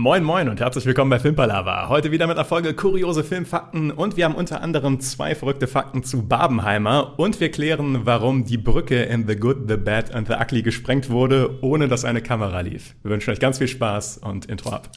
Moin 0.00 0.24
Moin 0.24 0.48
und 0.48 0.60
herzlich 0.60 0.86
willkommen 0.86 1.10
bei 1.10 1.18
Filmpalava. 1.18 1.90
Heute 1.90 2.10
wieder 2.10 2.26
mit 2.26 2.38
einer 2.38 2.46
Folge 2.46 2.72
kuriose 2.72 3.22
Filmfakten 3.22 3.90
und 3.90 4.16
wir 4.16 4.24
haben 4.24 4.34
unter 4.34 4.62
anderem 4.62 4.98
zwei 5.00 5.34
verrückte 5.34 5.66
Fakten 5.66 6.02
zu 6.04 6.26
Barbenheimer 6.26 7.18
und 7.18 7.38
wir 7.38 7.50
klären, 7.50 8.06
warum 8.06 8.46
die 8.46 8.56
Brücke 8.56 9.02
in 9.02 9.28
The 9.28 9.36
Good, 9.36 9.68
The 9.68 9.76
Bad 9.76 10.14
and 10.14 10.26
The 10.26 10.36
Ugly 10.40 10.62
gesprengt 10.62 11.10
wurde, 11.10 11.58
ohne 11.60 11.86
dass 11.86 12.06
eine 12.06 12.22
Kamera 12.22 12.60
lief. 12.60 12.94
Wir 13.02 13.10
wünschen 13.10 13.30
euch 13.30 13.40
ganz 13.40 13.58
viel 13.58 13.68
Spaß 13.68 14.22
und 14.24 14.46
Intro 14.46 14.70
ab. 14.70 14.88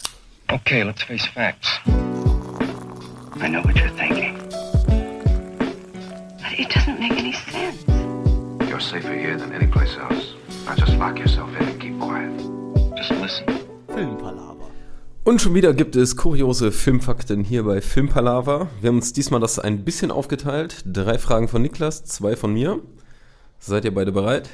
Okay, 0.49 0.83
let's 0.83 1.03
face 1.03 1.25
facts. 1.25 1.81
I 1.85 3.49
know 3.49 3.61
what 3.61 3.75
you're 3.75 3.91
thinking. 3.97 4.37
But 6.37 6.57
it 6.57 6.69
doesn't 6.69 6.97
make 6.97 7.19
any 7.19 7.33
sense. 7.33 7.83
You're 8.69 8.79
safer 8.79 9.13
here 9.13 9.37
than 9.37 9.51
any 9.51 9.67
place 9.67 9.97
else. 9.97 10.35
Now 10.65 10.75
just 10.75 10.97
lock 10.97 11.19
yourself 11.19 11.49
in 11.59 11.67
and 11.67 11.81
keep 11.81 11.99
quiet. 11.99 12.31
Just 12.95 13.11
listen. 13.19 13.45
Filmpalaver. 13.89 14.62
Und 15.25 15.39
schon 15.39 15.53
wieder 15.55 15.73
gibt 15.73 15.95
es 15.95 16.17
kuriose 16.17 16.73
Filmfakten 16.73 17.45
hier 17.45 17.63
bei 17.63 17.79
Filmpalava. 17.79 18.67
Wir 18.81 18.89
haben 18.89 18.97
uns 18.97 19.13
diesmal 19.13 19.39
das 19.39 19.57
ein 19.57 19.85
bisschen 19.85 20.11
aufgeteilt. 20.11 20.83
Drei 20.85 21.17
Fragen 21.17 21.47
von 21.47 21.61
Niklas, 21.61 22.03
zwei 22.03 22.35
von 22.35 22.51
mir. 22.51 22.81
Seid 23.57 23.85
ihr 23.85 23.93
beide 23.93 24.11
bereit? 24.11 24.49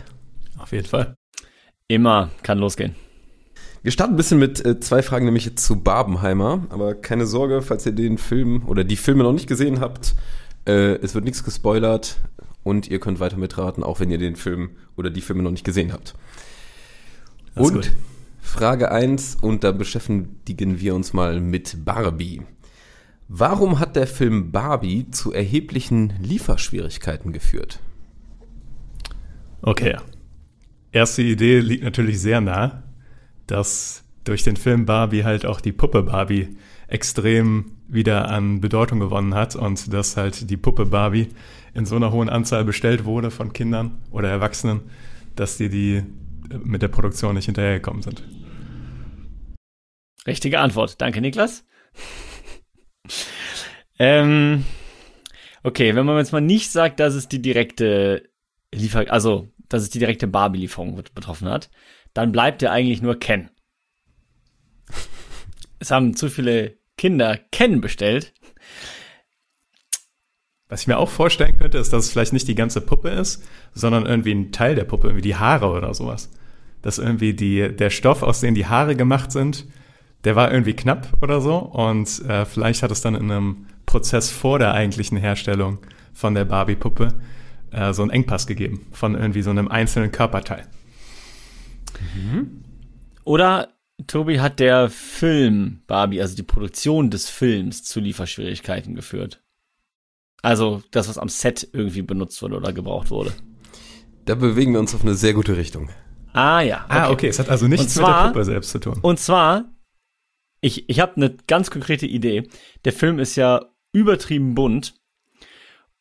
Auf 0.60 0.72
jeden 0.72 0.86
Fall. 0.86 1.16
Immer 1.88 2.30
kann 2.44 2.60
losgehen. 2.60 2.94
Wir 3.82 3.92
starten 3.92 4.14
ein 4.14 4.18
bisschen 4.18 4.38
mit 4.38 4.64
äh, 4.64 4.80
zwei 4.80 5.02
Fragen, 5.02 5.26
nämlich 5.26 5.58
zu 5.58 5.82
Barbenheimer. 5.82 6.68
Aber 6.70 6.94
keine 6.94 7.26
Sorge, 7.26 7.64
falls 7.64 7.88
ihr 7.88 7.94
den 7.94 8.20
Film 8.20 8.62
oder 8.68 8.84
die 8.84 8.98
Filme 8.98 9.24
noch 9.24 9.34
nicht 9.34 9.48
gesehen 9.48 9.80
habt, 9.80 10.14
äh, 10.68 10.98
es 11.02 11.16
wird 11.16 11.26
nichts 11.26 11.44
gespoilert 11.44 12.18
und 12.62 12.88
ihr 12.88 13.00
könnt 13.00 13.20
weiter 13.20 13.38
mitraten, 13.38 13.84
auch 13.84 14.00
wenn 14.00 14.12
ihr 14.12 14.20
den 14.20 14.36
Film 14.36 14.70
oder 14.96 15.10
die 15.10 15.22
Filme 15.22 15.42
noch 15.42 15.52
nicht 15.52 15.66
gesehen 15.66 15.94
habt. 15.94 16.14
Das 17.56 17.70
und 17.70 17.74
gut. 17.74 17.92
Frage 18.50 18.92
1, 18.92 19.38
und 19.42 19.64
da 19.64 19.72
beschäftigen 19.72 20.82
wir 20.82 20.96
uns 20.96 21.14
mal 21.14 21.40
mit 21.40 21.86
Barbie. 21.86 22.42
Warum 23.30 23.80
hat 23.80 23.96
der 23.96 24.08
Film 24.08 24.52
Barbie 24.52 25.10
zu 25.12 25.32
erheblichen 25.32 26.14
Lieferschwierigkeiten 26.20 27.32
geführt? 27.32 27.80
Okay. 29.62 29.98
Erste 30.92 31.22
Idee 31.22 31.60
liegt 31.60 31.84
natürlich 31.84 32.20
sehr 32.20 32.42
nah, 32.42 32.84
dass 33.48 34.04
durch 34.24 34.44
den 34.44 34.58
Film 34.58 34.86
Barbie 34.86 35.24
halt 35.24 35.46
auch 35.46 35.62
die 35.62 35.72
Puppe 35.72 36.04
Barbie 36.04 36.58
extrem 36.88 37.78
wieder 37.88 38.30
an 38.30 38.62
Bedeutung 38.62 39.00
gewonnen 39.00 39.36
hat 39.36 39.56
und 39.56 39.94
dass 39.94 40.18
halt 40.18 40.50
die 40.50 40.58
Puppe 40.58 40.88
Barbie 40.88 41.30
in 41.74 41.86
so 41.86 41.96
einer 41.96 42.12
hohen 42.12 42.30
Anzahl 42.30 42.66
bestellt 42.66 43.06
wurde 43.06 43.32
von 43.32 43.54
Kindern 43.54 44.00
oder 44.12 44.30
Erwachsenen, 44.30 44.82
dass 45.36 45.56
die 45.56 45.70
die 45.70 46.04
mit 46.64 46.82
der 46.82 46.88
Produktion 46.88 47.36
nicht 47.36 47.46
hinterhergekommen 47.46 48.02
sind. 48.02 48.24
Richtige 50.28 50.60
Antwort. 50.60 51.02
Danke, 51.02 51.22
Niklas. 51.22 51.66
ähm, 53.98 54.66
okay, 55.64 55.96
wenn 55.96 56.06
man 56.06 56.18
jetzt 56.18 56.32
mal 56.32 56.42
nicht 56.42 56.72
sagt, 56.72 57.00
dass 57.00 57.16
es 57.16 57.28
die 57.28 57.42
direkte 57.42 58.30
Liefer, 58.74 59.12
also, 59.12 59.48
dass 59.68 59.84
es 59.84 59.90
die 59.90 60.00
direkte 60.00 60.28
Barbie-Lieferung 60.28 60.96
bet- 60.96 61.14
betroffen 61.16 61.50
hat, 61.50 61.70
dann 62.14 62.32
bleibt 62.32 62.62
ja 62.62 62.72
eigentlich 62.72 63.02
nur 63.02 63.18
Ken. 63.20 63.50
Es 65.80 65.92
haben 65.92 66.16
zu 66.16 66.30
viele 66.30 66.78
Kinder 66.98 67.38
Ken 67.52 67.82
bestellt. 67.82 68.34
Was 70.68 70.82
ich 70.82 70.88
mir 70.88 70.98
auch 70.98 71.10
vorstellen 71.10 71.58
könnte, 71.58 71.80
ist, 71.80 71.94
dass 71.94 72.06
es 72.06 72.12
vielleicht 72.12 72.34
nicht 72.34 72.48
die 72.48 72.56
ganze 72.56 72.82
Puppe 72.82 73.10
ist, 73.10 73.44
sondern 73.74 74.06
irgendwie 74.06 74.36
ein 74.36 74.52
Teil 74.52 74.76
der 74.76 74.84
Puppe, 74.84 75.08
irgendwie 75.08 75.22
die 75.28 75.36
Haare 75.36 75.68
oder 75.68 75.94
sowas. 75.94 76.30
Dass 76.82 77.00
irgendwie 77.00 77.34
die, 77.34 77.76
der 77.76 77.90
Stoff, 77.90 78.22
aus 78.22 78.42
dem 78.42 78.54
die 78.54 78.68
Haare 78.68 78.96
gemacht 78.96 79.32
sind, 79.32 79.66
der 80.24 80.36
war 80.36 80.52
irgendwie 80.52 80.74
knapp 80.74 81.08
oder 81.22 81.42
so. 81.42 81.58
Und 81.58 82.24
äh, 82.28 82.46
vielleicht 82.46 82.84
hat 82.84 82.92
es 82.92 83.02
dann 83.02 83.16
in 83.16 83.32
einem 83.32 83.68
Prozess 83.86 84.30
vor 84.30 84.60
der 84.60 84.74
eigentlichen 84.74 85.18
Herstellung 85.18 85.80
von 86.14 86.36
der 86.36 86.46
Barbie-Puppe 86.46 87.10
äh, 87.72 87.94
so 87.94 88.02
einen 88.02 88.12
Engpass 88.12 88.46
gegeben 88.48 88.88
von 88.92 89.16
irgendwie 89.16 89.42
so 89.42 89.50
einem 89.50 89.68
einzelnen 89.68 90.12
Körperteil. 90.12 90.68
Oder, 93.24 93.70
Tobi, 94.08 94.40
hat 94.40 94.60
der 94.60 94.90
Film 94.90 95.82
Barbie, 95.88 96.22
also 96.22 96.36
die 96.36 96.44
Produktion 96.44 97.10
des 97.10 97.30
Films, 97.30 97.84
zu 97.84 98.00
Lieferschwierigkeiten 98.00 98.96
geführt? 98.96 99.42
Also, 100.42 100.82
das, 100.92 101.10
was 101.10 101.18
am 101.18 101.28
Set 101.30 101.68
irgendwie 101.74 102.02
benutzt 102.02 102.42
wurde 102.42 102.56
oder 102.58 102.72
gebraucht 102.72 103.12
wurde. 103.12 103.34
Da 104.26 104.36
bewegen 104.36 104.72
wir 104.74 104.80
uns 104.80 104.96
auf 104.96 105.02
eine 105.02 105.16
sehr 105.16 105.34
gute 105.34 105.58
Richtung. 105.58 105.90
Ah, 106.32 106.62
ja. 106.62 106.86
Ah, 106.88 107.10
okay, 107.10 107.28
es 107.28 107.40
hat 107.40 107.50
also 107.50 107.68
nichts 107.68 107.98
Und 107.98 108.04
mit 108.04 108.08
der 108.08 108.16
zwar- 108.16 108.28
Puppe 108.28 108.46
selbst 108.46 108.72
zu 108.72 108.80
tun. 108.80 109.00
Und 109.02 109.20
zwar, 109.20 109.66
ich, 110.62 110.90
ich 110.90 111.00
habe 111.00 111.16
eine 111.16 111.36
ganz 111.48 111.72
konkrete 111.72 112.06
Idee. 112.06 112.50
Der 112.86 112.94
Film 112.94 113.20
ist 113.20 113.36
ja 113.36 113.66
übertrieben 113.92 114.56
bunt. 114.56 114.96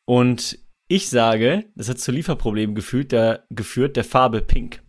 Und 0.05 0.59
ich 0.89 1.09
sage, 1.09 1.67
das 1.75 1.89
hat 1.89 1.99
zu 1.99 2.13
Lieferproblemen 2.13 2.75
geführt 2.75 3.13
der, 3.13 3.45
geführt 3.51 3.97
der 3.97 4.05
Farbe 4.05 4.41
Pink. 4.41 4.81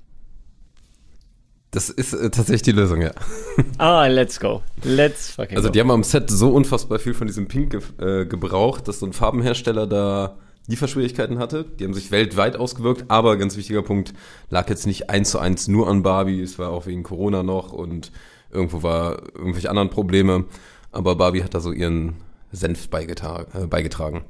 Das 1.71 1.89
ist 1.89 2.13
äh, 2.13 2.31
tatsächlich 2.31 2.63
die 2.63 2.71
Lösung, 2.71 3.01
ja. 3.01 3.11
Ah, 3.77 4.07
let's 4.07 4.39
go. 4.39 4.63
Let's 4.83 5.31
fucking 5.31 5.57
Also 5.57 5.69
go. 5.69 5.73
die 5.73 5.79
haben 5.79 5.91
am 5.91 6.03
Set 6.03 6.29
so 6.29 6.51
unfassbar 6.51 6.99
viel 6.99 7.13
von 7.13 7.27
diesem 7.27 7.47
Pink 7.47 7.71
ge 7.71 7.81
äh, 7.99 8.25
gebraucht, 8.25 8.87
dass 8.87 8.99
so 8.99 9.05
ein 9.05 9.13
Farbenhersteller 9.13 9.85
da 9.85 10.37
Lieferschwierigkeiten 10.67 11.37
hatte. 11.37 11.65
Die 11.65 11.83
haben 11.83 11.93
sich 11.93 12.11
weltweit 12.11 12.55
ausgewirkt, 12.55 13.05
aber 13.09 13.37
ganz 13.37 13.55
wichtiger 13.57 13.83
Punkt, 13.83 14.13
lag 14.49 14.69
jetzt 14.69 14.87
nicht 14.87 15.09
eins 15.09 15.31
zu 15.31 15.39
eins 15.39 15.67
nur 15.67 15.87
an 15.89 16.01
Barbie, 16.01 16.41
es 16.41 16.57
war 16.57 16.69
auch 16.69 16.85
wegen 16.85 17.03
Corona 17.03 17.43
noch 17.43 17.71
und 17.71 18.11
irgendwo 18.51 18.83
war 18.83 19.21
irgendwelche 19.35 19.69
anderen 19.69 19.89
Probleme. 19.89 20.45
Aber 20.91 21.15
Barbie 21.15 21.43
hat 21.43 21.53
da 21.53 21.59
so 21.59 21.71
ihren 21.71 22.15
Senf 22.51 22.89
beigetra 22.89 23.45
äh, 23.53 23.67
beigetragen. 23.67 24.23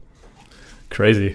Crazy. 0.90 1.34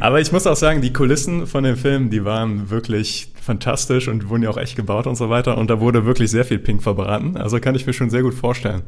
Aber 0.00 0.20
ich 0.20 0.32
muss 0.32 0.46
auch 0.46 0.56
sagen, 0.56 0.82
die 0.82 0.92
Kulissen 0.92 1.46
von 1.46 1.64
dem 1.64 1.76
Film, 1.76 2.10
die 2.10 2.24
waren 2.24 2.68
wirklich 2.68 3.32
fantastisch 3.40 4.08
und 4.08 4.28
wurden 4.28 4.42
ja 4.42 4.50
auch 4.50 4.56
echt 4.56 4.76
gebaut 4.76 5.06
und 5.06 5.14
so 5.14 5.30
weiter. 5.30 5.56
Und 5.56 5.70
da 5.70 5.80
wurde 5.80 6.04
wirklich 6.04 6.30
sehr 6.30 6.44
viel 6.44 6.58
Pink 6.58 6.82
verbraten. 6.82 7.36
Also 7.36 7.60
kann 7.60 7.74
ich 7.74 7.86
mir 7.86 7.92
schon 7.92 8.10
sehr 8.10 8.22
gut 8.22 8.34
vorstellen 8.34 8.82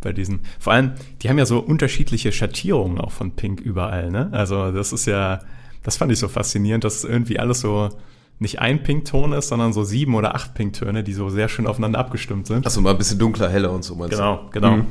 bei 0.00 0.12
diesen. 0.12 0.40
Vor 0.58 0.72
allem, 0.72 0.92
die 1.20 1.28
haben 1.28 1.38
ja 1.38 1.46
so 1.46 1.58
unterschiedliche 1.58 2.30
Schattierungen 2.32 2.98
auch 2.98 3.10
von 3.10 3.32
Pink 3.32 3.60
überall, 3.60 4.10
ne? 4.10 4.28
Also 4.32 4.70
das 4.70 4.92
ist 4.92 5.06
ja, 5.06 5.40
das 5.82 5.96
fand 5.96 6.12
ich 6.12 6.18
so 6.18 6.28
faszinierend, 6.28 6.84
dass 6.84 7.04
irgendwie 7.04 7.38
alles 7.38 7.60
so 7.60 7.90
nicht 8.38 8.60
ein 8.60 8.82
Pinkton 8.82 9.32
ist, 9.32 9.48
sondern 9.48 9.72
so 9.72 9.82
sieben 9.84 10.14
oder 10.14 10.34
acht 10.34 10.54
Pinktöne, 10.54 11.02
die 11.02 11.12
so 11.12 11.28
sehr 11.28 11.48
schön 11.48 11.66
aufeinander 11.66 11.98
abgestimmt 11.98 12.46
sind. 12.46 12.66
Achso, 12.66 12.80
mal 12.80 12.90
ein 12.92 12.98
bisschen 12.98 13.18
dunkler, 13.18 13.48
heller 13.48 13.72
und 13.72 13.84
so 13.84 13.94
meinst? 13.94 14.16
Genau, 14.16 14.48
genau. 14.52 14.76
Mhm. 14.76 14.86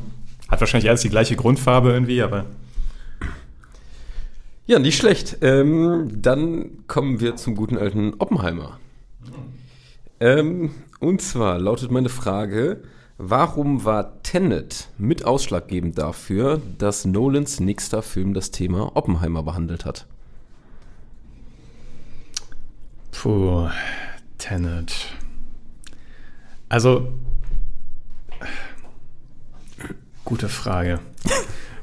Hat 0.50 0.60
wahrscheinlich 0.60 0.90
alles 0.90 1.02
die 1.02 1.10
gleiche 1.10 1.36
Grundfarbe 1.36 1.92
irgendwie, 1.92 2.22
aber 2.22 2.46
Ja, 4.66 4.80
nicht 4.80 4.98
schlecht. 4.98 5.38
Ähm, 5.42 6.10
dann 6.22 6.86
kommen 6.88 7.22
wir 7.22 7.38
zum 7.38 7.56
guten 7.56 7.78
alten 7.78 8.16
Oppenheimer. 8.20 8.80
Ähm, 10.20 10.72
und 11.00 11.22
zwar 11.22 11.58
lautet 11.60 11.92
meine 11.92 12.10
Frage, 12.10 12.82
warum 13.18 13.86
war 13.86 14.22
Tenet 14.24 14.90
mit 14.98 15.26
ausschlaggebend 15.26 15.98
dafür, 15.98 16.62
dass 16.78 17.06
Nolans 17.06 17.60
nächster 17.60 18.02
Film 18.02 18.34
das 18.34 18.52
Thema 18.52 18.96
Oppenheimer 18.96 19.44
behandelt 19.44 19.86
hat? 19.86 20.06
Puh, 23.22 23.68
Tenet. 24.38 24.94
Also, 26.70 27.14
gute 30.24 30.50
Frage. 30.50 31.00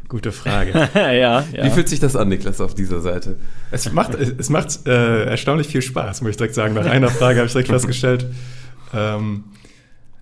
Gute 0.07 0.33
Frage. 0.33 0.71
ja, 0.95 1.11
ja. 1.11 1.45
Wie 1.65 1.71
fühlt 1.71 1.89
sich 1.89 1.99
das 1.99 2.15
an, 2.15 2.29
Niklas, 2.29 2.61
auf 2.61 2.75
dieser 2.75 3.01
Seite? 3.01 3.37
Es 3.73 3.91
macht, 3.91 4.15
es 4.15 4.49
macht 4.49 4.87
äh, 4.87 5.25
erstaunlich 5.25 5.67
viel 5.67 5.83
Spaß, 5.83 6.21
muss 6.21 6.33
ich 6.33 6.37
direkt 6.37 6.55
sagen. 6.55 6.75
Nach 6.75 6.87
einer 6.87 7.09
Frage 7.09 7.39
habe 7.39 7.47
ich 7.47 7.53
direkt 7.53 7.71
festgestellt. 7.71 8.27
Ähm, 8.93 9.45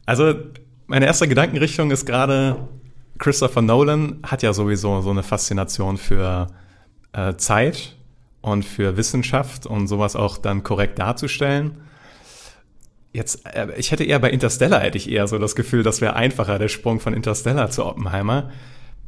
also, 0.06 0.34
meine 0.86 1.04
erste 1.04 1.28
Gedankenrichtung 1.28 1.90
ist 1.90 2.06
gerade, 2.06 2.68
Christopher 3.18 3.60
Nolan 3.60 4.20
hat 4.22 4.42
ja 4.42 4.54
sowieso 4.54 5.02
so 5.02 5.10
eine 5.10 5.24
Faszination 5.24 5.98
für 5.98 6.46
äh, 7.12 7.34
Zeit 7.34 7.96
und 8.42 8.64
für 8.64 8.96
Wissenschaft 8.96 9.66
und 9.66 9.86
sowas 9.86 10.16
auch 10.16 10.36
dann 10.36 10.62
korrekt 10.62 10.98
darzustellen. 10.98 11.78
Jetzt, 13.12 13.46
äh, 13.46 13.68
ich 13.76 13.92
hätte 13.92 14.04
eher 14.04 14.18
bei 14.18 14.30
Interstellar 14.30 14.80
hätte 14.80 14.98
ich 14.98 15.10
eher 15.10 15.26
so 15.26 15.38
das 15.38 15.54
Gefühl, 15.54 15.82
das 15.82 16.00
wäre 16.00 16.16
einfacher, 16.16 16.58
der 16.58 16.68
Sprung 16.68 17.00
von 17.00 17.14
Interstellar 17.14 17.70
zu 17.70 17.86
Oppenheimer. 17.86 18.50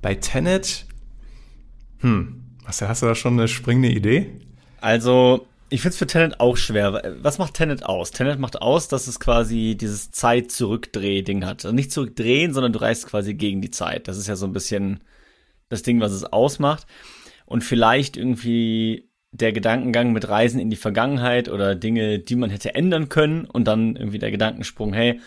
Bei 0.01 0.15
Tenet, 0.15 0.87
hm, 1.99 2.45
was, 2.65 2.81
hast 2.81 3.03
du 3.03 3.07
da 3.07 3.15
schon 3.15 3.35
eine 3.35 3.49
springende 3.49 3.91
Idee? 3.91 4.31
Also, 4.81 5.47
ich 5.71 5.81
finde 5.81 5.95
es 5.95 5.99
für 5.99 6.07
Tenet 6.07 6.39
auch 6.39 6.57
schwer. 6.57 7.17
Was 7.23 7.39
macht 7.39 7.55
Tenet 7.55 7.85
aus? 7.85 8.11
Tenet 8.11 8.39
macht 8.39 8.61
aus, 8.61 8.89
dass 8.89 9.07
es 9.09 9.19
quasi 9.19 9.77
dieses 9.79 10.11
Zeit-Zurückdreh-Ding 10.11 11.45
hat. 11.45 11.65
Also 11.65 11.75
nicht 11.75 11.91
zurückdrehen, 11.91 12.53
sondern 12.53 12.73
du 12.73 12.81
reist 12.81 13.07
quasi 13.07 13.35
gegen 13.35 13.61
die 13.61 13.71
Zeit. 13.71 14.07
Das 14.07 14.19
ist 14.19 14.29
ja 14.29 14.37
so 14.37 14.47
ein 14.47 14.53
bisschen 14.53 15.01
das 15.71 15.83
Ding, 15.83 16.01
was 16.01 16.13
es 16.13 16.25
ausmacht. 16.25 16.87
Und 17.47 17.65
vielleicht 17.65 18.17
irgendwie 18.17 19.09
der 19.35 19.53
Gedankengang 19.53 20.13
mit 20.13 20.29
Reisen 20.29 20.61
in 20.61 20.71
die 20.71 20.77
Vergangenheit 20.77 21.49
oder 21.49 21.75
Dinge, 21.75 22.21
die 22.21 22.37
man 22.37 22.51
hätte 22.51 22.75
ändern 22.75 23.09
können 23.09 23.47
und 23.47 23.65
dann 23.65 23.97
irgendwie 23.97 24.21
der 24.21 24.31
Gedankensprung, 24.31 24.93
hey, 24.93 25.21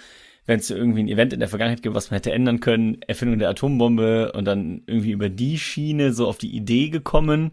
wenn 0.45 0.59
es 0.59 0.69
irgendwie 0.69 1.03
ein 1.03 1.09
Event 1.09 1.33
in 1.33 1.41
der 1.41 1.49
Vergangenheit 1.49 1.83
gibt, 1.83 1.93
was 1.93 2.09
man 2.09 2.15
hätte 2.15 2.31
ändern 2.31 2.61
können, 2.61 3.01
Erfindung 3.05 3.37
der 3.37 3.49
Atombombe 3.49 4.31
und 4.31 4.45
dann 4.45 4.81
irgendwie 4.87 5.11
über 5.11 5.27
die 5.27 5.59
Schiene 5.59 6.13
so 6.13 6.25
auf 6.25 6.37
die 6.37 6.55
Idee 6.55 6.89
gekommen. 6.89 7.51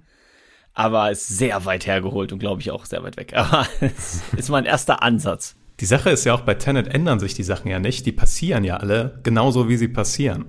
Aber 0.74 1.10
ist 1.10 1.26
sehr 1.26 1.64
weit 1.64 1.86
hergeholt 1.86 2.32
und 2.32 2.38
glaube 2.38 2.60
ich 2.60 2.70
auch 2.70 2.84
sehr 2.84 3.02
weit 3.02 3.16
weg. 3.16 3.32
Aber 3.36 3.66
es 3.80 4.22
ist 4.36 4.48
mal 4.48 4.58
ein 4.58 4.64
erster 4.64 5.02
Ansatz. 5.02 5.56
Die 5.80 5.86
Sache 5.86 6.10
ist 6.10 6.24
ja 6.24 6.34
auch, 6.34 6.42
bei 6.42 6.54
Tenet 6.54 6.86
ändern 6.86 7.18
sich 7.18 7.34
die 7.34 7.42
Sachen 7.42 7.68
ja 7.68 7.80
nicht. 7.80 8.06
Die 8.06 8.12
passieren 8.12 8.62
ja 8.62 8.76
alle 8.76 9.18
genauso, 9.24 9.68
wie 9.68 9.76
sie 9.76 9.88
passieren. 9.88 10.44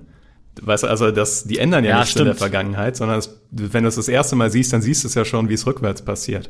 Weißt 0.60 0.84
du, 0.84 0.86
also 0.88 1.10
das, 1.10 1.44
die 1.44 1.58
ändern 1.58 1.84
ja, 1.84 1.90
Ja, 1.90 2.00
nichts 2.00 2.16
in 2.16 2.24
der. 2.24 2.34
Vergangenheit, 2.34 2.96
sondern 2.96 3.18
es, 3.18 3.38
wenn 3.50 3.82
du 3.82 3.88
es 3.88 3.96
das 3.96 4.08
erste 4.08 4.36
Mal 4.36 4.50
siehst, 4.50 4.72
dann 4.72 4.82
siehst 4.82 5.04
du 5.04 5.08
es 5.08 5.14
ja 5.14 5.24
schon, 5.24 5.48
wie 5.48 5.54
es 5.54 5.66
rückwärts 5.66 6.02
passiert. 6.02 6.48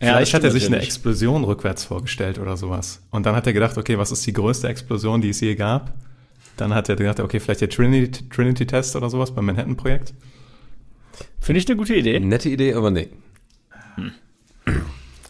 Ja, 0.00 0.14
Vielleicht 0.14 0.34
hat 0.34 0.44
er 0.44 0.50
sich 0.50 0.64
eine 0.66 0.76
natürlich. 0.76 0.88
Explosion 0.88 1.44
rückwärts 1.44 1.84
vorgestellt 1.84 2.38
oder 2.38 2.56
sowas. 2.56 3.02
Und 3.10 3.26
dann 3.26 3.34
hat 3.34 3.46
er 3.46 3.52
gedacht, 3.52 3.78
okay, 3.78 3.98
was 3.98 4.12
ist 4.12 4.24
die 4.26 4.32
größte 4.32 4.68
Explosion, 4.68 5.20
die 5.20 5.30
es 5.30 5.40
je 5.40 5.54
gab? 5.56 5.94
Dann 6.56 6.74
hat 6.74 6.88
er 6.88 6.96
gedacht, 6.96 7.20
okay, 7.20 7.40
vielleicht 7.40 7.60
der 7.60 7.70
Trinity, 7.70 8.28
Trinity 8.28 8.66
Test 8.66 8.94
oder 8.96 9.10
sowas 9.10 9.34
beim 9.34 9.46
Manhattan-Projekt. 9.46 10.14
Finde 11.40 11.60
ich 11.60 11.68
eine 11.68 11.76
gute 11.76 11.94
Idee. 11.94 12.18
Nette 12.20 12.48
Idee, 12.48 12.74
aber 12.74 12.90
nee. 12.90 13.08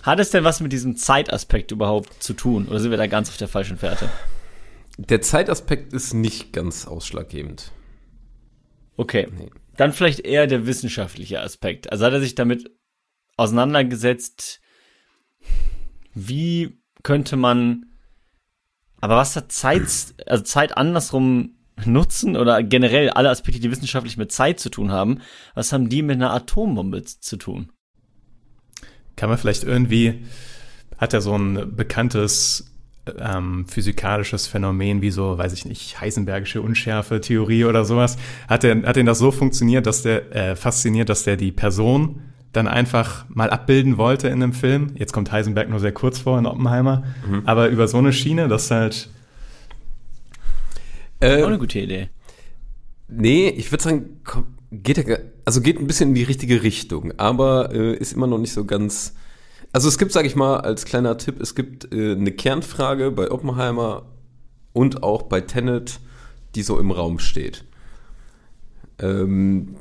Hat 0.02 0.20
es 0.20 0.30
denn 0.30 0.44
was 0.44 0.60
mit 0.60 0.72
diesem 0.72 0.96
Zeitaspekt 0.96 1.70
überhaupt 1.70 2.22
zu 2.22 2.32
tun? 2.32 2.66
Oder 2.68 2.80
sind 2.80 2.90
wir 2.90 2.98
da 2.98 3.06
ganz 3.06 3.28
auf 3.28 3.36
der 3.36 3.48
falschen 3.48 3.76
Fährte? 3.78 4.08
Der 4.98 5.20
Zeitaspekt 5.22 5.92
ist 5.92 6.12
nicht 6.12 6.52
ganz 6.52 6.88
ausschlaggebend. 6.88 7.70
Okay. 8.96 9.28
Dann 9.76 9.92
vielleicht 9.92 10.20
eher 10.20 10.48
der 10.48 10.66
wissenschaftliche 10.66 11.40
Aspekt. 11.40 11.92
Also 11.92 12.04
hat 12.04 12.12
er 12.12 12.20
sich 12.20 12.34
damit 12.34 12.68
auseinandergesetzt, 13.36 14.60
wie 16.14 16.82
könnte 17.04 17.36
man, 17.36 17.86
aber 19.00 19.16
was 19.16 19.36
hat 19.36 19.52
Zeit, 19.52 19.84
also 20.26 20.42
Zeit 20.42 20.76
andersrum 20.76 21.54
nutzen 21.84 22.36
oder 22.36 22.60
generell 22.64 23.10
alle 23.10 23.30
Aspekte, 23.30 23.60
die 23.60 23.70
wissenschaftlich 23.70 24.16
mit 24.16 24.32
Zeit 24.32 24.58
zu 24.58 24.68
tun 24.68 24.90
haben, 24.90 25.20
was 25.54 25.72
haben 25.72 25.88
die 25.88 26.02
mit 26.02 26.16
einer 26.16 26.32
Atombombe 26.32 27.04
zu 27.04 27.36
tun? 27.36 27.70
Kann 29.14 29.28
man 29.28 29.38
vielleicht 29.38 29.62
irgendwie, 29.62 30.24
hat 30.96 31.14
er 31.14 31.20
so 31.20 31.36
ein 31.36 31.76
bekanntes 31.76 32.74
ähm, 33.18 33.66
physikalisches 33.66 34.46
Phänomen 34.46 35.02
wie 35.02 35.10
so, 35.10 35.38
weiß 35.38 35.52
ich 35.52 35.64
nicht, 35.64 36.00
Heisenbergische 36.00 36.62
Unschärfe-Theorie 36.62 37.64
oder 37.64 37.84
sowas, 37.84 38.16
hat 38.48 38.64
er 38.64 38.82
hat 38.82 38.96
ihn 38.96 39.06
das 39.06 39.18
so 39.18 39.30
funktioniert, 39.30 39.86
dass 39.86 40.02
der, 40.02 40.34
äh, 40.34 40.56
fasziniert, 40.56 41.08
dass 41.08 41.24
der 41.24 41.36
die 41.36 41.52
Person 41.52 42.20
dann 42.52 42.66
einfach 42.66 43.26
mal 43.28 43.50
abbilden 43.50 43.98
wollte 43.98 44.28
in 44.28 44.42
einem 44.42 44.52
Film. 44.52 44.92
Jetzt 44.94 45.12
kommt 45.12 45.30
Heisenberg 45.30 45.68
nur 45.68 45.80
sehr 45.80 45.92
kurz 45.92 46.18
vor 46.18 46.38
in 46.38 46.46
Oppenheimer, 46.46 47.04
aber 47.44 47.68
über 47.68 47.88
so 47.88 47.98
eine 47.98 48.12
Schiene, 48.12 48.48
dass 48.48 48.70
halt, 48.70 49.10
Äh, 51.20 51.42
Auch 51.42 51.48
eine 51.48 51.58
gute 51.58 51.78
Idee. 51.80 52.08
Nee, 53.08 53.48
ich 53.48 53.70
würde 53.72 53.82
sagen, 53.82 54.20
komm, 54.24 54.46
geht 54.70 55.04
also 55.44 55.60
geht 55.60 55.78
ein 55.78 55.86
bisschen 55.86 56.10
in 56.10 56.14
die 56.14 56.22
richtige 56.22 56.62
Richtung, 56.62 57.12
aber 57.18 57.72
äh, 57.72 57.94
ist 57.94 58.12
immer 58.12 58.26
noch 58.26 58.38
nicht 58.38 58.52
so 58.52 58.64
ganz. 58.64 59.14
Also 59.78 59.86
es 59.86 59.96
gibt, 59.96 60.10
sage 60.10 60.26
ich 60.26 60.34
mal, 60.34 60.56
als 60.56 60.86
kleiner 60.86 61.18
Tipp, 61.18 61.40
es 61.40 61.54
gibt 61.54 61.94
äh, 61.94 62.10
eine 62.10 62.32
Kernfrage 62.32 63.12
bei 63.12 63.30
Oppenheimer 63.30 64.06
und 64.72 65.04
auch 65.04 65.22
bei 65.22 65.40
Tenet, 65.40 66.00
die 66.56 66.64
so 66.64 66.80
im 66.80 66.90
Raum 66.90 67.20
steht. 67.20 67.64
Ähm, 68.98 69.76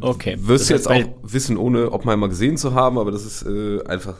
Okay. 0.00 0.36
wirst 0.40 0.68
du 0.68 0.74
jetzt 0.74 0.90
auch 0.90 1.00
wissen, 1.22 1.58
ohne 1.58 1.92
Oppenheimer 1.92 2.28
gesehen 2.28 2.56
zu 2.56 2.74
haben, 2.74 2.98
aber 2.98 3.12
das 3.12 3.24
ist 3.24 3.44
äh, 3.46 3.84
einfach 3.84 4.16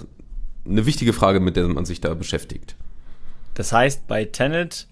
eine 0.65 0.87
wichtige 0.87 1.13
Frage, 1.13 1.41
mit 1.41 1.57
der 1.57 1.67
man 1.67 1.85
sich 1.85 2.01
da 2.01 2.15
beschäftigt. 2.15 2.77
Das 3.55 3.73
heißt, 3.73 4.07
bei 4.07 4.27
Tenet 4.27 4.87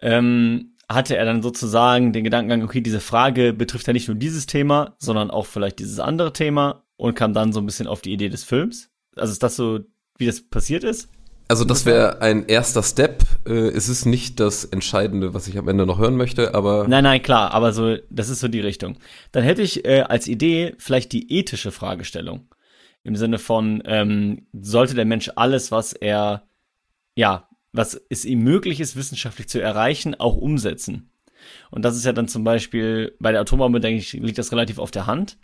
ähm, 0.00 0.76
hatte 0.88 1.16
er 1.16 1.24
dann 1.24 1.42
sozusagen 1.42 2.12
den 2.12 2.22
Gedankengang, 2.22 2.62
okay, 2.62 2.82
diese 2.82 3.00
Frage 3.00 3.52
betrifft 3.52 3.88
ja 3.88 3.92
nicht 3.94 4.06
nur 4.06 4.16
dieses 4.16 4.46
Thema, 4.46 4.94
sondern 4.98 5.28
auch 5.28 5.46
vielleicht 5.46 5.80
dieses 5.80 5.98
andere 5.98 6.32
Thema 6.32 6.84
und 6.96 7.16
kam 7.16 7.34
dann 7.34 7.52
so 7.52 7.58
ein 7.58 7.66
bisschen 7.66 7.88
auf 7.88 8.00
die 8.00 8.12
Idee 8.12 8.28
des 8.28 8.44
Films. 8.44 8.90
Also 9.16 9.32
ist 9.32 9.42
das 9.42 9.56
so, 9.56 9.80
wie 10.18 10.26
das 10.26 10.40
passiert 10.40 10.84
ist? 10.84 11.08
Also 11.48 11.64
das 11.64 11.84
wäre 11.84 12.22
ein 12.22 12.46
erster 12.46 12.82
Step. 12.82 13.24
Äh, 13.44 13.70
es 13.70 13.88
ist 13.88 14.06
nicht 14.06 14.38
das 14.38 14.64
Entscheidende, 14.64 15.34
was 15.34 15.48
ich 15.48 15.58
am 15.58 15.66
Ende 15.66 15.84
noch 15.84 15.98
hören 15.98 16.16
möchte, 16.16 16.54
aber 16.54 16.86
Nein, 16.86 17.02
nein, 17.02 17.22
klar, 17.22 17.50
aber 17.52 17.72
so, 17.72 17.96
das 18.08 18.28
ist 18.28 18.38
so 18.38 18.46
die 18.46 18.60
Richtung. 18.60 18.98
Dann 19.32 19.42
hätte 19.42 19.62
ich 19.62 19.84
äh, 19.84 20.02
als 20.02 20.28
Idee 20.28 20.74
vielleicht 20.78 21.10
die 21.10 21.32
ethische 21.32 21.72
Fragestellung. 21.72 22.48
Im 23.02 23.16
Sinne 23.16 23.38
von, 23.38 23.82
ähm, 23.84 24.46
sollte 24.52 24.94
der 24.94 25.06
Mensch 25.06 25.30
alles, 25.34 25.72
was 25.72 25.92
er, 25.92 26.44
ja, 27.16 27.48
was 27.72 28.00
es 28.10 28.24
ihm 28.24 28.44
möglich 28.44 28.78
ist, 28.78 28.94
wissenschaftlich 28.94 29.48
zu 29.48 29.60
erreichen, 29.60 30.14
auch 30.14 30.36
umsetzen? 30.36 31.10
Und 31.72 31.84
das 31.84 31.96
ist 31.96 32.04
ja 32.04 32.12
dann 32.12 32.28
zum 32.28 32.44
Beispiel 32.44 33.16
bei 33.18 33.32
der 33.32 33.40
Atombombe, 33.40 33.80
denke 33.80 33.98
ich, 33.98 34.12
liegt 34.12 34.38
das 34.38 34.52
relativ 34.52 34.78
auf 34.78 34.92
der 34.92 35.06
Hand. 35.06 35.36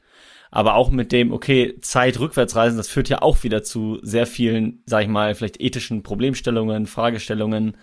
Aber 0.57 0.75
auch 0.77 0.91
mit 0.91 1.13
dem, 1.13 1.33
okay, 1.33 1.75
Zeit 1.83 2.19
rückwärtsreisen, 2.19 2.79
das 2.79 2.89
führt 2.89 3.11
ja 3.11 3.21
auch 3.21 3.43
wieder 3.43 3.63
zu 3.63 3.99
sehr 4.01 4.27
vielen, 4.27 4.83
sag 4.87 5.03
ich 5.03 5.09
mal, 5.09 5.35
vielleicht 5.35 5.61
ethischen 5.61 6.03
Problemstellungen, 6.03 6.87
Fragestellungen, 6.87 7.77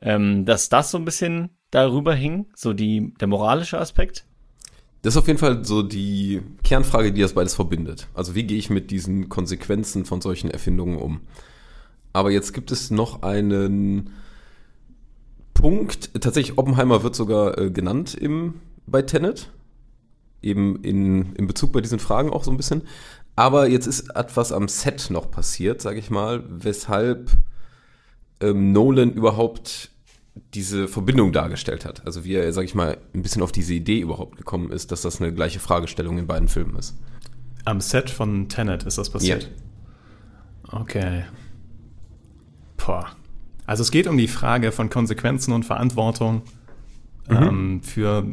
ähm, 0.00 0.44
dass 0.44 0.68
das 0.68 0.90
so 0.90 0.98
ein 0.98 1.04
bisschen 1.04 1.50
darüber 1.70 2.12
hing, 2.12 2.46
so 2.56 2.72
die, 2.72 3.14
der 3.20 3.28
moralische 3.28 3.78
Aspekt. 3.78 4.26
das 5.02 5.14
ist 5.14 5.16
auf 5.16 5.28
jeden 5.28 5.38
Fall 5.38 5.64
so 5.64 5.84
die 5.84 6.42
Kernfrage, 6.64 7.12
die 7.12 7.20
das 7.20 7.34
beides 7.34 7.54
verbindet. 7.54 8.08
Also 8.14 8.34
wie 8.34 8.42
gehe 8.42 8.58
ich 8.58 8.68
mit 8.68 8.90
diesen 8.90 9.28
Konsequenzen 9.28 10.04
von 10.04 10.20
solchen 10.20 10.50
Erfindungen 10.50 10.98
um? 10.98 11.20
Aber 12.12 12.32
jetzt 12.32 12.52
gibt 12.52 12.72
es 12.72 12.90
noch 12.90 13.22
einen 13.22 14.10
Punkt. 15.54 16.20
Tatsächlich, 16.20 16.58
Oppenheimer 16.58 17.04
wird 17.04 17.14
sogar 17.14 17.56
äh, 17.58 17.70
genannt 17.70 18.12
im, 18.12 18.54
bei 18.88 19.02
Tenet. 19.02 19.52
Eben 20.42 20.82
in, 20.82 21.34
in 21.34 21.46
Bezug 21.46 21.72
bei 21.72 21.80
diesen 21.80 21.98
Fragen 21.98 22.30
auch 22.30 22.44
so 22.44 22.50
ein 22.50 22.56
bisschen. 22.56 22.82
Aber 23.36 23.68
jetzt 23.68 23.86
ist 23.86 24.14
etwas 24.14 24.52
am 24.52 24.68
Set 24.68 25.08
noch 25.10 25.30
passiert, 25.30 25.80
sage 25.80 25.98
ich 25.98 26.10
mal, 26.10 26.44
weshalb 26.48 27.30
ähm, 28.40 28.72
Nolan 28.72 29.12
überhaupt 29.12 29.90
diese 30.54 30.88
Verbindung 30.88 31.32
dargestellt 31.32 31.84
hat. 31.84 32.04
Also 32.06 32.24
wie 32.24 32.34
er, 32.34 32.52
sag 32.52 32.64
ich 32.64 32.74
mal, 32.74 32.98
ein 33.14 33.22
bisschen 33.22 33.42
auf 33.42 33.52
diese 33.52 33.74
Idee 33.74 34.00
überhaupt 34.00 34.36
gekommen 34.36 34.70
ist, 34.70 34.92
dass 34.92 35.02
das 35.02 35.20
eine 35.20 35.32
gleiche 35.32 35.60
Fragestellung 35.60 36.18
in 36.18 36.26
beiden 36.26 36.48
Filmen 36.48 36.76
ist. 36.76 36.96
am 37.64 37.80
Set 37.80 38.10
von 38.10 38.48
Tenet 38.48 38.82
ist 38.84 38.98
das 38.98 39.10
passiert. 39.10 39.50
Okay. 40.70 41.24
Boah. 42.76 43.10
Also 43.66 43.82
es 43.82 43.90
geht 43.90 44.06
um 44.06 44.16
die 44.16 44.28
Frage 44.28 44.72
von 44.72 44.90
Konsequenzen 44.90 45.52
und 45.52 45.64
Verantwortung 45.64 46.42
ähm, 47.28 47.82
für, 47.82 48.26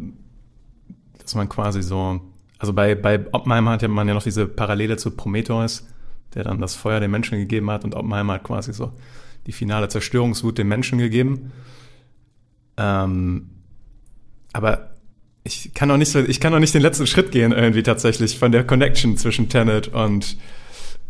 dass 1.29 1.35
man 1.35 1.47
quasi 1.47 1.83
so, 1.83 2.21
also 2.57 2.73
bei, 2.73 2.95
bei 2.95 3.23
Oppenheimer 3.33 3.73
hat 3.73 3.87
man 3.87 4.07
ja 4.07 4.15
noch 4.15 4.23
diese 4.23 4.47
Parallele 4.47 4.97
zu 4.97 5.11
Prometheus, 5.11 5.85
der 6.33 6.43
dann 6.43 6.59
das 6.59 6.73
Feuer 6.73 6.99
den 6.99 7.11
Menschen 7.11 7.37
gegeben 7.37 7.69
hat 7.69 7.83
und 7.83 7.93
Oppenheimer 7.93 8.33
hat 8.33 8.43
quasi 8.43 8.73
so 8.73 8.93
die 9.45 9.51
finale 9.51 9.89
Zerstörungswut 9.89 10.57
den 10.57 10.67
Menschen 10.67 10.97
gegeben. 10.97 11.51
Ähm, 12.77 13.51
aber 14.53 14.95
ich 15.43 15.75
kann 15.75 15.87
noch 15.87 15.97
nicht 15.97 16.11
so, 16.11 16.19
ich 16.19 16.39
kann 16.39 16.51
noch 16.51 16.59
nicht 16.59 16.73
den 16.73 16.81
letzten 16.81 17.05
Schritt 17.05 17.31
gehen 17.31 17.51
irgendwie 17.51 17.83
tatsächlich 17.83 18.39
von 18.39 18.51
der 18.51 18.63
Connection 18.63 19.15
zwischen 19.15 19.49
Tenet 19.49 19.89
und, 19.89 20.35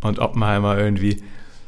und 0.01 0.19
Oppenheimer 0.19 0.77
irgendwie. 0.77 1.23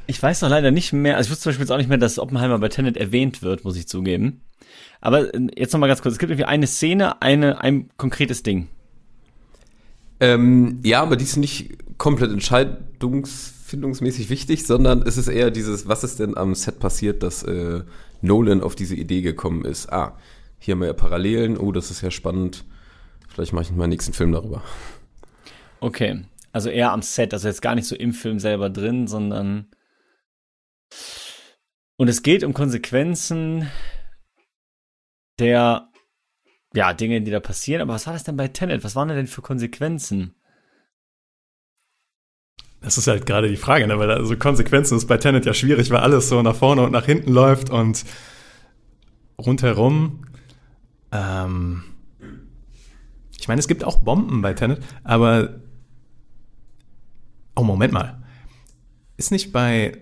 Ich 0.07 0.21
weiß 0.21 0.41
noch 0.41 0.49
leider 0.49 0.71
nicht 0.71 0.91
mehr, 0.91 1.15
also 1.15 1.27
ich 1.27 1.31
wusste 1.31 1.43
zum 1.43 1.49
Beispiel 1.51 1.63
jetzt 1.63 1.71
auch 1.71 1.77
nicht 1.77 1.87
mehr, 1.89 1.97
dass 1.97 2.19
Oppenheimer 2.19 2.59
bei 2.59 2.67
Tenet 2.67 2.97
erwähnt 2.97 3.43
wird, 3.43 3.63
muss 3.63 3.77
ich 3.77 3.87
zugeben. 3.87 4.41
Aber 5.01 5.33
äh, 5.33 5.47
jetzt 5.57 5.73
noch 5.73 5.79
mal 5.79 5.87
ganz 5.87 6.01
kurz, 6.01 6.13
es 6.13 6.19
gibt 6.19 6.31
irgendwie 6.31 6.45
eine 6.45 6.67
Szene, 6.67 7.21
eine, 7.21 7.59
ein 7.59 7.89
konkretes 7.97 8.43
Ding. 8.43 8.69
Ähm, 10.19 10.79
ja, 10.83 11.01
aber 11.01 11.15
die 11.17 11.23
ist 11.23 11.37
nicht 11.37 11.97
komplett 11.97 12.31
entscheidungsfindungsmäßig 12.31 14.29
wichtig, 14.29 14.65
sondern 14.65 15.01
es 15.01 15.17
ist 15.17 15.27
eher 15.27 15.51
dieses, 15.51 15.87
was 15.87 16.03
ist 16.03 16.19
denn 16.19 16.37
am 16.37 16.53
Set 16.55 16.79
passiert, 16.79 17.23
dass 17.23 17.43
äh, 17.43 17.81
Nolan 18.21 18.61
auf 18.61 18.75
diese 18.75 18.95
Idee 18.95 19.21
gekommen 19.21 19.65
ist. 19.65 19.91
Ah, 19.91 20.15
hier 20.59 20.73
haben 20.73 20.81
wir 20.81 20.87
ja 20.87 20.93
Parallelen, 20.93 21.57
oh, 21.57 21.71
das 21.71 21.89
ist 21.89 22.01
ja 22.01 22.11
spannend. 22.11 22.63
Vielleicht 23.27 23.53
mache 23.53 23.63
ich 23.63 23.71
meinen 23.71 23.89
nächsten 23.89 24.13
Film 24.13 24.31
darüber. 24.31 24.61
Okay, 25.79 26.23
also 26.51 26.69
eher 26.69 26.91
am 26.91 27.01
Set, 27.01 27.33
also 27.33 27.47
jetzt 27.47 27.63
gar 27.63 27.73
nicht 27.73 27.87
so 27.87 27.95
im 27.95 28.13
Film 28.13 28.37
selber 28.37 28.69
drin, 28.69 29.07
sondern 29.07 29.67
und 31.97 32.07
es 32.07 32.21
geht 32.21 32.43
um 32.43 32.53
Konsequenzen 32.53 33.67
der 35.41 35.89
ja, 36.73 36.93
Dinge, 36.93 37.21
die 37.21 37.31
da 37.31 37.39
passieren, 37.39 37.81
aber 37.81 37.93
was 37.93 38.05
war 38.05 38.13
das 38.13 38.23
denn 38.23 38.37
bei 38.37 38.47
Tenet? 38.47 38.83
Was 38.83 38.95
waren 38.95 39.09
da 39.09 39.15
denn 39.15 39.27
für 39.27 39.41
Konsequenzen? 39.41 40.35
Das 42.79 42.97
ist 42.97 43.07
halt 43.07 43.25
gerade 43.25 43.49
die 43.49 43.57
Frage, 43.57 43.85
ne? 43.87 43.99
weil 43.99 44.09
also 44.09 44.35
Konsequenzen 44.37 44.97
ist 44.97 45.07
bei 45.07 45.17
Tenet 45.17 45.45
ja 45.45 45.53
schwierig, 45.53 45.91
weil 45.91 45.99
alles 45.99 46.29
so 46.29 46.41
nach 46.41 46.55
vorne 46.55 46.81
und 46.83 46.91
nach 46.91 47.05
hinten 47.05 47.31
läuft 47.31 47.69
und 47.69 48.05
rundherum. 49.37 50.25
Ähm, 51.11 51.83
ich 53.37 53.47
meine, 53.47 53.59
es 53.59 53.67
gibt 53.67 53.83
auch 53.83 53.97
Bomben 53.97 54.41
bei 54.41 54.53
Tenet, 54.53 54.81
aber 55.03 55.61
oh 57.55 57.63
Moment 57.63 57.93
mal, 57.93 58.23
ist 59.17 59.31
nicht 59.31 59.51
bei 59.51 59.97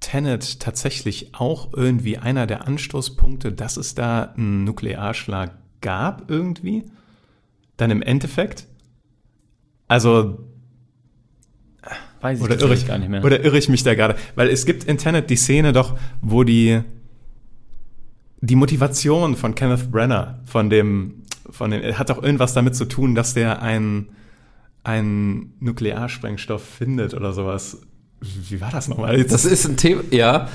Tenet 0.00 0.60
tatsächlich 0.60 1.34
auch 1.34 1.72
irgendwie 1.74 2.18
einer 2.18 2.46
der 2.46 2.66
Anstoßpunkte, 2.66 3.52
dass 3.52 3.76
es 3.76 3.94
da 3.94 4.34
einen 4.36 4.64
Nuklearschlag 4.64 5.52
gab 5.80 6.30
irgendwie? 6.30 6.84
Dann 7.76 7.90
im 7.90 8.02
Endeffekt? 8.02 8.66
Also, 9.88 10.38
Weiß 12.20 12.38
ich 12.38 12.44
oder 12.44 12.60
irre 12.60 12.74
ich, 12.74 12.86
gar 12.86 12.98
nicht 12.98 13.08
mehr. 13.08 13.24
oder 13.24 13.44
irre 13.44 13.58
ich 13.58 13.68
mich 13.68 13.84
da 13.84 13.94
gerade? 13.94 14.16
Weil 14.34 14.48
es 14.48 14.66
gibt 14.66 14.84
in 14.84 14.98
Tenet 14.98 15.30
die 15.30 15.36
Szene 15.36 15.72
doch, 15.72 15.96
wo 16.20 16.42
die, 16.42 16.80
die 18.40 18.56
Motivation 18.56 19.36
von 19.36 19.54
Kenneth 19.54 19.90
Brenner, 19.90 20.40
von 20.44 20.68
dem, 20.68 21.22
von 21.48 21.70
dem, 21.70 21.96
hat 21.96 22.10
doch 22.10 22.22
irgendwas 22.22 22.54
damit 22.54 22.74
zu 22.74 22.86
tun, 22.86 23.14
dass 23.14 23.34
der 23.34 23.62
einen, 23.62 24.10
einen 24.82 25.54
Nuklearsprengstoff 25.60 26.62
findet 26.62 27.14
oder 27.14 27.32
sowas. 27.32 27.80
Wie 28.20 28.60
war 28.60 28.70
das 28.70 28.88
nochmal? 28.88 29.16
Jetzt- 29.18 29.32
Das 29.32 29.44
ist 29.44 29.66
ein 29.66 29.76
Thema, 29.76 30.02
ja, 30.10 30.48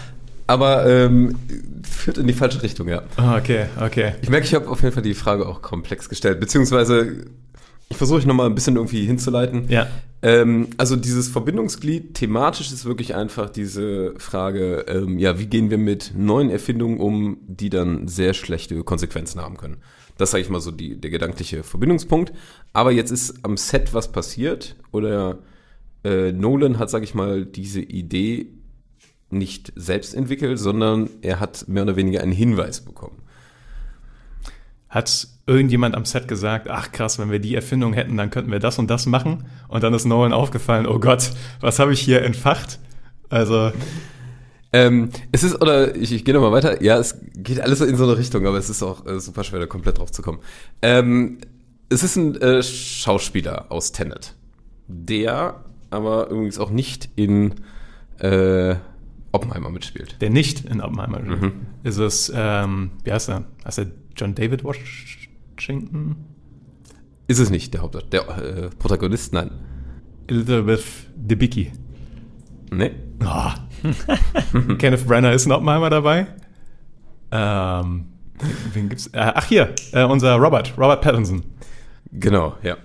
aber 0.47 0.85
ähm, 0.85 1.35
führt 1.83 2.17
in 2.17 2.27
die 2.27 2.33
falsche 2.33 2.61
Richtung, 2.63 2.87
ja. 2.89 3.03
Ah, 3.15 3.37
okay, 3.37 3.67
okay. 3.79 4.13
Ich 4.21 4.29
merke, 4.29 4.45
ich 4.45 4.53
habe 4.53 4.67
auf 4.69 4.81
jeden 4.81 4.93
Fall 4.93 5.03
die 5.03 5.13
Frage 5.13 5.47
auch 5.47 5.61
komplex 5.61 6.09
gestellt, 6.09 6.39
beziehungsweise 6.39 7.25
ich 7.89 7.97
versuche 7.97 8.19
ich 8.19 8.25
nochmal 8.25 8.47
ein 8.47 8.55
bisschen 8.55 8.75
irgendwie 8.75 9.05
hinzuleiten. 9.05 9.65
Ja. 9.69 9.87
Ähm, 10.21 10.67
also 10.77 10.95
dieses 10.95 11.27
Verbindungsglied 11.29 12.13
thematisch 12.15 12.71
ist 12.71 12.85
wirklich 12.85 13.13
einfach 13.15 13.49
diese 13.49 14.13
Frage, 14.17 14.85
ähm, 14.87 15.17
ja, 15.19 15.37
wie 15.39 15.45
gehen 15.47 15.69
wir 15.69 15.77
mit 15.77 16.13
neuen 16.17 16.49
Erfindungen 16.49 16.99
um, 16.99 17.37
die 17.45 17.69
dann 17.69 18.07
sehr 18.07 18.33
schlechte 18.33 18.83
Konsequenzen 18.83 19.41
haben 19.41 19.57
können. 19.57 19.77
Das 20.17 20.31
sage 20.31 20.43
ich 20.43 20.49
mal 20.49 20.61
so 20.61 20.71
die, 20.71 20.99
der 20.99 21.09
gedankliche 21.11 21.63
Verbindungspunkt. 21.63 22.31
Aber 22.71 22.91
jetzt 22.91 23.11
ist 23.11 23.35
am 23.43 23.57
Set 23.57 23.93
was 23.93 24.11
passiert 24.11 24.75
oder 24.91 25.39
äh, 26.03 26.31
Nolan 26.31 26.79
hat, 26.79 26.89
sage 26.89 27.03
ich 27.03 27.13
mal, 27.13 27.45
diese 27.45 27.81
Idee 27.81 28.47
nicht 29.29 29.73
selbst 29.75 30.13
entwickelt, 30.13 30.59
sondern 30.59 31.09
er 31.21 31.39
hat 31.39 31.67
mehr 31.67 31.83
oder 31.83 31.95
weniger 31.95 32.21
einen 32.21 32.31
Hinweis 32.31 32.81
bekommen. 32.81 33.21
Hat 34.89 35.27
irgendjemand 35.47 35.95
am 35.95 36.05
Set 36.05 36.27
gesagt, 36.27 36.69
ach 36.69 36.91
krass, 36.91 37.17
wenn 37.17 37.31
wir 37.31 37.39
die 37.39 37.55
Erfindung 37.55 37.93
hätten, 37.93 38.15
dann 38.15 38.29
könnten 38.29 38.51
wir 38.51 38.59
das 38.59 38.77
und 38.77 38.89
das 38.89 39.05
machen? 39.05 39.45
Und 39.67 39.83
dann 39.83 39.93
ist 39.93 40.05
Nolan 40.05 40.33
aufgefallen, 40.33 40.85
oh 40.85 40.99
Gott, 40.99 41.31
was 41.61 41.79
habe 41.79 41.93
ich 41.93 41.99
hier 41.99 42.21
entfacht? 42.21 42.79
Also, 43.29 43.71
Ähm, 44.75 45.11
es 45.31 45.43
ist, 45.43 45.61
oder 45.61 45.95
ich, 45.95 46.11
ich 46.11 46.25
gehe 46.25 46.33
nochmal 46.33 46.51
weiter. 46.51 46.81
Ja, 46.81 46.97
es 46.97 47.19
geht 47.35 47.59
alles 47.59 47.79
in 47.81 47.95
so 47.95 48.05
eine 48.05 48.17
Richtung, 48.17 48.47
aber 48.47 48.57
es 48.57 48.71
ist 48.71 48.81
auch 48.81 49.05
äh, 49.05 49.19
super 49.19 49.43
schwer, 49.43 49.59
da 49.59 49.67
komplett 49.67 49.99
drauf 49.99 50.11
zu 50.11 50.23
kommen. 50.23 50.39
Ähm, 50.81 51.37
es 51.89 52.01
ist 52.01 52.15
ein 52.15 52.35
äh, 52.41 52.63
Schauspieler 52.63 53.71
aus 53.71 53.91
Tenet, 53.91 54.33
der 54.87 55.63
aber 55.93 56.29
übrigens 56.29 56.59
auch 56.59 56.69
nicht 56.69 57.09
in 57.15 57.55
äh, 58.19 58.75
Oppenheimer 59.31 59.69
mitspielt. 59.69 60.21
der 60.21 60.29
nicht 60.29 60.65
in 60.65 60.81
Oppenheimer 60.81 61.19
spielt. 61.21 61.53
Ist 61.83 61.97
es, 61.97 62.31
ähm, 62.35 62.91
wie 63.03 63.11
heißt 63.11 63.29
er? 63.29 63.45
Heißt 63.65 63.79
er 63.79 63.87
John 64.15 64.35
David 64.35 64.63
Washington? 64.63 66.15
Ist 67.27 67.39
es 67.39 67.49
nicht, 67.49 67.73
der 67.73 67.81
Haupt 67.81 68.13
der 68.13 68.21
äh, 68.37 68.69
Protagonist? 68.77 69.33
Nein. 69.33 69.49
Elizabeth 70.27 70.83
Debicki. 71.15 71.71
Nee. 72.71 72.91
Ah. 73.19 73.55
Kenneth 74.77 75.07
Brenner 75.07 75.33
ist 75.33 75.45
in 75.45 75.51
Oppenheimer 75.51 75.89
dabei. 75.89 76.27
Ähm, 77.31 78.05
wen 78.73 78.89
gibt's? 78.89 79.07
Äh, 79.07 79.31
ach 79.35 79.45
hier, 79.45 79.73
äh, 79.91 80.03
unser 80.03 80.35
Robert, 80.35 80.73
Robert 80.77 81.01
Pattinson. 81.01 81.43
Genau, 82.11 82.55
ja. 82.61 82.77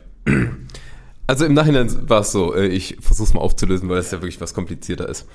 Also 1.29 1.45
im 1.45 1.53
Nachhinein 1.53 2.09
war 2.09 2.23
es 2.23 2.33
so, 2.33 2.55
äh, 2.55 2.69
ich 2.69 2.97
versuche 3.01 3.29
es 3.29 3.35
mal 3.35 3.41
aufzulösen, 3.41 3.89
weil 3.89 3.97
das 3.99 4.11
ja 4.11 4.23
wirklich 4.23 4.41
was 4.41 4.55
komplizierter 4.55 5.09
ist. 5.09 5.27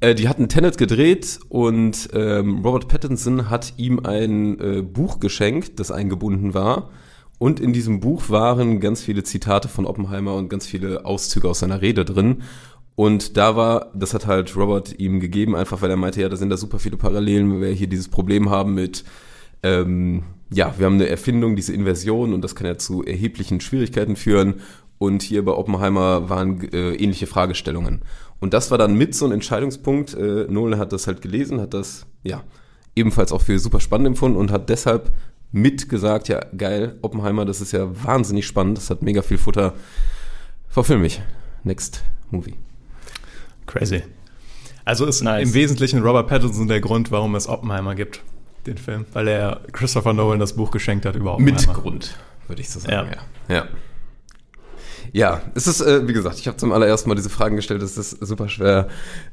Äh, 0.00 0.14
Die 0.14 0.26
hatten 0.26 0.48
Tenet 0.48 0.78
gedreht 0.78 1.38
und 1.50 2.08
ähm, 2.14 2.64
Robert 2.64 2.88
Pattinson 2.88 3.50
hat 3.50 3.74
ihm 3.76 4.00
ein 4.00 4.58
äh, 4.58 4.82
Buch 4.82 5.20
geschenkt, 5.20 5.78
das 5.80 5.90
eingebunden 5.90 6.54
war. 6.54 6.90
Und 7.38 7.60
in 7.60 7.74
diesem 7.74 8.00
Buch 8.00 8.30
waren 8.30 8.80
ganz 8.80 9.02
viele 9.02 9.22
Zitate 9.22 9.68
von 9.68 9.84
Oppenheimer 9.84 10.34
und 10.34 10.48
ganz 10.48 10.66
viele 10.66 11.04
Auszüge 11.04 11.48
aus 11.48 11.58
seiner 11.58 11.82
Rede 11.82 12.06
drin. 12.06 12.42
Und 12.96 13.36
da 13.36 13.54
war, 13.54 13.92
das 13.94 14.14
hat 14.14 14.26
halt 14.26 14.56
Robert 14.56 14.98
ihm 14.98 15.20
gegeben, 15.20 15.54
einfach 15.54 15.82
weil 15.82 15.90
er 15.90 15.96
meinte, 15.96 16.22
ja, 16.22 16.30
da 16.30 16.36
sind 16.36 16.48
da 16.48 16.56
super 16.56 16.78
viele 16.78 16.96
Parallelen, 16.96 17.52
weil 17.52 17.60
wir 17.60 17.68
hier 17.68 17.86
dieses 17.86 18.08
Problem 18.08 18.48
haben 18.48 18.74
mit, 18.74 19.04
ähm, 19.62 20.22
ja, 20.50 20.74
wir 20.78 20.86
haben 20.86 20.94
eine 20.94 21.08
Erfindung, 21.08 21.54
diese 21.54 21.74
Inversion 21.74 22.32
und 22.32 22.42
das 22.42 22.54
kann 22.54 22.66
ja 22.66 22.78
zu 22.78 23.04
erheblichen 23.04 23.60
Schwierigkeiten 23.60 24.16
führen. 24.16 24.54
Und 24.98 25.22
hier 25.22 25.44
bei 25.44 25.52
Oppenheimer 25.52 26.28
waren 26.28 26.60
äh, 26.72 26.94
ähnliche 26.94 27.26
Fragestellungen. 27.26 28.02
Und 28.40 28.54
das 28.54 28.70
war 28.70 28.78
dann 28.78 28.94
mit 28.94 29.14
so 29.14 29.26
ein 29.26 29.32
Entscheidungspunkt. 29.32 30.14
Äh, 30.14 30.46
Nolan 30.48 30.78
hat 30.78 30.92
das 30.92 31.06
halt 31.06 31.22
gelesen, 31.22 31.60
hat 31.60 31.74
das 31.74 32.06
ja 32.22 32.42
ebenfalls 32.96 33.32
auch 33.32 33.42
für 33.42 33.58
super 33.58 33.80
spannend 33.80 34.08
empfunden 34.08 34.36
und 34.36 34.50
hat 34.50 34.68
deshalb 34.68 35.12
mitgesagt, 35.52 36.28
ja 36.28 36.40
geil, 36.56 36.98
Oppenheimer, 37.02 37.44
das 37.44 37.60
ist 37.60 37.72
ja 37.72 37.88
wahnsinnig 38.04 38.46
spannend, 38.46 38.76
das 38.76 38.90
hat 38.90 39.02
mega 39.02 39.22
viel 39.22 39.38
Futter. 39.38 39.74
Verfilm 40.68 41.02
mich. 41.02 41.22
Next 41.64 42.02
Movie. 42.30 42.54
Crazy. 43.66 44.02
Also 44.84 45.06
ist 45.06 45.22
Nice. 45.22 45.48
im 45.48 45.54
Wesentlichen 45.54 46.02
Robert 46.02 46.28
Pattinson 46.28 46.68
der 46.68 46.80
Grund, 46.80 47.10
warum 47.10 47.34
es 47.34 47.46
Oppenheimer 47.46 47.94
gibt, 47.94 48.22
den 48.66 48.78
Film. 48.78 49.06
Weil 49.12 49.28
er 49.28 49.60
Christopher 49.72 50.12
Nolan 50.12 50.38
das 50.38 50.54
Buch 50.54 50.70
geschenkt 50.70 51.04
hat 51.06 51.14
über 51.16 51.34
Oppenheimer. 51.34 51.56
Mitgrund, 51.56 52.16
würde 52.46 52.62
ich 52.62 52.70
so 52.70 52.80
sagen. 52.80 53.10
Ja. 53.48 53.54
Ja. 53.54 53.54
ja. 53.64 53.68
Ja, 55.12 55.40
es 55.54 55.66
ist, 55.66 55.80
äh, 55.80 56.06
wie 56.06 56.12
gesagt, 56.12 56.38
ich 56.38 56.46
habe 56.46 56.56
zum 56.56 56.72
allerersten 56.72 57.08
Mal 57.08 57.14
diese 57.14 57.30
Fragen 57.30 57.56
gestellt. 57.56 57.82
Es 57.82 57.96
ist 57.96 58.10
super 58.24 58.48
schwer 58.48 58.88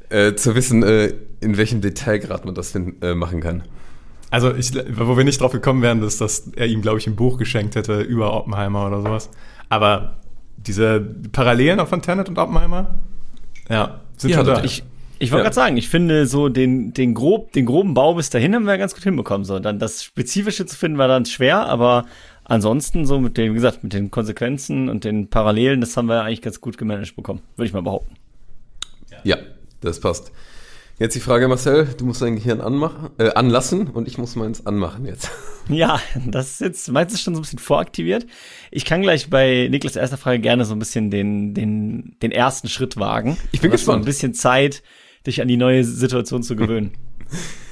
äh, 0.08 0.34
zu 0.34 0.54
wissen, 0.54 0.82
äh, 0.82 1.12
in 1.40 1.56
welchem 1.56 1.80
Detailgrad 1.80 2.44
man 2.44 2.54
das 2.54 2.70
fin- 2.72 3.00
äh, 3.02 3.14
machen 3.14 3.40
kann. 3.40 3.62
Also, 4.30 4.52
ich, 4.54 4.72
wo 4.90 5.16
wir 5.16 5.24
nicht 5.24 5.40
drauf 5.40 5.52
gekommen 5.52 5.82
wären, 5.82 6.02
ist, 6.02 6.20
dass 6.20 6.50
er 6.56 6.66
ihm, 6.66 6.82
glaube 6.82 6.98
ich, 6.98 7.06
ein 7.06 7.14
Buch 7.16 7.38
geschenkt 7.38 7.76
hätte 7.76 8.00
über 8.00 8.32
Oppenheimer 8.34 8.86
oder 8.86 9.00
sowas. 9.02 9.30
Aber 9.68 10.16
diese 10.56 11.00
Parallelen 11.32 11.78
auch 11.80 11.88
von 11.88 12.02
Tenet 12.02 12.28
und 12.28 12.38
Oppenheimer, 12.38 12.96
ja, 13.68 14.00
sind 14.16 14.30
Ja, 14.30 14.38
schon 14.38 14.46
da. 14.46 14.64
Ich, 14.64 14.82
ich 15.18 15.30
wollte 15.30 15.40
Ja. 15.40 15.44
gerade 15.44 15.54
sagen, 15.54 15.76
ich 15.76 15.88
finde 15.88 16.26
so 16.26 16.48
den, 16.48 16.92
den, 16.92 17.14
grob, 17.14 17.52
den 17.52 17.66
groben 17.66 17.94
Bau 17.94 18.14
bis 18.14 18.30
dahin 18.30 18.54
haben 18.54 18.66
wir 18.66 18.76
ganz 18.78 18.94
gut 18.94 19.04
hinbekommen. 19.04 19.44
So, 19.44 19.58
dann 19.60 19.78
das 19.78 20.02
Spezifische 20.02 20.66
zu 20.66 20.76
finden 20.76 20.98
war 20.98 21.08
dann 21.08 21.24
schwer, 21.24 21.66
aber 21.66 22.04
ansonsten 22.46 23.06
so 23.06 23.20
mit 23.20 23.36
den, 23.36 23.52
wie 23.52 23.56
gesagt, 23.56 23.82
mit 23.82 23.92
den 23.92 24.10
Konsequenzen 24.10 24.88
und 24.88 25.04
den 25.04 25.28
Parallelen, 25.28 25.80
das 25.80 25.96
haben 25.96 26.06
wir 26.06 26.22
eigentlich 26.22 26.42
ganz 26.42 26.60
gut 26.60 26.78
gemanagt 26.78 27.14
bekommen, 27.16 27.42
würde 27.56 27.66
ich 27.66 27.72
mal 27.72 27.82
behaupten. 27.82 28.14
Ja, 29.24 29.36
das 29.80 30.00
passt. 30.00 30.32
Jetzt 30.98 31.14
die 31.14 31.20
Frage, 31.20 31.46
Marcel, 31.46 31.86
du 31.98 32.06
musst 32.06 32.22
dein 32.22 32.36
Gehirn 32.36 32.62
anmachen, 32.62 33.10
äh, 33.18 33.30
anlassen 33.34 33.88
und 33.88 34.08
ich 34.08 34.16
muss 34.16 34.34
meins 34.34 34.64
anmachen 34.66 35.04
jetzt. 35.04 35.30
Ja, 35.68 36.00
das 36.24 36.52
ist 36.52 36.60
jetzt 36.60 36.92
meistens 36.92 37.22
schon 37.22 37.34
so 37.34 37.40
ein 37.40 37.42
bisschen 37.42 37.58
voraktiviert. 37.58 38.24
Ich 38.70 38.84
kann 38.84 39.02
gleich 39.02 39.30
bei 39.30 39.66
Niklas 39.68 39.96
erster 39.96 40.16
Frage 40.16 40.38
gerne 40.38 40.64
so 40.64 40.76
ein 40.76 40.78
bisschen 40.78 41.10
den, 41.10 41.54
den, 41.54 42.14
den 42.22 42.30
ersten 42.30 42.68
Schritt 42.68 42.96
wagen. 42.98 43.36
Ich 43.50 43.62
bin 43.62 43.72
gespannt. 43.72 44.04
ein 44.04 44.04
bisschen 44.04 44.32
Zeit, 44.32 44.84
dich 45.26 45.42
an 45.42 45.48
die 45.48 45.56
neue 45.56 45.82
Situation 45.82 46.44
zu 46.44 46.54
gewöhnen. 46.54 46.92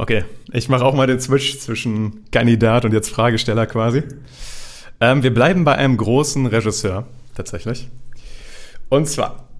Okay, 0.00 0.24
ich 0.50 0.70
mache 0.70 0.82
auch 0.82 0.94
mal 0.94 1.06
den 1.06 1.20
Switch 1.20 1.58
zwischen 1.58 2.24
Kandidat 2.30 2.86
und 2.86 2.94
jetzt 2.94 3.10
Fragesteller 3.10 3.66
quasi. 3.66 4.02
Ähm, 4.98 5.22
wir 5.22 5.34
bleiben 5.34 5.64
bei 5.64 5.74
einem 5.74 5.98
großen 5.98 6.46
Regisseur, 6.46 7.06
tatsächlich. 7.34 7.86
Und 8.88 9.10
zwar, 9.10 9.50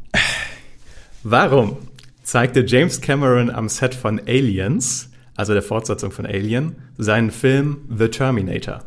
warum 1.23 1.77
zeigte 2.23 2.65
James 2.65 3.03
Cameron 3.03 3.51
am 3.51 3.69
Set 3.69 3.95
von 3.95 4.19
Aliens, 4.19 5.11
also 5.37 5.53
der 5.53 5.61
Fortsetzung 5.61 6.11
von 6.11 6.25
Alien, 6.25 6.77
seinen 6.97 7.33
Film 7.33 7.87
The 7.95 8.09
Terminator? 8.09 8.83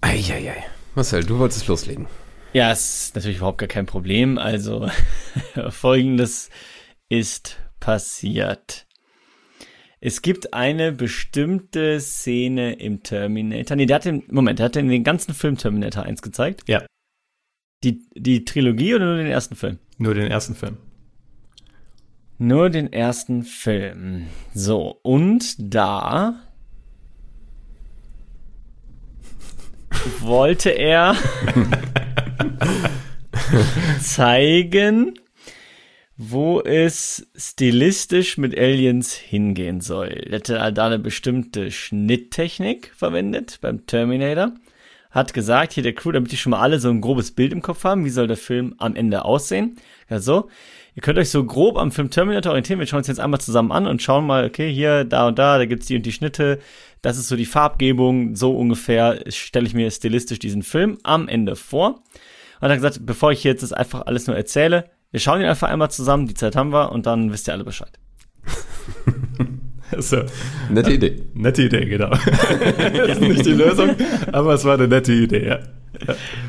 Eieiei. 0.00 0.64
Marcel, 0.94 1.24
du 1.24 1.40
wolltest 1.40 1.66
loslegen. 1.66 2.06
Ja, 2.52 2.70
ist 2.70 3.16
natürlich 3.16 3.38
überhaupt 3.38 3.58
gar 3.58 3.66
kein 3.66 3.86
Problem. 3.86 4.38
Also 4.38 4.88
folgendes 5.70 6.50
ist 7.08 7.58
passiert. 7.80 8.86
Es 10.00 10.22
gibt 10.22 10.54
eine 10.54 10.92
bestimmte 10.92 12.00
Szene 12.00 12.72
im 12.74 13.02
Terminator. 13.02 13.76
Nee, 13.76 13.86
der 13.86 13.96
hat 13.96 14.04
den, 14.06 14.22
Moment, 14.30 14.58
der 14.58 14.66
hat 14.66 14.74
den, 14.74 14.88
den 14.88 15.04
ganzen 15.04 15.34
Film 15.34 15.56
Terminator 15.58 16.04
1 16.04 16.22
gezeigt. 16.22 16.62
Ja, 16.68 16.84
Die, 17.84 18.02
die 18.14 18.44
Trilogie 18.44 18.94
oder 18.94 19.06
nur 19.06 19.16
den 19.16 19.26
ersten 19.26 19.56
Film? 19.56 19.78
nur 19.98 20.14
den 20.14 20.30
ersten 20.30 20.54
Film. 20.54 20.78
Nur 22.38 22.70
den 22.70 22.90
ersten 22.90 23.42
Film. 23.44 24.28
So, 24.54 24.98
und 25.02 25.56
da 25.58 26.36
wollte 30.20 30.70
er 30.70 31.14
zeigen, 34.00 35.18
wo 36.22 36.60
es 36.60 37.26
stilistisch 37.34 38.36
mit 38.36 38.54
Aliens 38.58 39.14
hingehen 39.14 39.80
soll. 39.80 40.10
Hätte 40.28 40.70
da 40.74 40.86
eine 40.86 40.98
bestimmte 40.98 41.70
Schnitttechnik 41.70 42.92
verwendet 42.94 43.56
beim 43.62 43.86
Terminator. 43.86 44.52
hat 45.10 45.32
gesagt, 45.32 45.72
hier 45.72 45.82
der 45.82 45.94
Crew, 45.94 46.12
damit 46.12 46.30
die 46.30 46.36
schon 46.36 46.50
mal 46.50 46.60
alle 46.60 46.78
so 46.78 46.90
ein 46.90 47.00
grobes 47.00 47.30
Bild 47.30 47.54
im 47.54 47.62
Kopf 47.62 47.84
haben, 47.84 48.04
wie 48.04 48.10
soll 48.10 48.26
der 48.26 48.36
Film 48.36 48.74
am 48.76 48.96
Ende 48.96 49.24
aussehen. 49.24 49.76
Also, 50.10 50.50
ihr 50.94 51.00
könnt 51.00 51.18
euch 51.18 51.30
so 51.30 51.42
grob 51.42 51.78
am 51.78 51.90
Film 51.90 52.10
Terminator 52.10 52.50
orientieren. 52.50 52.80
Wir 52.80 52.86
schauen 52.86 52.98
uns 52.98 53.08
jetzt 53.08 53.18
einmal 53.18 53.40
zusammen 53.40 53.72
an 53.72 53.86
und 53.86 54.02
schauen 54.02 54.26
mal, 54.26 54.44
okay, 54.44 54.70
hier, 54.70 55.04
da 55.04 55.26
und 55.26 55.38
da, 55.38 55.56
da 55.56 55.64
gibt's 55.64 55.86
die 55.86 55.96
und 55.96 56.04
die 56.04 56.12
Schnitte. 56.12 56.58
Das 57.00 57.16
ist 57.16 57.28
so 57.28 57.36
die 57.36 57.46
Farbgebung, 57.46 58.36
so 58.36 58.54
ungefähr 58.54 59.24
stelle 59.28 59.66
ich 59.66 59.72
mir 59.72 59.90
stilistisch 59.90 60.38
diesen 60.38 60.64
Film 60.64 60.98
am 61.02 61.28
Ende 61.28 61.56
vor. 61.56 62.02
Und 62.60 62.68
hat 62.68 62.76
gesagt, 62.76 63.06
bevor 63.06 63.32
ich 63.32 63.42
jetzt 63.42 63.62
das 63.62 63.72
einfach 63.72 64.04
alles 64.04 64.26
nur 64.26 64.36
erzähle, 64.36 64.90
wir 65.10 65.20
schauen 65.20 65.40
ihn 65.40 65.46
einfach 65.46 65.68
einmal 65.68 65.90
zusammen, 65.90 66.26
die 66.26 66.34
Zeit 66.34 66.56
haben 66.56 66.72
wir 66.72 66.92
und 66.92 67.06
dann 67.06 67.32
wisst 67.32 67.48
ihr 67.48 67.54
alle 67.54 67.64
Bescheid. 67.64 67.98
So. 69.98 70.18
Nette 70.68 70.92
Idee. 70.92 71.22
Nette 71.34 71.62
Idee, 71.62 71.84
genau. 71.84 72.10
das 72.10 72.26
ist 73.08 73.20
nicht 73.20 73.44
die 73.44 73.52
Lösung, 73.52 73.90
aber 74.32 74.54
es 74.54 74.64
war 74.64 74.74
eine 74.74 74.86
nette 74.86 75.12
Idee, 75.12 75.44
ja. 75.44 75.58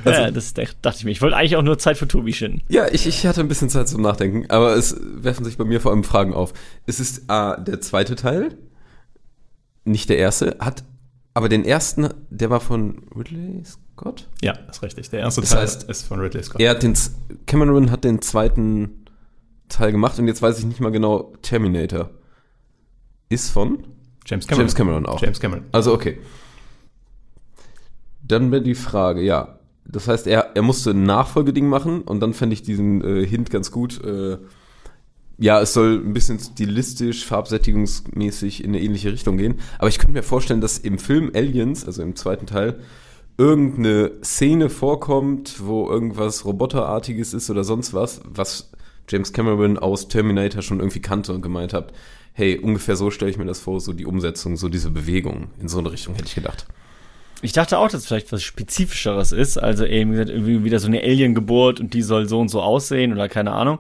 ja, 0.06 0.32
das 0.32 0.54
dachte 0.54 0.98
ich 0.98 1.06
mir. 1.06 1.12
Ich 1.12 1.22
wollte 1.22 1.36
eigentlich 1.36 1.56
auch 1.56 1.64
nur 1.64 1.80
Zeit 1.80 1.98
für 1.98 2.08
Tobi 2.08 2.34
schinden. 2.34 2.62
Ja, 2.70 2.88
ich, 2.92 3.08
ich 3.08 3.26
hatte 3.26 3.42
ein 3.42 3.48
bisschen 3.48 3.70
Zeit 3.70 3.88
zum 3.88 4.02
Nachdenken, 4.02 4.50
aber 4.52 4.76
es 4.76 4.96
werfen 5.02 5.44
sich 5.44 5.58
bei 5.58 5.66
mir 5.66 5.82
vor 5.82 5.92
allem 5.92 6.04
Fragen 6.04 6.34
auf. 6.34 6.54
Es 6.86 7.00
ist 7.00 7.30
A, 7.30 7.58
der 7.58 7.82
zweite 7.82 8.16
Teil, 8.16 8.56
nicht 9.86 10.10
der 10.10 10.18
erste, 10.18 10.58
hat 10.60 10.84
aber 11.34 11.50
den 11.50 11.66
ersten, 11.66 12.10
der 12.30 12.50
war 12.50 12.60
von 12.60 13.04
Ridley 13.16 13.64
Scott? 14.02 14.28
Ja, 14.42 14.54
ist 14.70 14.82
richtig. 14.82 15.10
Der 15.12 15.20
erste 15.20 15.42
Das 15.42 15.52
Teil 15.52 15.62
heißt, 15.62 15.84
ist 15.84 16.08
von 16.08 16.20
Ridley 16.20 16.44
Scott. 16.44 16.60
Er 16.60 16.72
hat 16.72 16.84
den, 16.84 16.96
Cameron 17.46 17.92
hat 17.92 18.04
den 18.04 18.22
zweiten 18.22 19.06
Teil 19.70 19.92
gemacht 19.92 20.18
und 20.18 20.28
jetzt 20.28 20.42
weiß 20.42 20.58
ich 20.60 20.66
nicht 20.66 20.80
mal 20.80 20.92
genau, 20.92 21.34
Terminator 21.42 22.10
ist 23.30 23.52
von 23.52 23.84
James 24.26 24.48
Cameron. 24.48 24.62
James 24.62 24.76
Cameron 24.76 25.06
auch. 25.06 25.22
James 25.22 25.40
Cameron. 25.40 25.66
Also 25.72 25.94
okay. 25.94 26.20
Dann 28.24 28.52
wäre 28.52 28.62
die 28.62 28.76
Frage, 28.76 29.22
ja. 29.22 29.60
Das 29.86 30.08
heißt, 30.08 30.28
er, 30.28 30.56
er 30.56 30.62
musste 30.62 30.92
ein 30.92 31.04
Nachfolgeding 31.04 31.68
machen 31.68 32.02
und 32.02 32.20
dann 32.22 32.34
fände 32.34 32.54
ich 32.54 32.64
diesen 32.64 33.04
äh, 33.04 33.26
Hint 33.26 33.50
ganz 33.50 33.72
gut. 33.72 34.04
Äh, 34.04 34.38
ja, 35.38 35.62
es 35.62 35.74
soll 35.74 36.02
ein 36.04 36.14
bisschen 36.14 36.40
stilistisch, 36.40 37.26
farbsättigungsmäßig 37.26 38.64
in 38.64 38.72
eine 38.72 38.82
ähnliche 38.82 39.12
Richtung 39.12 39.38
gehen. 39.38 39.60
Aber 39.80 39.90
ich 39.90 39.98
könnte 39.98 40.14
mir 40.14 40.24
vorstellen, 40.24 40.62
dass 40.62 40.78
im 40.78 40.98
Film 40.98 41.32
Aliens, 41.34 41.86
also 41.86 42.02
im 42.04 42.16
zweiten 42.16 42.46
Teil, 42.46 42.80
irgendeine 43.38 44.12
Szene 44.24 44.70
vorkommt, 44.70 45.66
wo 45.66 45.90
irgendwas 45.90 46.46
Roboterartiges 46.46 47.34
ist 47.34 47.50
oder 47.50 47.64
sonst 47.64 47.94
was, 47.94 48.22
was 48.26 48.72
James 49.10 49.34
Cameron 49.34 49.78
aus 49.78 50.08
Terminator 50.08 50.62
schon 50.62 50.80
irgendwie 50.80 51.02
kannte 51.02 51.34
und 51.34 51.42
gemeint 51.42 51.74
hat, 51.74 51.92
hey, 52.34 52.58
ungefähr 52.58 52.96
so 52.96 53.12
stelle 53.12 53.32
ich 53.32 53.38
mir 53.38 53.46
das 53.46 53.60
vor, 53.60 53.80
so 53.80 53.94
die 53.94 54.06
Umsetzung, 54.06 54.58
so 54.58 54.70
diese 54.70 54.90
Bewegung. 54.90 55.50
In 55.60 55.68
so 55.68 55.80
eine 55.80 55.92
Richtung 55.92 56.16
hätte 56.16 56.28
ich 56.28 56.36
gedacht. 56.36 56.66
Ich 57.44 57.54
dachte 57.54 57.80
auch, 57.80 57.90
dass 57.90 58.02
es 58.02 58.08
vielleicht 58.08 58.32
was 58.32 58.44
Spezifischeres 58.44 59.32
ist. 59.32 59.58
Also 59.58 59.86
eben 59.86 60.12
gesagt, 60.12 60.30
irgendwie 60.30 60.64
wieder 60.64 60.80
so 60.80 60.88
eine 60.88 61.02
Alien-Geburt 61.02 61.80
und 61.80 61.94
die 61.94 62.04
soll 62.04 62.30
so 62.30 62.40
und 62.40 62.50
so 62.50 62.62
aussehen 62.62 63.12
oder 63.14 63.28
keine 63.28 63.52
Ahnung. 63.52 63.80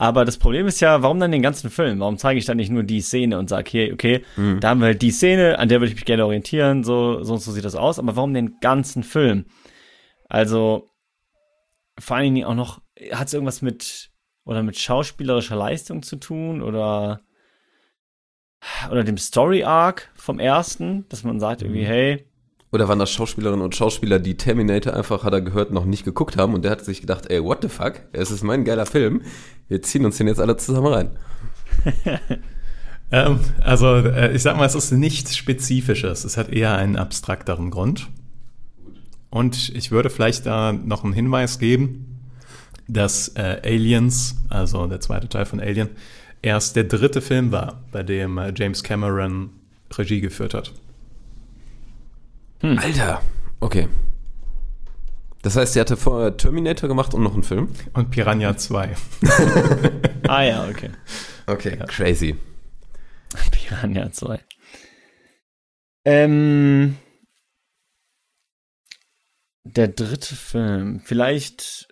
Aber 0.00 0.24
das 0.24 0.38
Problem 0.38 0.66
ist 0.66 0.80
ja, 0.80 1.02
warum 1.02 1.20
dann 1.20 1.30
den 1.30 1.42
ganzen 1.42 1.68
Film? 1.68 2.00
Warum 2.00 2.16
zeige 2.16 2.38
ich 2.38 2.46
dann 2.46 2.56
nicht 2.56 2.70
nur 2.70 2.84
die 2.84 3.02
Szene 3.02 3.38
und 3.38 3.50
sage, 3.50 3.70
hier, 3.70 3.92
okay, 3.92 4.24
da 4.58 4.70
haben 4.70 4.80
wir 4.80 4.86
halt 4.86 5.02
die 5.02 5.10
Szene, 5.10 5.58
an 5.58 5.68
der 5.68 5.78
würde 5.78 5.90
ich 5.90 5.94
mich 5.94 6.06
gerne 6.06 6.24
orientieren, 6.24 6.84
so, 6.84 7.22
so 7.22 7.34
und 7.34 7.40
so 7.40 7.52
sieht 7.52 7.66
das 7.66 7.74
aus. 7.74 7.98
Aber 7.98 8.16
warum 8.16 8.32
den 8.32 8.60
ganzen 8.60 9.02
Film? 9.02 9.44
Also, 10.26 10.88
vor 11.98 12.16
allen 12.16 12.32
Dingen 12.32 12.46
auch 12.46 12.54
noch, 12.54 12.80
hat 13.12 13.26
es 13.26 13.34
irgendwas 13.34 13.60
mit, 13.60 14.10
oder 14.46 14.62
mit 14.62 14.78
schauspielerischer 14.78 15.56
Leistung 15.56 16.02
zu 16.02 16.16
tun 16.16 16.62
oder, 16.62 17.20
oder 18.90 19.04
dem 19.04 19.18
Story 19.18 19.64
Arc 19.64 20.10
vom 20.14 20.38
ersten, 20.38 21.06
dass 21.10 21.24
man 21.24 21.40
sagt 21.40 21.60
irgendwie, 21.60 21.84
hey, 21.84 22.26
Oder 22.72 22.88
waren 22.88 23.00
das 23.00 23.10
Schauspielerinnen 23.10 23.64
und 23.64 23.74
Schauspieler, 23.74 24.20
die 24.20 24.36
Terminator 24.36 24.94
einfach, 24.94 25.24
hat 25.24 25.32
er 25.32 25.40
gehört, 25.40 25.72
noch 25.72 25.84
nicht 25.84 26.04
geguckt 26.04 26.36
haben 26.36 26.54
und 26.54 26.62
der 26.62 26.70
hat 26.70 26.84
sich 26.84 27.00
gedacht, 27.00 27.28
ey, 27.28 27.42
what 27.42 27.62
the 27.62 27.68
fuck? 27.68 28.02
Es 28.12 28.30
ist 28.30 28.44
mein 28.44 28.64
geiler 28.64 28.86
Film. 28.86 29.22
Wir 29.68 29.82
ziehen 29.82 30.04
uns 30.04 30.18
den 30.18 30.28
jetzt 30.28 30.40
alle 30.40 30.56
zusammen 30.56 30.92
rein. 30.92 31.10
Ähm, 33.12 33.40
also, 33.60 33.96
äh, 33.96 34.34
ich 34.34 34.42
sag 34.42 34.56
mal, 34.56 34.66
es 34.66 34.74
ist 34.74 34.92
nichts 34.92 35.36
Spezifisches. 35.36 36.24
Es 36.24 36.36
hat 36.36 36.50
eher 36.50 36.76
einen 36.76 36.96
abstrakteren 36.96 37.70
Grund. 37.70 38.08
Und 39.30 39.70
ich 39.70 39.90
würde 39.90 40.10
vielleicht 40.10 40.46
da 40.46 40.72
noch 40.72 41.04
einen 41.04 41.12
Hinweis 41.12 41.58
geben, 41.58 42.20
dass 42.88 43.28
äh, 43.36 43.60
Aliens, 43.64 44.36
also 44.48 44.86
der 44.86 45.00
zweite 45.00 45.28
Teil 45.28 45.46
von 45.46 45.60
Alien, 45.60 45.88
erst 46.42 46.76
der 46.76 46.84
dritte 46.84 47.20
Film 47.20 47.52
war, 47.52 47.82
bei 47.92 48.02
dem 48.02 48.38
äh, 48.38 48.52
James 48.56 48.82
Cameron 48.82 49.50
Regie 49.96 50.20
geführt 50.20 50.54
hat. 50.54 50.72
Alter. 52.62 53.22
Okay. 53.60 53.88
Das 55.42 55.56
heißt, 55.56 55.76
er 55.76 55.80
hatte 55.80 55.96
vorher 55.96 56.36
Terminator 56.36 56.88
gemacht 56.88 57.14
und 57.14 57.22
noch 57.22 57.32
einen 57.32 57.42
Film? 57.42 57.70
Und 57.94 58.10
Piranha 58.10 58.56
2. 58.56 58.94
ah 60.28 60.42
ja, 60.42 60.68
okay. 60.68 60.90
Okay. 61.46 61.78
Crazy. 61.86 62.36
Piranha 63.50 64.12
2. 64.12 64.40
Ähm, 66.04 66.96
der 69.64 69.88
dritte 69.88 70.34
Film. 70.34 71.00
Vielleicht 71.04 71.88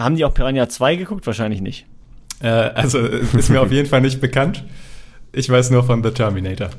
haben 0.00 0.16
die 0.16 0.24
auch 0.24 0.34
Piranha 0.34 0.68
2 0.68 0.96
geguckt? 0.96 1.26
Wahrscheinlich 1.26 1.60
nicht. 1.60 1.86
Äh, 2.40 2.48
also, 2.48 3.00
ist 3.00 3.48
mir 3.48 3.60
auf 3.60 3.72
jeden 3.72 3.88
Fall 3.88 4.02
nicht 4.02 4.20
bekannt. 4.20 4.64
Ich 5.32 5.48
weiß 5.48 5.70
nur 5.70 5.84
von 5.84 6.04
The 6.04 6.10
Terminator. 6.10 6.70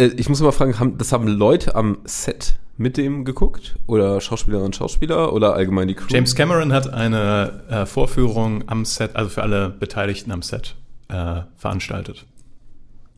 Äh, 0.00 0.14
ich 0.16 0.28
muss 0.28 0.40
mal 0.40 0.52
fragen, 0.52 0.78
haben, 0.80 0.98
das 0.98 1.12
haben 1.12 1.28
Leute 1.28 1.74
am 1.74 1.98
Set 2.04 2.54
mit 2.76 2.96
dem 2.96 3.24
geguckt? 3.26 3.76
Oder 3.86 4.20
Schauspielerinnen 4.20 4.66
und 4.66 4.76
Schauspieler? 4.76 5.32
Oder 5.34 5.54
allgemein 5.54 5.86
die 5.88 5.94
Crew? 5.94 6.06
James 6.08 6.34
Cameron 6.34 6.72
hat 6.72 6.92
eine 6.92 7.62
äh, 7.68 7.86
Vorführung 7.86 8.66
am 8.68 8.86
Set, 8.86 9.14
also 9.14 9.28
für 9.28 9.42
alle 9.42 9.68
Beteiligten 9.68 10.32
am 10.32 10.40
Set, 10.40 10.76
äh, 11.08 11.42
veranstaltet. 11.56 12.24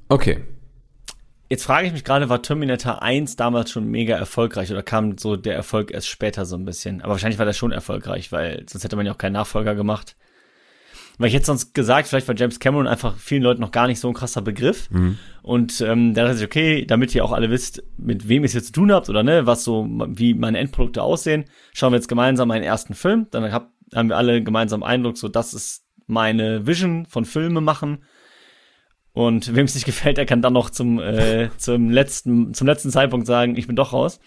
Okay. 0.09 0.41
Jetzt 1.49 1.65
frage 1.65 1.87
ich 1.87 1.93
mich 1.93 2.03
gerade, 2.03 2.29
war 2.29 2.43
Terminator 2.43 3.03
1 3.03 3.37
damals 3.37 3.71
schon 3.71 3.87
mega 3.87 4.17
erfolgreich 4.17 4.73
oder 4.73 4.83
kam 4.83 5.19
so 5.19 5.37
der 5.37 5.55
Erfolg 5.55 5.93
erst 5.93 6.09
später 6.09 6.47
so 6.47 6.57
ein 6.57 6.65
bisschen? 6.65 7.03
Aber 7.03 7.13
wahrscheinlich 7.13 7.39
war 7.39 7.47
der 7.47 7.53
schon 7.53 7.73
erfolgreich, 7.73 8.33
weil 8.33 8.65
sonst 8.69 8.85
hätte 8.85 8.97
man 8.97 9.07
ja 9.07 9.13
auch 9.13 9.19
keinen 9.19 9.35
Nachfolger 9.35 9.75
gemacht. 9.75 10.17
Weil 11.19 11.29
ich 11.29 11.35
hätte 11.35 11.47
sonst 11.47 11.75
gesagt, 11.75 12.09
vielleicht 12.09 12.27
war 12.27 12.37
James 12.37 12.59
Cameron 12.59 12.87
einfach 12.87 13.17
vielen 13.17 13.43
Leuten 13.43 13.61
noch 13.61 13.71
gar 13.71 13.87
nicht 13.87 14.01
so 14.01 14.09
ein 14.09 14.15
krasser 14.15 14.43
Begriff. 14.43 14.89
Und 15.43 15.81
ähm, 15.81 16.15
da 16.15 16.25
dachte 16.25 16.39
ich, 16.39 16.45
okay, 16.45 16.87
damit 16.87 17.15
ihr 17.15 17.25
auch 17.25 17.33
alle 17.33 17.51
wisst, 17.51 17.83
mit 17.99 18.29
wem 18.29 18.43
ihr 18.43 18.47
es 18.47 18.55
jetzt 18.55 18.69
zu 18.69 18.73
tun 18.73 18.93
habt 18.93 19.09
oder 19.09 19.23
ne, 19.23 19.47
was 19.47 19.65
so, 19.65 19.87
wie 20.09 20.35
meine 20.35 20.59
Endprodukte 20.59 21.03
aussehen, 21.03 21.45
schauen 21.75 21.93
wir 21.93 21.97
jetzt 21.97 22.09
gemeinsam 22.09 22.49
meinen 22.49 22.65
ersten 22.65 22.95
Film. 22.95 23.27
Dann 23.31 23.53
hab, 23.53 23.73
haben 23.95 24.09
wir 24.09 24.17
alle 24.17 24.43
gemeinsam 24.43 24.83
Eindruck, 24.83 25.19
so 25.19 25.29
das 25.29 25.55
ist 25.55 25.85
meine 26.07 26.67
Vision 26.67 27.07
von 27.07 27.25
Filme 27.25 27.61
machen. 27.61 28.05
Und 29.13 29.55
wem 29.55 29.67
es 29.67 29.75
nicht 29.75 29.85
gefällt, 29.87 30.17
der 30.17 30.27
kann 30.27 30.43
dann 30.43 30.55
noch 30.55 30.71
zum, 30.71 30.99
äh, 30.99 31.51
zum, 31.57 31.91
letzten, 31.91 32.55
zum 32.55 32.67
letzten 32.67 32.91
Zeitpunkt 32.91 33.27
sagen, 33.27 33.57
ich 33.57 33.67
bin 33.67 33.77
doch 33.77 33.93
raus. 33.93 34.21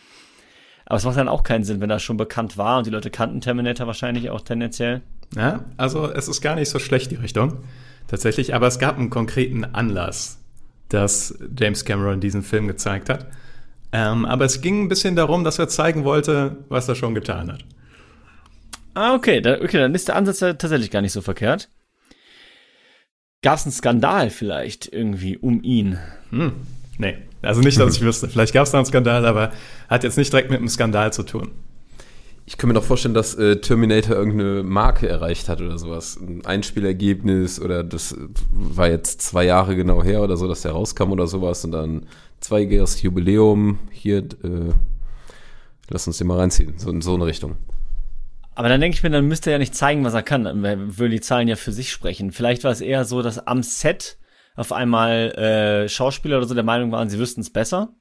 Aber 0.86 0.98
es 0.98 1.06
macht 1.06 1.17
dann 1.17 1.28
auch 1.28 1.41
keinen 1.41 1.63
Sinn, 1.63 1.82
wenn 1.82 1.89
das 1.89 2.04
schon 2.04 2.17
bekannt 2.17 2.58
war 2.58 2.78
und 2.78 2.86
die 2.86 2.91
Leute 2.91 3.10
kannten 3.10 3.41
Terminator 3.41 3.88
wahrscheinlich 3.88 4.30
auch 4.30 4.41
tendenziell. 4.41 5.02
Ja, 5.36 5.66
also 5.78 6.12
es 6.12 6.28
ist 6.28 6.42
gar 6.42 6.56
nicht 6.56 6.70
so 6.70 6.80
schlecht, 6.80 7.12
die 7.12 7.16
Richtung. 7.16 7.64
Tatsächlich, 8.08 8.54
aber 8.54 8.68
es 8.68 8.80
gab 8.80 8.98
einen 8.98 9.10
konkreten 9.10 9.66
Anlass, 9.66 10.40
dass 10.90 11.38
James 11.58 11.86
Cameron 11.86 12.20
diesen 12.20 12.44
Film 12.44 12.68
gezeigt 12.68 13.10
hat. 13.10 13.28
Ähm, 13.92 14.26
aber 14.26 14.46
es 14.46 14.62
ging 14.62 14.84
ein 14.84 14.90
bisschen 14.90 15.16
darum, 15.16 15.44
dass 15.44 15.58
er 15.58 15.68
zeigen 15.68 16.04
wollte, 16.04 16.58
was 16.70 16.88
er 16.88 16.96
schon 16.96 17.16
getan 17.16 17.52
hat. 17.52 17.66
Ah, 18.94 19.14
okay, 19.14 19.42
da, 19.42 19.56
okay, 19.56 19.78
dann 19.78 19.96
ist 19.96 20.08
der 20.08 20.16
Ansatz 20.16 20.40
ja 20.40 20.54
tatsächlich 20.54 20.92
gar 20.92 21.02
nicht 21.02 21.12
so 21.12 21.22
verkehrt. 21.22 21.70
Gab 23.42 23.58
es 23.58 23.66
einen 23.66 23.74
Skandal 23.74 24.30
vielleicht 24.30 24.92
irgendwie 24.92 25.38
um 25.38 25.62
ihn? 25.64 26.00
Hm, 26.32 26.54
nee, 26.98 27.18
also 27.42 27.62
nicht, 27.62 27.80
dass 27.80 27.96
ich 27.96 28.02
wüsste. 28.02 28.28
Vielleicht 28.28 28.54
gab 28.54 28.64
es 28.64 28.72
da 28.72 28.78
einen 28.78 28.86
Skandal, 28.86 29.26
aber 29.26 29.52
hat 29.88 30.04
jetzt 30.04 30.18
nicht 30.18 30.32
direkt 30.32 30.50
mit 30.50 30.60
einem 30.60 30.70
Skandal 30.70 31.14
zu 31.14 31.24
tun. 31.24 31.52
Ich 32.47 32.58
kann 32.58 32.67
mir 32.67 32.75
doch 32.75 32.84
vorstellen, 32.84 33.15
dass 33.15 33.34
äh, 33.36 33.60
Terminator 33.60 34.15
irgendeine 34.15 34.62
Marke 34.62 35.10
erreicht 35.10 35.49
hat 35.49 35.62
oder 35.62 35.79
sowas. 35.79 36.17
Ein 36.21 36.45
Einspielergebnis 36.45 37.60
oder 37.60 37.84
das 37.84 38.12
äh, 38.12 38.27
war 38.51 38.88
jetzt 38.88 39.21
zwei 39.21 39.45
Jahre 39.45 39.75
genau 39.75 40.03
her 40.03 40.21
oder 40.21 40.38
so, 40.38 40.47
dass 40.47 40.62
der 40.62 40.73
rauskam 40.73 41.12
oder 41.12 41.25
sowas 41.25 41.65
und 41.65 41.71
dann 41.71 42.05
zweijähriges 42.41 43.01
Jubiläum 43.01 43.79
hier, 43.89 44.19
äh, 44.19 44.73
lass 45.89 46.05
uns 46.05 46.19
den 46.19 46.27
mal 46.27 46.38
reinziehen, 46.38 46.77
so 46.77 46.91
in 46.91 47.01
so 47.01 47.15
eine 47.15 47.25
Richtung. 47.25 47.58
Aber 48.53 48.69
dann 48.69 48.79
denke 48.79 48.95
ich 48.95 49.03
mir, 49.03 49.10
dann 49.10 49.27
müsste 49.27 49.49
er 49.49 49.53
ja 49.53 49.60
nicht 49.60 49.75
zeigen, 49.75 50.05
was 50.05 50.13
er 50.13 50.23
kann. 50.23 50.45
Dann 50.45 50.63
würden 50.97 51.12
die 51.12 51.21
Zahlen 51.21 51.47
ja 51.47 51.58
für 51.58 51.73
sich 51.73 51.91
sprechen. 51.91 52.31
Vielleicht 52.31 52.63
war 52.63 52.71
es 52.71 52.79
eher 52.79 53.03
so, 53.03 53.21
dass 53.21 53.45
am 53.47 53.63
Set 53.63 54.17
auf 54.55 54.71
einmal 54.71 55.31
äh, 55.34 55.89
Schauspieler 55.89 56.38
oder 56.38 56.47
so 56.47 56.53
der 56.53 56.63
Meinung 56.63 56.91
waren, 56.91 57.10
sie 57.10 57.19
wüssten 57.19 57.41
es 57.41 57.51
besser. 57.51 57.93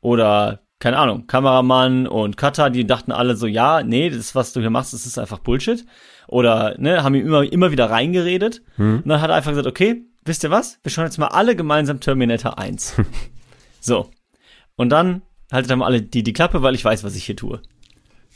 Oder, 0.00 0.62
keine 0.78 0.98
Ahnung, 0.98 1.26
Kameramann 1.26 2.06
und 2.06 2.36
Cutter, 2.36 2.70
die 2.70 2.86
dachten 2.86 3.10
alle 3.12 3.36
so, 3.36 3.46
ja, 3.46 3.82
nee, 3.82 4.10
das, 4.10 4.34
was 4.34 4.52
du 4.52 4.60
hier 4.60 4.70
machst, 4.70 4.92
das 4.92 5.06
ist 5.06 5.18
einfach 5.18 5.40
Bullshit. 5.40 5.84
Oder, 6.28 6.76
ne, 6.78 7.02
haben 7.02 7.14
ihm 7.14 7.26
immer, 7.26 7.42
immer 7.50 7.72
wieder 7.72 7.90
reingeredet. 7.90 8.62
Und 9.00 9.08
dann 9.08 9.20
hat 9.20 9.30
er 9.30 9.36
einfach 9.36 9.50
gesagt, 9.50 9.66
okay, 9.66 10.02
wisst 10.24 10.44
ihr 10.44 10.50
was? 10.50 10.78
Wir 10.82 10.90
schauen 10.90 11.06
jetzt 11.06 11.18
mal 11.18 11.28
alle 11.28 11.56
gemeinsam 11.56 12.00
Terminator 12.00 12.58
1. 12.58 12.94
so. 13.80 14.10
Und 14.76 14.90
dann 14.90 15.22
haltet 15.50 15.70
dann 15.70 15.80
mal 15.80 15.86
alle 15.86 16.02
die, 16.02 16.22
die 16.22 16.32
Klappe, 16.32 16.62
weil 16.62 16.74
ich 16.74 16.84
weiß, 16.84 17.02
was 17.02 17.16
ich 17.16 17.24
hier 17.24 17.36
tue. 17.36 17.60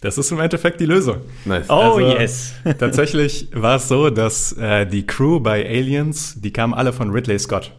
Das 0.00 0.18
ist 0.18 0.32
im 0.32 0.40
Endeffekt 0.40 0.80
die 0.80 0.86
Lösung. 0.86 1.18
Nice. 1.44 1.70
Oh, 1.70 1.74
Also, 1.74 2.00
yes. 2.00 2.54
Tatsächlich 2.78 3.48
war 3.52 3.76
es 3.76 3.86
so, 3.86 4.10
dass 4.10 4.52
äh, 4.54 4.84
die 4.84 5.06
Crew 5.06 5.38
bei 5.38 5.64
Aliens, 5.64 6.40
die 6.40 6.52
kamen 6.52 6.74
alle 6.74 6.92
von 6.92 7.10
Ridley 7.10 7.38
Scott. 7.38 7.70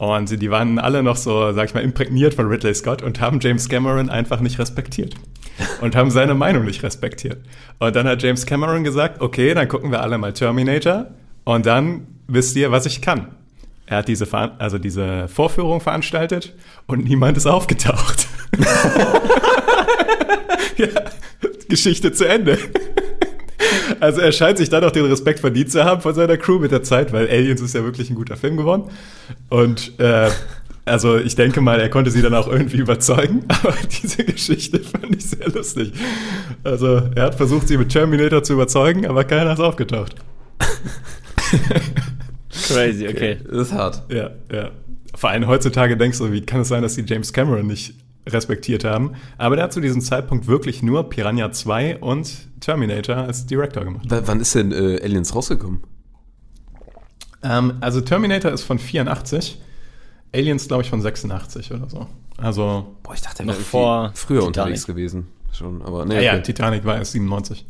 Und 0.00 0.40
die 0.40 0.50
waren 0.50 0.78
alle 0.78 1.02
noch 1.02 1.18
so, 1.18 1.52
sag 1.52 1.68
ich 1.68 1.74
mal, 1.74 1.82
imprägniert 1.82 2.32
von 2.32 2.46
Ridley 2.46 2.74
Scott 2.74 3.02
und 3.02 3.20
haben 3.20 3.38
James 3.38 3.68
Cameron 3.68 4.08
einfach 4.08 4.40
nicht 4.40 4.58
respektiert. 4.58 5.14
Und 5.82 5.94
haben 5.94 6.10
seine 6.10 6.32
Meinung 6.32 6.64
nicht 6.64 6.82
respektiert. 6.82 7.44
Und 7.80 7.94
dann 7.94 8.08
hat 8.08 8.22
James 8.22 8.46
Cameron 8.46 8.82
gesagt, 8.82 9.20
okay, 9.20 9.52
dann 9.52 9.68
gucken 9.68 9.90
wir 9.90 10.00
alle 10.00 10.16
mal 10.16 10.32
Terminator 10.32 11.08
und 11.44 11.66
dann 11.66 12.06
wisst 12.28 12.56
ihr, 12.56 12.72
was 12.72 12.86
ich 12.86 13.02
kann. 13.02 13.34
Er 13.84 13.98
hat 13.98 14.08
diese, 14.08 14.24
Veran- 14.24 14.52
also 14.58 14.78
diese 14.78 15.28
Vorführung 15.28 15.82
veranstaltet 15.82 16.54
und 16.86 17.04
niemand 17.04 17.36
ist 17.36 17.46
aufgetaucht. 17.46 18.26
ja, 20.78 20.86
Geschichte 21.68 22.10
zu 22.12 22.26
Ende. 22.26 22.56
Also 24.00 24.20
er 24.20 24.32
scheint 24.32 24.58
sich 24.58 24.68
dann 24.68 24.84
auch 24.84 24.90
den 24.90 25.06
Respekt 25.06 25.40
verdient 25.40 25.70
zu 25.70 25.84
haben 25.84 26.00
von 26.00 26.14
seiner 26.14 26.36
Crew 26.36 26.58
mit 26.58 26.72
der 26.72 26.82
Zeit, 26.82 27.12
weil 27.12 27.28
Aliens 27.28 27.60
ist 27.60 27.74
ja 27.74 27.84
wirklich 27.84 28.10
ein 28.10 28.16
guter 28.16 28.36
Film 28.36 28.56
geworden. 28.56 28.84
Und 29.48 29.98
äh, 29.98 30.30
also 30.84 31.18
ich 31.18 31.36
denke 31.36 31.60
mal, 31.60 31.80
er 31.80 31.88
konnte 31.88 32.10
sie 32.10 32.22
dann 32.22 32.34
auch 32.34 32.48
irgendwie 32.48 32.78
überzeugen, 32.78 33.44
aber 33.48 33.74
diese 34.02 34.24
Geschichte 34.24 34.80
fand 34.80 35.16
ich 35.16 35.30
sehr 35.30 35.48
lustig. 35.48 35.92
Also 36.64 37.02
er 37.14 37.24
hat 37.24 37.34
versucht, 37.34 37.68
sie 37.68 37.78
mit 37.78 37.90
Terminator 37.90 38.42
zu 38.42 38.54
überzeugen, 38.54 39.06
aber 39.06 39.24
keiner 39.24 39.52
ist 39.52 39.60
aufgetaucht. 39.60 40.16
Crazy, 42.68 43.08
okay. 43.08 43.38
Das 43.48 43.68
ist 43.68 43.72
hart. 43.72 44.02
Ja, 44.10 44.30
ja. 44.52 44.70
Vor 45.14 45.30
allem 45.30 45.46
heutzutage 45.46 45.96
denkst 45.96 46.18
du, 46.18 46.32
wie 46.32 46.42
kann 46.42 46.60
es 46.60 46.68
sein, 46.68 46.82
dass 46.82 46.94
die 46.94 47.04
James 47.06 47.32
Cameron 47.32 47.66
nicht 47.66 47.94
respektiert 48.26 48.84
haben? 48.84 49.14
Aber 49.38 49.56
der 49.56 49.64
hat 49.64 49.72
zu 49.72 49.80
diesem 49.80 50.00
Zeitpunkt 50.00 50.46
wirklich 50.46 50.82
nur 50.82 51.08
Piranha 51.08 51.50
2 51.52 51.98
und 51.98 52.30
Terminator 52.60 53.16
als 53.16 53.46
Director 53.46 53.84
gemacht. 53.84 54.10
W 54.10 54.20
wann 54.26 54.40
ist 54.40 54.54
denn 54.54 54.72
äh, 54.72 55.00
Aliens 55.02 55.34
rausgekommen? 55.34 55.82
Ähm, 57.42 57.74
also 57.80 58.00
Terminator 58.00 58.50
ist 58.50 58.62
von 58.64 58.78
84, 58.78 59.60
Aliens 60.34 60.68
glaube 60.68 60.82
ich 60.82 60.90
von 60.90 61.00
86 61.00 61.72
oder 61.72 61.88
so. 61.88 62.06
Also, 62.36 62.96
Boah, 63.02 63.14
ich 63.14 63.22
dachte, 63.22 63.42
er 63.42 63.46
Noch 63.46 63.54
wäre 63.54 63.62
vor 63.64 64.12
früher 64.14 64.40
Titanic. 64.40 64.56
unterwegs 64.58 64.86
gewesen. 64.86 65.26
Schon, 65.52 65.82
aber 65.82 66.04
nee, 66.06 66.14
ja, 66.16 66.20
ja, 66.20 66.32
okay. 66.34 66.42
Titanic 66.42 66.84
war 66.84 66.96
erst 66.96 67.12
97. 67.12 67.66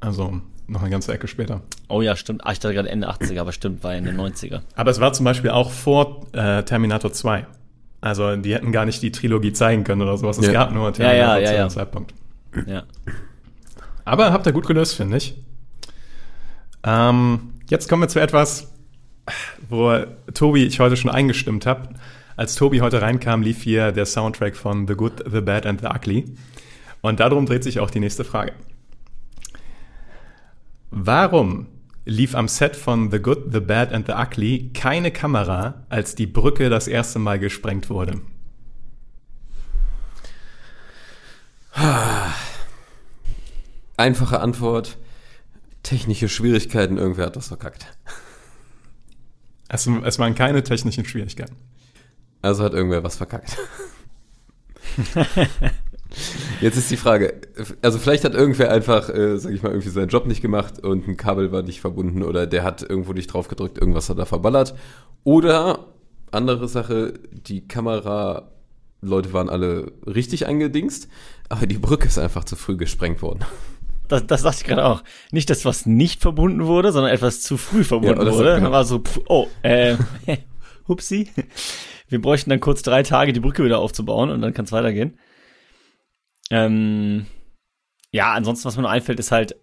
Also 0.00 0.40
noch 0.66 0.82
eine 0.82 0.90
ganze 0.90 1.12
Ecke 1.12 1.26
später. 1.26 1.62
Oh 1.88 2.02
ja, 2.02 2.14
stimmt. 2.14 2.46
Ah, 2.46 2.52
ich 2.52 2.58
dachte 2.60 2.74
gerade 2.74 2.90
Ende 2.90 3.08
80er, 3.10 3.40
aber 3.40 3.52
stimmt, 3.52 3.82
war 3.82 3.94
in 3.96 4.04
den 4.04 4.20
90er. 4.20 4.60
Aber 4.76 4.90
es 4.90 5.00
war 5.00 5.12
zum 5.14 5.24
Beispiel 5.24 5.50
auch 5.50 5.70
vor 5.70 6.26
äh, 6.32 6.62
Terminator 6.64 7.12
2. 7.12 7.46
Also 8.00 8.36
die 8.36 8.54
hätten 8.54 8.70
gar 8.72 8.84
nicht 8.84 9.02
die 9.02 9.10
Trilogie 9.12 9.52
zeigen 9.52 9.84
können 9.84 10.02
oder 10.02 10.16
sowas. 10.16 10.38
Es 10.38 10.46
Ja. 10.46 10.52
gab 10.52 10.72
nur 10.72 10.86
Ja, 10.86 10.92
Terminator 10.92 11.36
ja, 11.36 11.40
ja, 11.40 11.46
zu 11.46 11.52
dem 11.52 11.58
ja. 11.60 11.68
Zeitpunkt. 11.68 12.14
Ja. 12.66 12.82
Aber 14.04 14.32
habt 14.32 14.46
ihr 14.46 14.52
gut 14.52 14.66
gelöst, 14.66 14.94
finde 14.94 15.16
ich. 15.16 15.34
Ähm, 16.84 17.54
jetzt 17.68 17.88
kommen 17.88 18.02
wir 18.02 18.08
zu 18.08 18.20
etwas, 18.20 18.72
wo 19.68 19.98
Tobi 20.32 20.64
ich 20.64 20.80
heute 20.80 20.96
schon 20.96 21.10
eingestimmt 21.10 21.66
habe. 21.66 21.88
Als 22.36 22.54
Tobi 22.54 22.80
heute 22.80 23.02
reinkam, 23.02 23.42
lief 23.42 23.62
hier 23.62 23.90
der 23.90 24.06
Soundtrack 24.06 24.56
von 24.56 24.86
The 24.86 24.94
Good, 24.94 25.24
The 25.30 25.40
Bad 25.40 25.66
and 25.66 25.80
The 25.80 25.88
Ugly. 25.88 26.24
Und 27.00 27.20
darum 27.20 27.46
dreht 27.46 27.64
sich 27.64 27.80
auch 27.80 27.90
die 27.90 28.00
nächste 28.00 28.24
Frage. 28.24 28.52
Warum 30.90 31.66
lief 32.08 32.34
am 32.34 32.48
Set 32.48 32.74
von 32.74 33.10
The 33.10 33.20
Good, 33.20 33.52
The 33.52 33.60
Bad 33.60 33.92
and 33.92 34.06
The 34.06 34.14
Ugly 34.14 34.70
keine 34.72 35.10
Kamera, 35.10 35.84
als 35.90 36.14
die 36.14 36.26
Brücke 36.26 36.70
das 36.70 36.88
erste 36.88 37.18
Mal 37.18 37.38
gesprengt 37.38 37.90
wurde? 37.90 38.22
Einfache 43.96 44.40
Antwort. 44.40 44.96
Technische 45.82 46.28
Schwierigkeiten, 46.28 46.96
irgendwer 46.96 47.26
hat 47.26 47.36
das 47.36 47.48
verkackt. 47.48 47.86
Es, 49.68 49.86
es 49.86 50.18
waren 50.18 50.34
keine 50.34 50.62
technischen 50.62 51.04
Schwierigkeiten. 51.04 51.56
Also 52.40 52.64
hat 52.64 52.72
irgendwer 52.72 53.04
was 53.04 53.16
verkackt. 53.16 53.56
Jetzt 56.60 56.76
ist 56.76 56.90
die 56.90 56.96
Frage, 56.96 57.34
also 57.82 57.98
vielleicht 57.98 58.24
hat 58.24 58.34
irgendwer 58.34 58.70
einfach, 58.70 59.08
äh, 59.10 59.38
sag 59.38 59.52
ich 59.52 59.62
mal, 59.62 59.70
irgendwie 59.70 59.90
seinen 59.90 60.08
Job 60.08 60.26
nicht 60.26 60.40
gemacht 60.40 60.82
und 60.82 61.06
ein 61.06 61.16
Kabel 61.16 61.52
war 61.52 61.62
nicht 61.62 61.80
verbunden 61.80 62.22
oder 62.22 62.46
der 62.46 62.64
hat 62.64 62.82
irgendwo 62.82 63.12
nicht 63.12 63.32
drauf 63.32 63.48
gedrückt, 63.48 63.78
irgendwas 63.78 64.08
hat 64.08 64.18
er 64.18 64.26
verballert. 64.26 64.74
Oder, 65.24 65.86
andere 66.30 66.68
Sache, 66.68 67.14
die 67.30 67.66
Kameraleute 67.66 69.32
waren 69.32 69.48
alle 69.48 69.92
richtig 70.06 70.46
eingedingst, 70.46 71.08
aber 71.48 71.66
die 71.66 71.78
Brücke 71.78 72.08
ist 72.08 72.18
einfach 72.18 72.44
zu 72.44 72.56
früh 72.56 72.76
gesprengt 72.76 73.22
worden. 73.22 73.44
Das, 74.08 74.26
das 74.26 74.42
dachte 74.42 74.58
ich 74.60 74.64
gerade 74.64 74.86
auch. 74.86 75.04
Nicht, 75.30 75.50
dass 75.50 75.64
was 75.64 75.84
nicht 75.84 76.22
verbunden 76.22 76.64
wurde, 76.64 76.92
sondern 76.92 77.12
etwas 77.12 77.42
zu 77.42 77.58
früh 77.58 77.84
verbunden 77.84 78.24
so, 78.24 78.38
wurde. 78.38 78.54
genau. 78.54 78.64
Dann 78.64 78.72
war 78.72 78.84
so, 78.84 79.00
pf, 79.00 79.20
oh, 79.28 79.46
äh, 79.62 79.96
hupsi. 80.88 81.28
Wir 82.08 82.20
bräuchten 82.20 82.48
dann 82.48 82.60
kurz 82.60 82.82
drei 82.82 83.02
Tage, 83.02 83.34
die 83.34 83.40
Brücke 83.40 83.64
wieder 83.64 83.78
aufzubauen 83.78 84.30
und 84.30 84.40
dann 84.40 84.54
kann 84.54 84.64
es 84.64 84.72
weitergehen. 84.72 85.18
Ähm, 86.50 87.26
ja, 88.10 88.32
ansonsten, 88.32 88.64
was 88.66 88.76
mir 88.76 88.82
noch 88.82 88.90
einfällt, 88.90 89.20
ist 89.20 89.32
halt, 89.32 89.56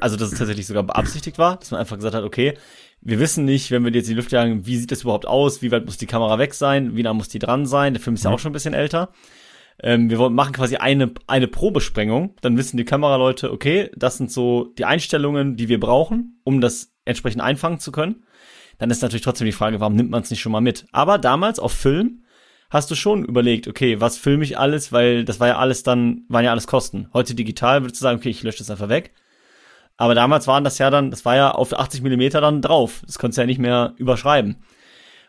also 0.00 0.16
dass 0.16 0.32
es 0.32 0.38
tatsächlich 0.38 0.66
sogar 0.66 0.82
beabsichtigt 0.82 1.36
war, 1.38 1.56
dass 1.56 1.70
man 1.70 1.80
einfach 1.80 1.96
gesagt 1.96 2.14
hat, 2.14 2.24
okay, 2.24 2.54
wir 3.02 3.18
wissen 3.18 3.44
nicht, 3.44 3.70
wenn 3.70 3.84
wir 3.84 3.92
jetzt 3.92 4.08
die 4.08 4.14
Luft 4.14 4.32
jagen, 4.32 4.64
wie 4.66 4.76
sieht 4.76 4.92
das 4.92 5.02
überhaupt 5.02 5.26
aus, 5.26 5.60
wie 5.60 5.70
weit 5.70 5.84
muss 5.84 5.98
die 5.98 6.06
Kamera 6.06 6.38
weg 6.38 6.54
sein, 6.54 6.96
wie 6.96 7.02
nah 7.02 7.12
muss 7.12 7.28
die 7.28 7.38
dran 7.38 7.66
sein. 7.66 7.92
Der 7.92 8.00
Film 8.00 8.14
ist 8.14 8.24
ja 8.24 8.30
auch 8.30 8.38
schon 8.38 8.50
ein 8.50 8.54
bisschen 8.54 8.74
älter. 8.74 9.10
Ähm, 9.82 10.08
wir 10.08 10.18
wollen- 10.18 10.34
machen 10.34 10.52
quasi 10.54 10.76
eine, 10.76 11.12
eine 11.26 11.48
Probesprengung. 11.48 12.36
Dann 12.40 12.56
wissen 12.56 12.76
die 12.76 12.84
Kameraleute, 12.84 13.52
okay, 13.52 13.90
das 13.96 14.16
sind 14.16 14.30
so 14.30 14.72
die 14.78 14.84
Einstellungen, 14.84 15.56
die 15.56 15.68
wir 15.68 15.80
brauchen, 15.80 16.40
um 16.44 16.60
das 16.60 16.94
entsprechend 17.04 17.42
einfangen 17.42 17.80
zu 17.80 17.92
können. 17.92 18.24
Dann 18.78 18.90
ist 18.90 19.02
natürlich 19.02 19.22
trotzdem 19.22 19.46
die 19.46 19.52
Frage, 19.52 19.80
warum 19.80 19.96
nimmt 19.96 20.10
man 20.10 20.22
es 20.22 20.30
nicht 20.30 20.40
schon 20.40 20.52
mal 20.52 20.60
mit? 20.60 20.86
Aber 20.92 21.18
damals 21.18 21.58
auf 21.58 21.72
Film 21.72 22.21
hast 22.72 22.90
du 22.90 22.94
schon 22.94 23.24
überlegt, 23.24 23.68
okay, 23.68 24.00
was 24.00 24.16
filme 24.16 24.44
ich 24.44 24.58
alles, 24.58 24.92
weil 24.92 25.26
das 25.26 25.40
war 25.40 25.48
ja 25.48 25.58
alles 25.58 25.82
dann, 25.82 26.24
waren 26.28 26.44
ja 26.44 26.50
alles 26.50 26.66
Kosten. 26.66 27.08
Heute 27.12 27.34
digital 27.34 27.82
würdest 27.82 28.00
du 28.00 28.04
sagen, 28.04 28.18
okay, 28.18 28.30
ich 28.30 28.42
lösche 28.42 28.58
das 28.58 28.70
einfach 28.70 28.88
weg. 28.88 29.12
Aber 29.98 30.14
damals 30.14 30.46
waren 30.46 30.64
das 30.64 30.78
ja 30.78 30.88
dann, 30.88 31.10
das 31.10 31.26
war 31.26 31.36
ja 31.36 31.50
auf 31.50 31.78
80 31.78 32.00
Millimeter 32.00 32.40
dann 32.40 32.62
drauf. 32.62 33.02
Das 33.04 33.18
konntest 33.18 33.36
du 33.36 33.42
ja 33.42 33.46
nicht 33.46 33.58
mehr 33.58 33.92
überschreiben. 33.98 34.56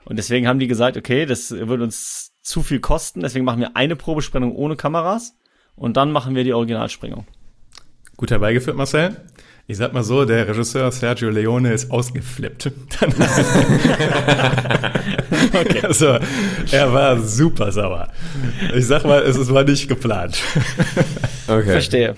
Und 0.06 0.16
deswegen 0.16 0.48
haben 0.48 0.60
die 0.60 0.68
gesagt, 0.68 0.96
okay, 0.96 1.26
das 1.26 1.52
würde 1.52 1.84
uns 1.84 2.32
zu 2.42 2.64
viel 2.64 2.80
kosten, 2.80 3.22
deswegen 3.22 3.46
machen 3.46 3.60
wir 3.60 3.76
eine 3.76 3.98
Probesprengung 3.98 4.56
ohne 4.56 4.78
Kameras 4.78 5.38
und 5.76 5.98
dann 5.98 6.12
machen 6.12 6.36
wir 6.36 6.46
die 6.46 6.54
Originalsprengung. 6.54 7.28
Gut 8.16 8.32
herbeigeführt, 8.32 8.78
Marcel. 8.78 9.18
Ich 9.66 9.78
sag 9.78 9.94
mal 9.94 10.04
so, 10.04 10.26
der 10.26 10.46
Regisseur 10.48 10.92
Sergio 10.92 11.30
Leone 11.30 11.72
ist 11.72 11.90
ausgeflippt. 11.90 12.70
Okay. 15.54 15.82
Also, 15.82 16.18
er 16.72 16.94
war 16.94 17.20
super 17.22 17.72
sauer. 17.72 18.12
Ich 18.76 18.88
sag 18.88 19.04
mal, 19.04 19.22
es 19.22 19.52
war 19.52 19.64
nicht 19.64 19.88
geplant. 19.88 20.42
Okay. 21.46 21.72
Verstehe. 21.72 22.16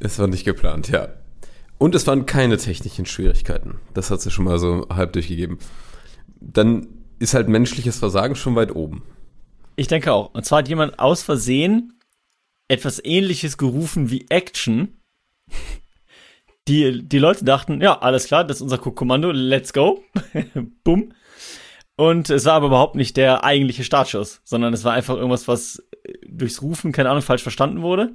Es 0.00 0.18
war 0.18 0.26
nicht 0.26 0.44
geplant, 0.44 0.88
ja. 0.88 1.10
Und 1.78 1.94
es 1.94 2.08
waren 2.08 2.26
keine 2.26 2.56
technischen 2.56 3.06
Schwierigkeiten. 3.06 3.78
Das 3.94 4.10
hat 4.10 4.20
sie 4.20 4.32
schon 4.32 4.46
mal 4.46 4.58
so 4.58 4.88
halb 4.88 5.12
durchgegeben. 5.12 5.58
Dann 6.40 6.88
ist 7.20 7.34
halt 7.34 7.48
menschliches 7.48 8.00
Versagen 8.00 8.34
schon 8.34 8.56
weit 8.56 8.74
oben. 8.74 9.04
Ich 9.76 9.86
denke 9.86 10.12
auch. 10.12 10.34
Und 10.34 10.44
zwar 10.44 10.58
hat 10.58 10.68
jemand 10.68 10.98
aus 10.98 11.22
Versehen 11.22 11.92
etwas 12.66 13.00
ähnliches 13.04 13.58
gerufen 13.58 14.10
wie 14.10 14.26
Action. 14.28 15.00
Die, 16.68 17.06
die 17.06 17.18
Leute 17.18 17.44
dachten, 17.44 17.80
ja, 17.80 17.98
alles 18.00 18.26
klar, 18.26 18.44
das 18.44 18.56
ist 18.56 18.62
unser 18.62 18.78
Kommando, 18.78 19.30
let's 19.30 19.72
go. 19.72 20.02
Bumm. 20.84 21.12
Und 21.96 22.30
es 22.30 22.44
war 22.46 22.54
aber 22.54 22.68
überhaupt 22.68 22.94
nicht 22.94 23.16
der 23.16 23.44
eigentliche 23.44 23.84
Startschuss, 23.84 24.40
sondern 24.44 24.72
es 24.72 24.84
war 24.84 24.92
einfach 24.92 25.16
irgendwas, 25.16 25.46
was 25.46 25.82
äh, 26.04 26.12
durchs 26.26 26.62
Rufen, 26.62 26.92
keine 26.92 27.10
Ahnung, 27.10 27.22
falsch 27.22 27.42
verstanden 27.42 27.82
wurde. 27.82 28.12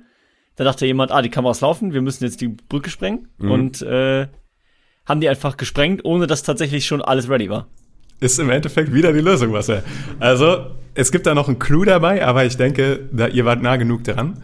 Da 0.56 0.64
dachte 0.64 0.88
jemand, 0.88 1.12
ah, 1.12 1.22
die 1.22 1.30
Kameras 1.30 1.62
laufen, 1.62 1.94
wir 1.94 2.02
müssen 2.02 2.24
jetzt 2.24 2.42
die 2.42 2.48
Brücke 2.48 2.90
sprengen. 2.90 3.28
Und 3.52 3.82
äh, 3.84 4.28
haben 5.06 5.22
die 5.22 5.30
einfach 5.30 5.58
gesprengt, 5.58 6.04
ohne 6.04 6.28
dass 6.28 6.44
tatsächlich 6.44 6.86
schon 6.86 7.02
alles 7.02 7.30
ready 7.30 7.50
war. 7.50 7.68
Ist 8.20 8.40
im 8.40 8.50
Endeffekt 8.50 8.92
wieder 8.92 9.14
die 9.14 9.22
Lösung, 9.22 9.52
Marcel. 9.52 9.84
Also, 10.20 10.72
es 10.96 11.12
gibt 11.12 11.28
da 11.28 11.36
noch 11.36 11.48
einen 11.48 11.60
Clou 11.60 11.86
dabei, 11.86 12.26
aber 12.26 12.46
ich 12.46 12.58
denke, 12.58 13.08
da, 13.12 13.28
ihr 13.28 13.46
wart 13.46 13.62
nah 13.62 13.76
genug 13.76 14.04
dran. 14.04 14.42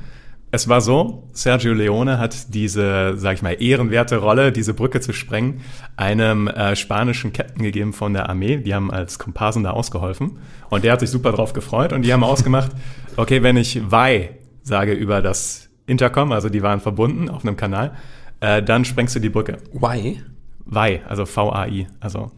Es 0.54 0.70
war 0.70 0.82
so, 0.82 1.28
Sergio 1.34 1.74
Leone 1.74 2.20
hat 2.20 2.54
diese, 2.54 3.18
sag 3.18 3.34
ich 3.34 3.42
mal, 3.42 3.60
ehrenwerte 3.60 4.18
Rolle, 4.18 4.52
diese 4.52 4.76
Brücke 4.76 5.02
zu 5.02 5.12
sprengen, 5.12 5.62
einem 5.98 6.48
äh, 6.48 6.76
spanischen 6.76 7.34
Captain 7.34 7.64
gegeben 7.64 7.92
von 7.92 8.14
der 8.14 8.30
Armee. 8.30 8.58
Die 8.58 8.76
haben 8.76 8.92
als 8.92 9.18
Komparsen 9.18 9.64
da 9.64 9.72
ausgeholfen. 9.72 10.38
Und 10.70 10.84
der 10.84 10.92
hat 10.92 11.00
sich 11.00 11.10
super 11.10 11.32
drauf 11.32 11.54
gefreut. 11.54 11.92
Und 11.92 12.04
die 12.04 12.14
haben 12.14 12.24
ausgemacht, 12.24 12.70
okay, 13.18 13.42
wenn 13.42 13.58
ich 13.58 13.82
Vai 13.90 14.38
sage 14.62 14.94
über 14.94 15.24
das 15.24 15.70
Intercom, 15.88 16.32
also 16.32 16.50
die 16.50 16.62
waren 16.62 16.82
verbunden 16.82 17.30
auf 17.30 17.44
einem 17.44 17.58
Kanal, 17.58 17.98
äh, 18.40 18.62
dann 18.62 18.86
sprengst 18.86 19.16
du 19.16 19.20
die 19.20 19.30
Brücke. 19.30 19.58
Why? 19.72 20.22
Vai, 20.66 21.02
also 21.08 21.26
V-A-I, 21.26 21.88
also 22.00 22.30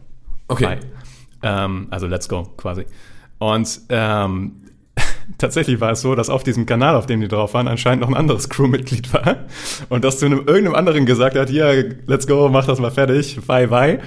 Okay. 0.48 0.64
Vai. 0.64 0.78
Ähm, 1.42 1.88
also 1.90 2.06
let's 2.06 2.30
go 2.30 2.44
quasi. 2.56 2.86
Und 3.36 3.78
ähm, 3.90 4.62
tatsächlich 5.38 5.80
war 5.80 5.92
es 5.92 6.00
so, 6.00 6.14
dass 6.14 6.30
auf 6.30 6.44
diesem 6.44 6.66
Kanal, 6.66 6.94
auf 6.94 7.06
dem 7.06 7.20
die 7.20 7.28
drauf 7.28 7.54
waren, 7.54 7.68
anscheinend 7.68 8.02
noch 8.02 8.08
ein 8.08 8.16
anderes 8.16 8.48
Crewmitglied 8.48 9.12
war 9.12 9.36
und 9.88 10.04
das 10.04 10.18
zu 10.18 10.26
einem, 10.26 10.38
irgendeinem 10.46 10.74
anderen 10.74 11.06
gesagt 11.06 11.36
hat, 11.36 11.48
hier, 11.50 11.96
let's 12.06 12.26
go, 12.26 12.48
mach 12.48 12.66
das 12.66 12.78
mal 12.78 12.90
fertig, 12.90 13.38
bye 13.46 13.68
bye. 13.68 14.00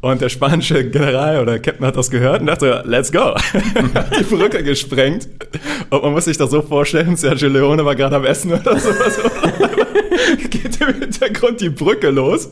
Und 0.00 0.20
der 0.20 0.28
spanische 0.28 0.88
General 0.88 1.40
oder 1.40 1.58
Captain 1.58 1.86
hat 1.86 1.96
das 1.96 2.10
gehört 2.10 2.40
und 2.40 2.46
dachte, 2.46 2.82
let's 2.86 3.10
go. 3.12 3.34
hat 3.94 4.18
die 4.18 4.24
Brücke 4.24 4.62
gesprengt. 4.62 5.28
Und 5.90 6.02
man 6.02 6.12
muss 6.12 6.26
sich 6.26 6.36
das 6.36 6.50
so 6.50 6.62
vorstellen, 6.62 7.16
Sergio 7.16 7.48
Leone 7.48 7.84
war 7.84 7.96
gerade 7.96 8.16
am 8.16 8.24
Essen 8.24 8.52
oder 8.52 8.78
sowas. 8.78 9.20
Geht 10.50 10.80
im 10.80 11.00
Hintergrund 11.00 11.60
die 11.60 11.70
Brücke 11.70 12.10
los. 12.10 12.50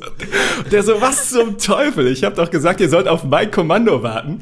Der 0.71 0.83
so, 0.83 1.01
was 1.01 1.31
zum 1.31 1.59
Teufel? 1.59 2.09
Ich 2.09 2.25
habe 2.25 2.35
doch 2.35 2.51
gesagt, 2.51 2.81
ihr 2.81 2.89
sollt 2.89 3.09
auf 3.09 3.25
mein 3.25 3.51
Kommando 3.51 4.03
warten. 4.03 4.41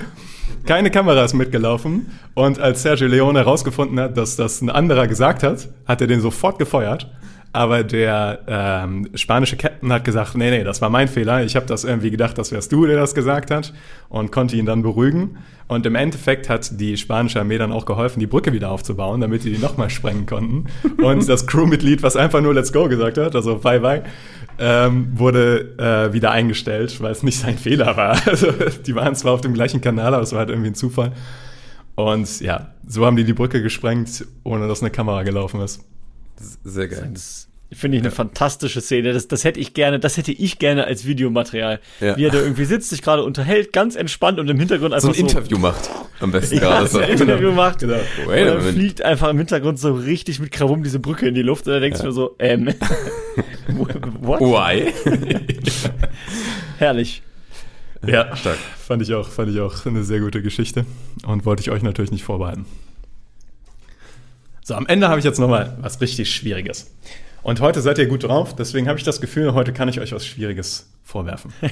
Keine 0.67 0.91
Kamera 0.91 1.25
ist 1.25 1.33
mitgelaufen. 1.33 2.11
Und 2.35 2.59
als 2.59 2.83
Sergio 2.83 3.07
Leone 3.07 3.39
herausgefunden 3.39 4.01
hat, 4.01 4.17
dass 4.17 4.35
das 4.35 4.61
ein 4.61 4.69
anderer 4.69 5.07
gesagt 5.07 5.45
hat, 5.45 5.69
hat 5.87 6.01
er 6.01 6.09
den 6.09 6.21
sofort 6.21 6.59
gefeuert. 6.59 7.09
Aber 7.57 7.85
der 7.85 8.41
ähm, 8.49 9.09
spanische 9.15 9.57
Captain 9.57 9.91
hat 9.91 10.05
gesagt, 10.05 10.35
nee, 10.35 10.51
nee, 10.51 10.63
das 10.63 10.83
war 10.83 10.91
mein 10.91 11.09
Fehler. 11.09 11.43
Ich 11.43 11.57
habe 11.57 11.65
das 11.65 11.85
irgendwie 11.85 12.11
gedacht, 12.11 12.37
das 12.37 12.53
wärst 12.53 12.71
du, 12.71 12.85
der 12.85 12.97
das 12.97 13.15
gesagt 13.15 13.51
hat. 13.51 13.73
Und 14.11 14.31
konnte 14.31 14.57
ihn 14.57 14.67
dann 14.67 14.83
beruhigen. 14.83 15.39
Und 15.67 15.87
im 15.87 15.95
Endeffekt 15.95 16.51
hat 16.51 16.79
die 16.79 16.99
spanische 16.99 17.41
Armee 17.41 17.57
dann 17.57 17.73
auch 17.73 17.87
geholfen, 17.87 18.21
die 18.21 18.27
Brücke 18.27 18.53
wieder 18.53 18.71
aufzubauen, 18.71 19.23
damit 19.23 19.45
die 19.45 19.53
die 19.55 19.59
nochmal 19.59 19.89
sprengen 19.89 20.27
konnten. 20.27 20.67
Und 21.03 21.27
das 21.27 21.47
Crewmitglied, 21.47 22.03
was 22.03 22.15
einfach 22.15 22.43
nur 22.43 22.53
Let's 22.53 22.75
Go 22.75 22.91
gesagt 22.91 23.17
hat, 23.17 23.35
also 23.35 23.57
bye 23.57 23.81
bye, 23.81 24.03
ähm, 24.59 25.19
wurde 25.19 25.79
äh, 25.79 26.13
wieder 26.13 26.33
eingestellt, 26.33 27.01
weil 27.01 27.13
es 27.13 27.23
nicht 27.23 27.39
sein 27.39 27.57
Fehler 27.57 27.97
war. 27.97 28.19
Also 28.27 28.49
die 28.87 28.95
waren 28.95 29.15
zwar 29.15 29.33
auf 29.33 29.41
dem 29.41 29.55
gleichen 29.55 29.81
Kanal, 29.81 30.13
aber 30.13 30.23
es 30.23 30.33
war 30.33 30.41
halt 30.41 30.51
irgendwie 30.51 30.69
ein 30.69 30.75
Zufall. 30.75 31.13
Und 31.95 32.41
ja, 32.41 32.75
so 32.87 33.07
haben 33.07 33.17
die 33.17 33.25
die 33.25 33.33
Brücke 33.33 33.63
gesprengt, 33.63 34.27
ohne 34.45 34.69
dass 34.69 34.83
eine 34.83 34.91
Kamera 34.91 35.23
gelaufen 35.23 35.63
ist. 35.63 35.81
Sehr 36.65 36.89
geil. 36.89 37.11
Das 37.13 37.49
finde 37.73 37.97
ich 37.99 38.03
eine 38.05 38.13
fantastische 38.13 38.81
Szene. 38.81 39.13
Das, 39.13 39.27
das 39.27 39.43
hätte 39.45 39.59
ich 39.59 39.75
gerne, 39.75 39.99
das 39.99 40.17
hätte 40.17 40.31
ich 40.33 40.59
gerne 40.61 40.85
als 40.85 41.05
Videomaterial. 41.05 41.81
Ja. 42.01 42.17
Wie 42.17 42.25
er 42.25 42.31
da 42.31 42.39
irgendwie 42.39 42.65
sitzt, 42.65 42.91
sich 42.91 43.03
gerade 43.03 43.25
unterhält, 43.25 43.73
ganz 43.73 43.97
entspannt 43.97 44.39
und 44.39 44.49
im 44.49 44.59
Hintergrund 44.59 44.91
So 44.93 45.09
einfach 45.09 45.09
ein 45.09 45.15
so. 45.29 45.37
Interview 45.39 45.59
macht. 45.59 45.91
Am 46.21 46.31
besten 46.31 46.55
Ja, 46.57 46.61
gerade. 46.61 46.87
so 46.87 46.99
So. 46.99 47.05
ein 47.05 47.11
Interview 47.11 47.51
macht. 47.53 47.81
Genau. 47.81 47.97
Wait 48.27 48.49
a 48.49 48.53
Und 48.55 48.63
fliegt 48.63 49.03
einfach 49.03 49.29
im 49.31 49.39
Hintergrund 49.39 49.81
so 49.81 49.93
richtig 49.95 50.39
mit 50.39 50.53
Krawum 50.53 50.83
diese 50.85 51.01
Brücke 51.01 51.27
in 51.27 51.35
die 51.35 51.43
Luft 51.43 51.67
und 51.67 51.73
dann 51.73 51.83
denkst 51.83 51.99
du 51.99 52.05
nur 52.05 52.13
so, 52.13 52.37
ähm, 52.39 52.67
what? 53.69 54.41
Why? 54.41 54.93
Herrlich. 56.79 57.23
Ja, 58.07 58.37
Stark. 58.37 58.59
Fand 58.79 59.03
ich 59.03 59.13
auch, 59.15 59.29
fand 59.29 59.51
ich 59.51 59.59
auch 59.61 59.85
eine 59.87 60.05
sehr 60.05 60.21
gute 60.21 60.41
Geschichte 60.43 60.87
und 61.27 61.45
wollte 61.45 61.63
ich 61.63 61.71
euch 61.71 61.83
natürlich 61.83 62.13
nicht 62.13 62.23
vorbehalten. 62.25 62.67
So, 64.67 64.75
am 64.75 64.89
Ende 64.89 65.09
habe 65.09 65.21
ich 65.21 65.25
jetzt 65.25 65.39
nochmal 65.39 65.77
was 65.81 66.01
richtig 66.01 66.35
Schwieriges. 66.35 66.93
Und 67.45 67.61
heute 67.61 67.81
seid 67.81 67.99
ihr 67.99 68.09
gut 68.09 68.25
drauf, 68.25 68.57
deswegen 68.57 68.89
habe 68.89 68.99
ich 68.99 69.05
das 69.05 69.21
Gefühl, 69.21 69.55
heute 69.55 69.73
kann 69.73 69.89
ich 69.89 70.01
euch 70.01 70.11
was 70.11 70.27
Schwieriges 70.27 70.91
vorwerfen. 71.05 71.53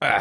Ah, 0.00 0.20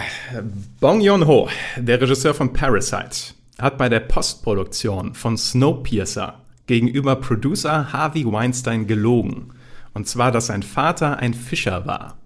Bong 0.80 1.02
Joon-ho, 1.02 1.50
der 1.76 2.00
Regisseur 2.00 2.34
von 2.34 2.54
Parasite, 2.54 3.34
hat 3.60 3.78
bei 3.78 3.89
der 3.89 4.00
Postproduktion 4.00 5.13
von 5.13 5.38
Snowpiercer 5.38 6.39
gegenüber 6.67 7.17
Producer 7.17 7.91
Harvey 7.91 8.24
Weinstein 8.26 8.88
gelogen. 8.88 9.50
Und 9.93 10.08
zwar, 10.08 10.32
dass 10.32 10.46
sein 10.46 10.63
Vater 10.63 11.17
ein 11.17 11.34
Fischer 11.34 11.86
war. 11.86 12.17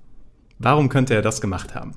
Warum 0.60 0.90
könnte 0.90 1.16
er 1.16 1.24
das 1.24 1.42
gemacht 1.42 1.74
haben? 1.74 1.96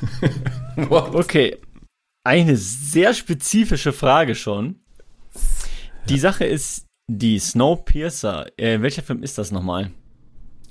Okay. 0.76 1.58
Eine 2.24 2.56
sehr 2.56 3.14
spezifische 3.14 3.92
Frage 3.92 4.34
schon. 4.34 4.80
Die 6.08 6.18
Sache 6.18 6.44
ist, 6.44 6.86
die 7.08 7.38
Snowpiercer, 7.38 8.46
äh, 8.58 8.80
welcher 8.82 9.02
Film 9.02 9.22
ist 9.22 9.38
das 9.38 9.52
nochmal? 9.52 9.90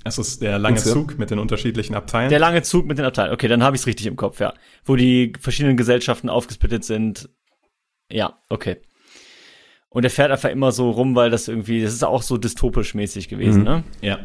Es 0.06 0.18
ist 0.18 0.42
der 0.42 0.60
lange? 0.60 0.78
Zug 0.78 1.18
mit 1.18 1.30
den 1.30 1.40
unterschiedlichen 1.40 1.94
Abteilen. 1.96 2.30
Der 2.30 2.40
lange 2.40 2.62
Zug 2.62 2.86
mit 2.86 2.98
den 2.98 3.06
Abteilen. 3.06 3.34
Okay, 3.34 3.48
dann 3.48 3.64
habe 3.64 3.76
ich 3.76 3.82
es 3.82 3.88
richtig 3.88 4.06
im 4.06 4.16
Kopf, 4.16 4.40
ja. 4.40 4.54
Wo 4.86 4.96
die 4.96 5.34
verschiedenen 5.40 5.76
Gesellschaften 5.76 6.30
aufgesplittet 6.30 6.86
sind. 6.86 7.30
Ja, 8.12 8.40
okay. 8.50 8.78
Und 9.90 10.04
er 10.04 10.10
fährt 10.10 10.32
einfach 10.32 10.50
immer 10.50 10.72
so 10.72 10.92
rum, 10.92 11.16
weil 11.16 11.30
das 11.32 11.48
irgendwie, 11.48 11.82
das 11.82 11.94
ist 11.94 12.04
auch 12.04 12.22
so 12.22 12.38
dystopisch 12.38 12.94
mäßig 12.94 13.28
gewesen, 13.28 13.60
Mhm. 13.60 13.66
ne? 13.66 13.84
ja. 14.02 14.20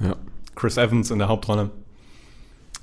Ja. 0.00 0.16
Chris 0.54 0.76
Evans 0.76 1.10
in 1.10 1.18
der 1.18 1.28
Hauptrolle. 1.28 1.70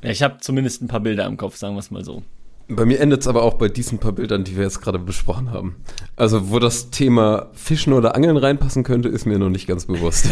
Ja, 0.04 0.10
ich 0.12 0.22
habe 0.22 0.38
zumindest 0.40 0.82
ein 0.82 0.88
paar 0.88 1.00
Bilder 1.00 1.26
im 1.26 1.38
Kopf, 1.38 1.56
sagen 1.56 1.76
wir 1.76 1.80
es 1.80 1.92
mal 1.92 2.04
so. 2.04 2.24
Bei 2.68 2.84
mir 2.86 3.00
endet 3.00 3.22
es 3.22 3.28
aber 3.28 3.44
auch 3.44 3.56
bei 3.56 3.68
diesen 3.68 4.00
paar 4.00 4.12
Bildern, 4.12 4.44
die 4.44 4.58
wir 4.58 4.64
jetzt 4.64 4.82
gerade 4.82 4.98
besprochen 4.98 5.52
haben. 5.52 5.76
Also, 6.16 6.50
wo 6.50 6.58
das 6.58 6.90
Thema 6.90 7.50
Fischen 7.54 7.94
oder 7.94 8.16
Angeln 8.16 8.38
reinpassen 8.38 8.84
könnte, 8.84 9.08
ist 9.08 9.26
mir 9.26 9.38
noch 9.38 9.50
nicht 9.50 9.68
ganz 9.68 9.86
bewusst. 9.86 10.32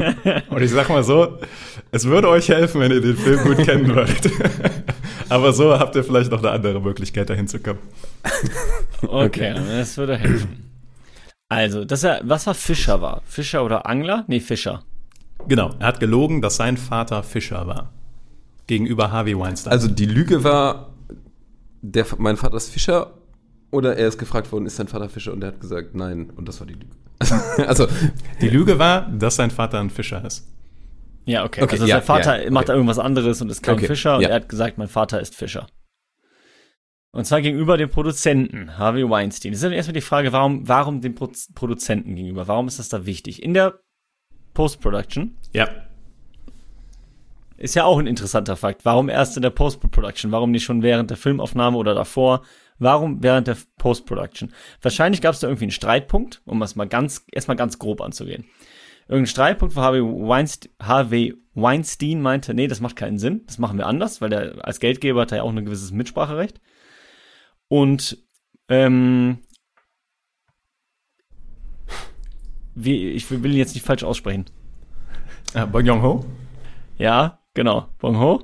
Und 0.48 0.62
ich 0.62 0.70
sag 0.70 0.88
mal 0.88 1.04
so, 1.04 1.38
es 1.90 2.06
würde 2.06 2.30
euch 2.30 2.48
helfen, 2.48 2.80
wenn 2.80 2.90
ihr 2.90 3.02
den 3.02 3.16
Film 3.16 3.44
gut 3.44 3.58
kennen 3.66 3.94
würdet. 3.94 4.30
Aber 5.28 5.52
so 5.52 5.78
habt 5.78 5.94
ihr 5.94 6.04
vielleicht 6.04 6.30
noch 6.30 6.38
eine 6.38 6.52
andere 6.52 6.80
Möglichkeit, 6.80 7.28
dahin 7.28 7.48
zu 7.48 7.58
kommen. 7.58 7.80
Okay, 9.02 9.54
das 9.54 9.96
würde 9.98 10.16
helfen. 10.16 10.70
Also, 11.50 11.84
dass 11.84 12.02
er, 12.02 12.20
was 12.24 12.46
war 12.46 12.54
Fischer 12.54 13.02
war? 13.02 13.22
Fischer 13.26 13.62
oder 13.64 13.86
Angler? 13.86 14.24
Nee, 14.26 14.40
Fischer. 14.40 14.82
Genau, 15.48 15.72
er 15.78 15.88
hat 15.88 16.00
gelogen, 16.00 16.40
dass 16.40 16.56
sein 16.56 16.78
Vater 16.78 17.22
Fischer 17.22 17.66
war. 17.66 17.92
Gegenüber 18.66 19.12
Harvey 19.12 19.38
Weinstein. 19.38 19.72
Also, 19.72 19.88
die 19.88 20.06
Lüge 20.06 20.42
war, 20.42 20.93
der, 21.84 22.06
mein 22.18 22.36
Vater 22.36 22.56
ist 22.56 22.70
Fischer 22.70 23.12
oder 23.70 23.96
er 23.96 24.08
ist 24.08 24.18
gefragt 24.18 24.50
worden, 24.52 24.66
ist 24.66 24.78
dein 24.78 24.88
Vater 24.88 25.08
Fischer? 25.08 25.32
Und 25.32 25.42
er 25.42 25.48
hat 25.48 25.60
gesagt, 25.60 25.94
nein. 25.94 26.30
Und 26.34 26.48
das 26.48 26.60
war 26.60 26.66
die 26.66 26.74
Lüge. 26.74 26.96
also, 27.66 27.86
die 28.40 28.48
Lüge 28.48 28.78
war, 28.78 29.02
dass 29.10 29.36
sein 29.36 29.50
Vater 29.50 29.80
ein 29.80 29.90
Fischer 29.90 30.24
ist. 30.24 30.48
Ja, 31.26 31.44
okay. 31.44 31.62
Okay, 31.62 31.72
also 31.72 31.86
ja, 31.86 31.96
sein 31.96 32.04
Vater 32.04 32.44
ja, 32.44 32.50
macht 32.50 32.64
okay. 32.64 32.68
da 32.68 32.74
irgendwas 32.74 32.98
anderes 32.98 33.40
und 33.42 33.50
ist 33.50 33.62
kein 33.62 33.76
Okay, 33.76 33.86
Fischer 33.86 34.16
und 34.16 34.22
ja. 34.22 34.28
er 34.28 34.36
hat 34.36 34.48
gesagt, 34.48 34.78
mein 34.78 34.88
Vater 34.88 35.20
ist 35.20 35.34
Fischer. 35.34 35.66
Und 37.12 37.26
zwar 37.26 37.40
gegenüber 37.42 37.76
dem 37.76 37.90
Produzenten, 37.90 38.76
Harvey 38.76 39.08
Weinstein. 39.08 39.52
Das 39.52 39.58
ist 39.58 39.64
dann 39.64 39.72
erstmal 39.72 39.94
die 39.94 40.00
Frage, 40.00 40.32
warum, 40.32 40.66
warum 40.66 41.00
dem 41.00 41.14
Pro 41.14 41.30
Produzenten 41.54 42.16
gegenüber? 42.16 42.48
Warum 42.48 42.66
ist 42.66 42.78
das 42.78 42.88
da 42.88 43.06
wichtig? 43.06 43.42
In 43.42 43.54
der 43.54 43.78
Post-Production 44.52 45.36
Ja. 45.52 45.68
Ist 47.56 47.74
ja 47.74 47.84
auch 47.84 47.98
ein 47.98 48.06
interessanter 48.06 48.56
Fakt. 48.56 48.84
Warum 48.84 49.08
erst 49.08 49.36
in 49.36 49.42
der 49.42 49.50
Post-Production? 49.50 50.32
Warum 50.32 50.50
nicht 50.50 50.64
schon 50.64 50.82
während 50.82 51.10
der 51.10 51.16
Filmaufnahme 51.16 51.76
oder 51.76 51.94
davor? 51.94 52.42
Warum 52.78 53.22
während 53.22 53.46
der 53.46 53.56
Post-Production? 53.78 54.52
Wahrscheinlich 54.82 55.20
gab 55.20 55.34
es 55.34 55.40
da 55.40 55.46
irgendwie 55.46 55.64
einen 55.64 55.70
Streitpunkt, 55.70 56.42
um 56.44 56.60
es 56.62 56.74
mal 56.74 56.88
ganz, 56.88 57.24
erstmal 57.30 57.56
ganz 57.56 57.78
grob 57.78 58.00
anzugehen. 58.00 58.44
Irgendein 59.06 59.26
Streitpunkt, 59.26 59.76
wo 59.76 59.80
Harvey 59.82 60.02
Weinstein, 60.02 60.72
Harvey 60.80 61.34
Weinstein 61.54 62.20
meinte, 62.20 62.54
nee, 62.54 62.66
das 62.66 62.80
macht 62.80 62.96
keinen 62.96 63.18
Sinn, 63.18 63.42
das 63.46 63.58
machen 63.58 63.78
wir 63.78 63.86
anders, 63.86 64.20
weil 64.20 64.30
der 64.30 64.66
als 64.66 64.80
Geldgeber 64.80 65.20
hat 65.20 65.32
er 65.32 65.38
ja 65.38 65.42
auch 65.44 65.54
ein 65.54 65.64
gewisses 65.64 65.92
Mitspracherecht. 65.92 66.60
Und 67.68 68.18
ähm, 68.68 69.38
wie, 72.74 73.10
ich 73.10 73.30
will 73.30 73.52
ihn 73.52 73.58
jetzt 73.58 73.74
nicht 73.74 73.86
falsch 73.86 74.02
aussprechen. 74.02 74.46
Äh, 75.52 75.66
Bong 75.66 75.84
Joon-ho? 75.84 76.24
Ja, 76.96 77.43
genau. 77.54 77.86
Bong 77.98 78.18
Ho. 78.18 78.42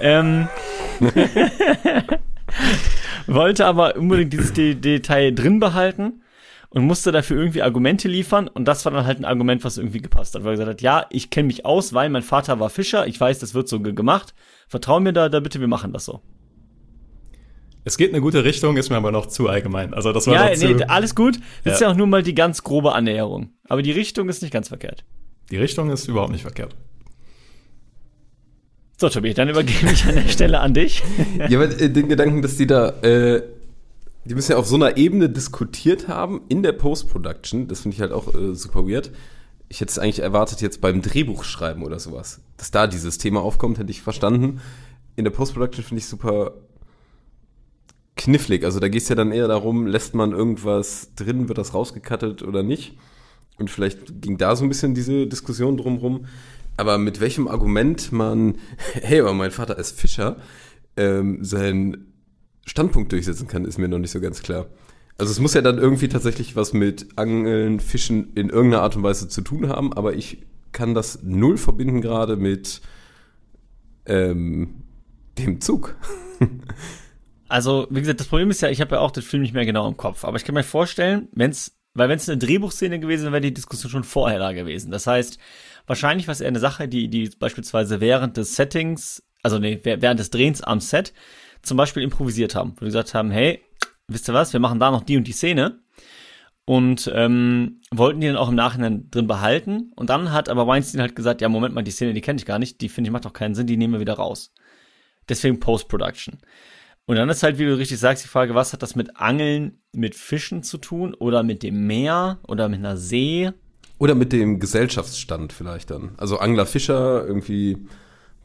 ähm, 0.00 0.48
wollte 3.26 3.66
aber 3.66 3.96
unbedingt 3.96 4.32
dieses 4.32 4.52
De 4.52 4.74
Detail 4.74 5.32
drin 5.32 5.60
behalten 5.60 6.22
und 6.70 6.84
musste 6.84 7.12
dafür 7.12 7.38
irgendwie 7.38 7.62
Argumente 7.62 8.08
liefern. 8.08 8.48
Und 8.48 8.66
das 8.66 8.84
war 8.84 8.92
dann 8.92 9.06
halt 9.06 9.18
ein 9.18 9.24
Argument, 9.24 9.64
was 9.64 9.78
irgendwie 9.78 10.00
gepasst 10.00 10.34
hat. 10.34 10.42
Weil 10.44 10.50
er 10.52 10.56
gesagt 10.56 10.70
hat, 10.70 10.82
ja, 10.82 11.06
ich 11.10 11.30
kenne 11.30 11.46
mich 11.48 11.64
aus, 11.64 11.92
weil 11.94 12.08
mein 12.10 12.22
Vater 12.22 12.60
war 12.60 12.70
Fischer. 12.70 13.06
Ich 13.06 13.20
weiß, 13.20 13.38
das 13.38 13.54
wird 13.54 13.68
so 13.68 13.80
ge- 13.80 13.92
gemacht. 13.94 14.34
Vertrau 14.68 15.00
mir 15.00 15.12
da, 15.12 15.28
da 15.28 15.40
bitte, 15.40 15.60
wir 15.60 15.68
machen 15.68 15.92
das 15.92 16.04
so. 16.04 16.20
Es 17.84 17.96
geht 17.96 18.08
in 18.08 18.16
eine 18.16 18.22
gute 18.22 18.42
Richtung, 18.44 18.76
ist 18.76 18.90
mir 18.90 18.96
aber 18.96 19.12
noch 19.12 19.26
zu 19.26 19.48
allgemein. 19.48 19.94
Also 19.94 20.12
das 20.12 20.26
war 20.26 20.34
Ja, 20.34 20.50
noch 20.50 20.76
nee, 20.78 20.84
alles 20.88 21.14
gut. 21.14 21.38
Das 21.62 21.74
ist 21.74 21.80
Ja. 21.80 21.86
ja 21.86 21.92
auch 21.92 21.96
nur 21.96 22.08
mal 22.08 22.22
die 22.24 22.34
ganz 22.34 22.64
grobe 22.64 22.92
Annäherung. 22.94 23.50
Aber 23.68 23.80
die 23.82 23.92
Richtung 23.92 24.28
ist 24.28 24.42
nicht 24.42 24.50
ganz 24.52 24.68
verkehrt. 24.68 25.04
Die 25.50 25.56
Richtung 25.56 25.90
ist 25.90 26.08
überhaupt 26.08 26.32
nicht 26.32 26.42
verkehrt. 26.42 26.74
So, 28.98 29.10
Tobi, 29.10 29.34
dann 29.34 29.50
übergebe 29.50 29.92
ich 29.92 30.06
an 30.06 30.14
der 30.14 30.28
Stelle 30.28 30.60
an 30.60 30.72
dich. 30.72 31.02
ja, 31.50 31.58
aber 31.58 31.80
äh, 31.80 31.90
den 31.90 32.08
Gedanken, 32.08 32.40
dass 32.40 32.56
die 32.56 32.66
da, 32.66 32.88
äh, 33.02 33.42
die 34.24 34.34
müssen 34.34 34.52
ja 34.52 34.56
auf 34.56 34.66
so 34.66 34.76
einer 34.76 34.96
Ebene 34.96 35.28
diskutiert 35.28 36.08
haben 36.08 36.40
in 36.48 36.62
der 36.62 36.72
Post-Production, 36.72 37.68
das 37.68 37.80
finde 37.80 37.94
ich 37.94 38.00
halt 38.00 38.12
auch 38.12 38.34
äh, 38.34 38.54
super 38.54 38.88
weird. 38.88 39.10
Ich 39.68 39.82
hätte 39.82 39.90
es 39.90 39.98
eigentlich 39.98 40.20
erwartet 40.20 40.62
jetzt 40.62 40.80
beim 40.80 41.02
Drehbuchschreiben 41.02 41.82
oder 41.82 41.98
sowas, 41.98 42.40
dass 42.56 42.70
da 42.70 42.86
dieses 42.86 43.18
Thema 43.18 43.42
aufkommt, 43.42 43.78
hätte 43.78 43.90
ich 43.90 44.00
verstanden. 44.00 44.62
In 45.14 45.24
der 45.24 45.30
Post-Production 45.30 45.84
finde 45.84 46.00
ich 46.00 46.06
super 46.06 46.54
knifflig. 48.16 48.64
Also 48.64 48.80
da 48.80 48.88
geht 48.88 49.02
es 49.02 49.10
ja 49.10 49.14
dann 49.14 49.30
eher 49.30 49.46
darum, 49.46 49.86
lässt 49.86 50.14
man 50.14 50.32
irgendwas 50.32 51.14
drin, 51.16 51.48
wird 51.48 51.58
das 51.58 51.74
rausgekattet 51.74 52.42
oder 52.42 52.62
nicht. 52.62 52.96
Und 53.58 53.70
vielleicht 53.70 54.22
ging 54.22 54.38
da 54.38 54.56
so 54.56 54.64
ein 54.64 54.68
bisschen 54.68 54.94
diese 54.94 55.26
Diskussion 55.26 55.76
drumrum. 55.76 56.26
Aber 56.76 56.98
mit 56.98 57.20
welchem 57.20 57.48
Argument 57.48 58.12
man, 58.12 58.58
hey, 58.94 59.20
aber 59.20 59.34
mein 59.34 59.50
Vater 59.50 59.78
ist 59.78 59.98
Fischer, 59.98 60.36
ähm, 60.96 61.44
seinen 61.44 62.12
Standpunkt 62.66 63.12
durchsetzen 63.12 63.48
kann, 63.48 63.64
ist 63.64 63.78
mir 63.78 63.88
noch 63.88 63.98
nicht 63.98 64.10
so 64.10 64.20
ganz 64.20 64.42
klar. 64.42 64.66
Also 65.18 65.32
es 65.32 65.40
muss 65.40 65.54
ja 65.54 65.62
dann 65.62 65.78
irgendwie 65.78 66.08
tatsächlich 66.08 66.56
was 66.56 66.72
mit 66.72 67.06
Angeln, 67.16 67.80
Fischen 67.80 68.32
in 68.34 68.50
irgendeiner 68.50 68.82
Art 68.82 68.96
und 68.96 69.02
Weise 69.02 69.28
zu 69.28 69.40
tun 69.40 69.68
haben, 69.68 69.92
aber 69.92 70.14
ich 70.14 70.44
kann 70.72 70.94
das 70.94 71.22
null 71.22 71.56
verbinden 71.56 72.02
gerade 72.02 72.36
mit 72.36 72.82
ähm, 74.04 74.82
dem 75.38 75.60
Zug. 75.60 75.96
Also, 77.48 77.86
wie 77.90 78.00
gesagt, 78.00 78.18
das 78.18 78.26
Problem 78.26 78.50
ist 78.50 78.60
ja, 78.60 78.70
ich 78.70 78.80
habe 78.80 78.96
ja 78.96 79.00
auch 79.00 79.12
den 79.12 79.22
Film 79.22 79.42
nicht 79.42 79.54
mehr 79.54 79.64
genau 79.64 79.86
im 79.86 79.96
Kopf. 79.96 80.24
Aber 80.24 80.36
ich 80.36 80.44
kann 80.44 80.54
mir 80.54 80.64
vorstellen, 80.64 81.28
wenn's, 81.32 81.76
weil 81.94 82.08
wenn 82.08 82.16
es 82.16 82.28
eine 82.28 82.38
Drehbuchszene 82.38 82.98
gewesen 82.98 83.22
wäre, 83.22 83.34
wäre 83.34 83.40
die 83.40 83.54
Diskussion 83.54 83.90
schon 83.90 84.04
vorher 84.04 84.38
da 84.38 84.52
gewesen. 84.52 84.90
Das 84.90 85.06
heißt, 85.06 85.38
wahrscheinlich 85.86 86.26
war 86.26 86.32
es 86.32 86.40
eher 86.40 86.48
eine 86.48 86.58
Sache, 86.58 86.88
die, 86.88 87.08
die 87.08 87.30
beispielsweise 87.38 88.00
während 88.00 88.36
des 88.36 88.56
Settings, 88.56 89.22
also 89.42 89.58
nee, 89.58 89.80
während 89.82 90.20
des 90.20 90.30
Drehens 90.30 90.62
am 90.62 90.80
Set, 90.80 91.12
zum 91.62 91.76
Beispiel 91.76 92.02
improvisiert 92.02 92.54
haben. 92.54 92.72
Wo 92.76 92.80
die 92.80 92.86
gesagt 92.86 93.14
haben, 93.14 93.30
hey, 93.30 93.62
wisst 94.08 94.28
ihr 94.28 94.34
was, 94.34 94.52
wir 94.52 94.60
machen 94.60 94.80
da 94.80 94.90
noch 94.90 95.02
die 95.02 95.16
und 95.16 95.26
die 95.26 95.32
Szene. 95.32 95.80
Und 96.64 97.10
ähm, 97.14 97.80
wollten 97.92 98.20
die 98.20 98.26
dann 98.26 98.36
auch 98.36 98.48
im 98.48 98.56
Nachhinein 98.56 99.08
drin 99.10 99.28
behalten. 99.28 99.92
Und 99.94 100.10
dann 100.10 100.32
hat 100.32 100.48
aber 100.48 100.66
Weinstein 100.66 101.00
halt 101.00 101.14
gesagt, 101.14 101.40
ja, 101.40 101.48
Moment 101.48 101.74
mal, 101.74 101.82
die 101.82 101.92
Szene, 101.92 102.12
die 102.12 102.20
kenne 102.20 102.38
ich 102.38 102.46
gar 102.46 102.58
nicht, 102.58 102.80
die 102.80 102.88
finde 102.88 103.08
ich 103.08 103.12
macht 103.12 103.24
doch 103.24 103.32
keinen 103.32 103.54
Sinn, 103.54 103.68
die 103.68 103.76
nehmen 103.76 103.94
wir 103.94 104.00
wieder 104.00 104.14
raus. 104.14 104.52
Deswegen 105.28 105.60
Post-Production. 105.60 106.38
Und 107.06 107.16
dann 107.16 107.28
ist 107.28 107.44
halt, 107.44 107.58
wie 107.58 107.64
du 107.64 107.78
richtig 107.78 108.00
sagst, 108.00 108.24
die 108.24 108.28
Frage, 108.28 108.56
was 108.56 108.72
hat 108.72 108.82
das 108.82 108.96
mit 108.96 109.16
Angeln, 109.16 109.80
mit 109.92 110.16
Fischen 110.16 110.64
zu 110.64 110.78
tun 110.78 111.14
oder 111.14 111.44
mit 111.44 111.62
dem 111.62 111.86
Meer 111.86 112.40
oder 112.48 112.68
mit 112.68 112.80
einer 112.80 112.96
See? 112.96 113.52
Oder 113.98 114.14
mit 114.14 114.32
dem 114.32 114.60
Gesellschaftsstand 114.60 115.52
vielleicht 115.52 115.90
dann. 115.90 116.10
Also 116.16 116.38
Angler, 116.38 116.66
Fischer, 116.66 117.26
irgendwie, 117.26 117.78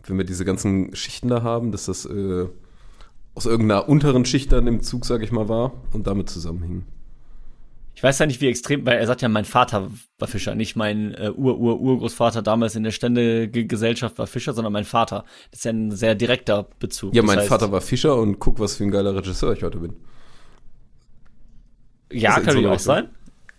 wenn 0.06 0.18
wir 0.18 0.24
diese 0.26 0.46
ganzen 0.46 0.96
Schichten 0.96 1.28
da 1.28 1.44
haben, 1.44 1.72
dass 1.72 1.86
das 1.86 2.06
äh, 2.06 2.48
aus 3.36 3.46
irgendeiner 3.46 3.90
unteren 3.90 4.26
Schicht 4.26 4.52
dann 4.52 4.68
im 4.68 4.82
Zug, 4.82 5.06
sag 5.06 5.22
ich 5.22 5.32
mal, 5.32 5.50
war 5.50 5.74
und 5.94 6.08
damit 6.08 6.30
zusammenhing. 6.30 6.86
Ich 7.94 8.04
weiß 8.04 8.20
ja 8.20 8.26
nicht, 8.26 8.40
wie 8.40 8.48
extrem, 8.48 8.86
weil 8.86 8.98
er 8.98 9.06
sagt 9.06 9.22
ja, 9.22 9.28
mein 9.30 9.46
Vater 9.46 9.92
war 10.18 10.28
Fischer, 10.28 10.56
nicht 10.56 10.76
mein 10.76 11.14
äh, 11.14 11.30
Ur-Ur-Urgroßvater 11.36 12.42
damals 12.42 12.76
in 12.76 12.84
der 12.84 12.92
Ständegesellschaft 12.92 14.18
war 14.18 14.28
Fischer, 14.28 14.54
sondern 14.54 14.72
mein 14.74 14.86
Vater. 14.86 15.26
Das 15.52 15.60
ist 15.60 15.66
ja 15.66 15.72
ein 15.72 15.92
sehr 15.92 16.16
direkter 16.16 16.68
Bezug. 16.80 17.14
Ja, 17.14 17.22
Das 17.22 17.28
mein 17.28 17.40
heißt, 17.40 17.50
Vater 17.50 17.72
war 17.72 17.82
Fischer 17.82 18.16
und 18.16 18.40
guck, 18.40 18.60
was 18.60 18.78
für 18.78 18.86
ein 18.86 18.92
geiler 18.92 19.14
Regisseur 19.16 19.54
ich 19.54 19.64
heute 19.64 19.80
bin. 19.80 19.94
Ja, 22.12 22.32
kann 22.36 22.42
so 22.42 22.46
natürlich 22.48 22.68
auch 22.68 22.72
Richtung. 22.74 22.96
sein. 22.96 23.10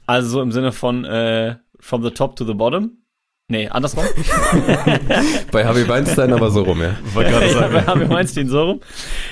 Also 0.07 0.29
so 0.29 0.43
im 0.43 0.51
Sinne 0.51 0.73
von 0.73 1.05
äh, 1.05 1.57
from 1.83 2.03
the 2.03 2.11
top 2.11 2.37
to 2.37 2.45
the 2.47 2.55
bottom. 2.55 2.99
Nee, 3.49 3.69
andersrum. 3.69 4.05
Bei 5.53 5.67
Harvey 5.67 5.87
Weinstein 5.87 6.33
aber 6.33 6.51
so 6.51 6.63
rum, 6.63 6.81
ja. 6.81 6.97
Wollte 7.13 7.31
gerade 7.33 7.47
ja, 7.47 7.53
sagen. 7.53 7.75
wir 7.75 7.87
haben 7.87 8.09
Weinstein 8.09 8.49
so 8.49 8.63
rum. 8.63 8.81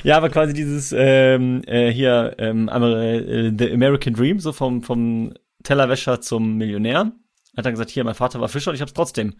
Ja, 0.02 0.16
aber 0.16 0.28
quasi 0.28 0.52
dieses 0.52 0.92
ähm, 0.94 1.62
äh, 1.66 1.90
hier 1.90 2.34
ähm, 2.38 2.68
äh, 2.68 3.52
The 3.56 3.72
American 3.72 4.12
Dream, 4.12 4.40
so 4.40 4.52
vom, 4.52 4.82
vom 4.82 5.32
Tellerwäscher 5.62 6.20
zum 6.20 6.56
Millionär. 6.56 7.12
Hat 7.56 7.64
dann 7.64 7.72
gesagt, 7.72 7.90
hier, 7.90 8.04
mein 8.04 8.14
Vater 8.14 8.40
war 8.40 8.48
Fischer 8.48 8.70
und 8.70 8.74
ich 8.74 8.80
habe 8.80 8.90
es 8.90 8.94
trotzdem 8.94 9.36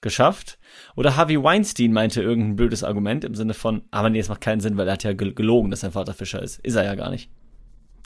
geschafft. 0.00 0.58
Oder 0.96 1.16
Harvey 1.16 1.40
Weinstein 1.40 1.92
meinte 1.92 2.22
irgendein 2.22 2.56
blödes 2.56 2.82
Argument 2.82 3.24
im 3.24 3.34
Sinne 3.34 3.54
von, 3.54 3.82
aber 3.90 4.10
nee, 4.10 4.18
es 4.18 4.28
macht 4.28 4.40
keinen 4.40 4.60
Sinn, 4.60 4.76
weil 4.78 4.88
er 4.88 4.94
hat 4.94 5.04
ja 5.04 5.12
gel- 5.12 5.34
gelogen, 5.34 5.70
dass 5.70 5.80
sein 5.80 5.92
Vater 5.92 6.14
Fischer 6.14 6.42
ist. 6.42 6.58
Ist 6.60 6.74
er 6.74 6.84
ja 6.84 6.94
gar 6.94 7.10
nicht. 7.10 7.30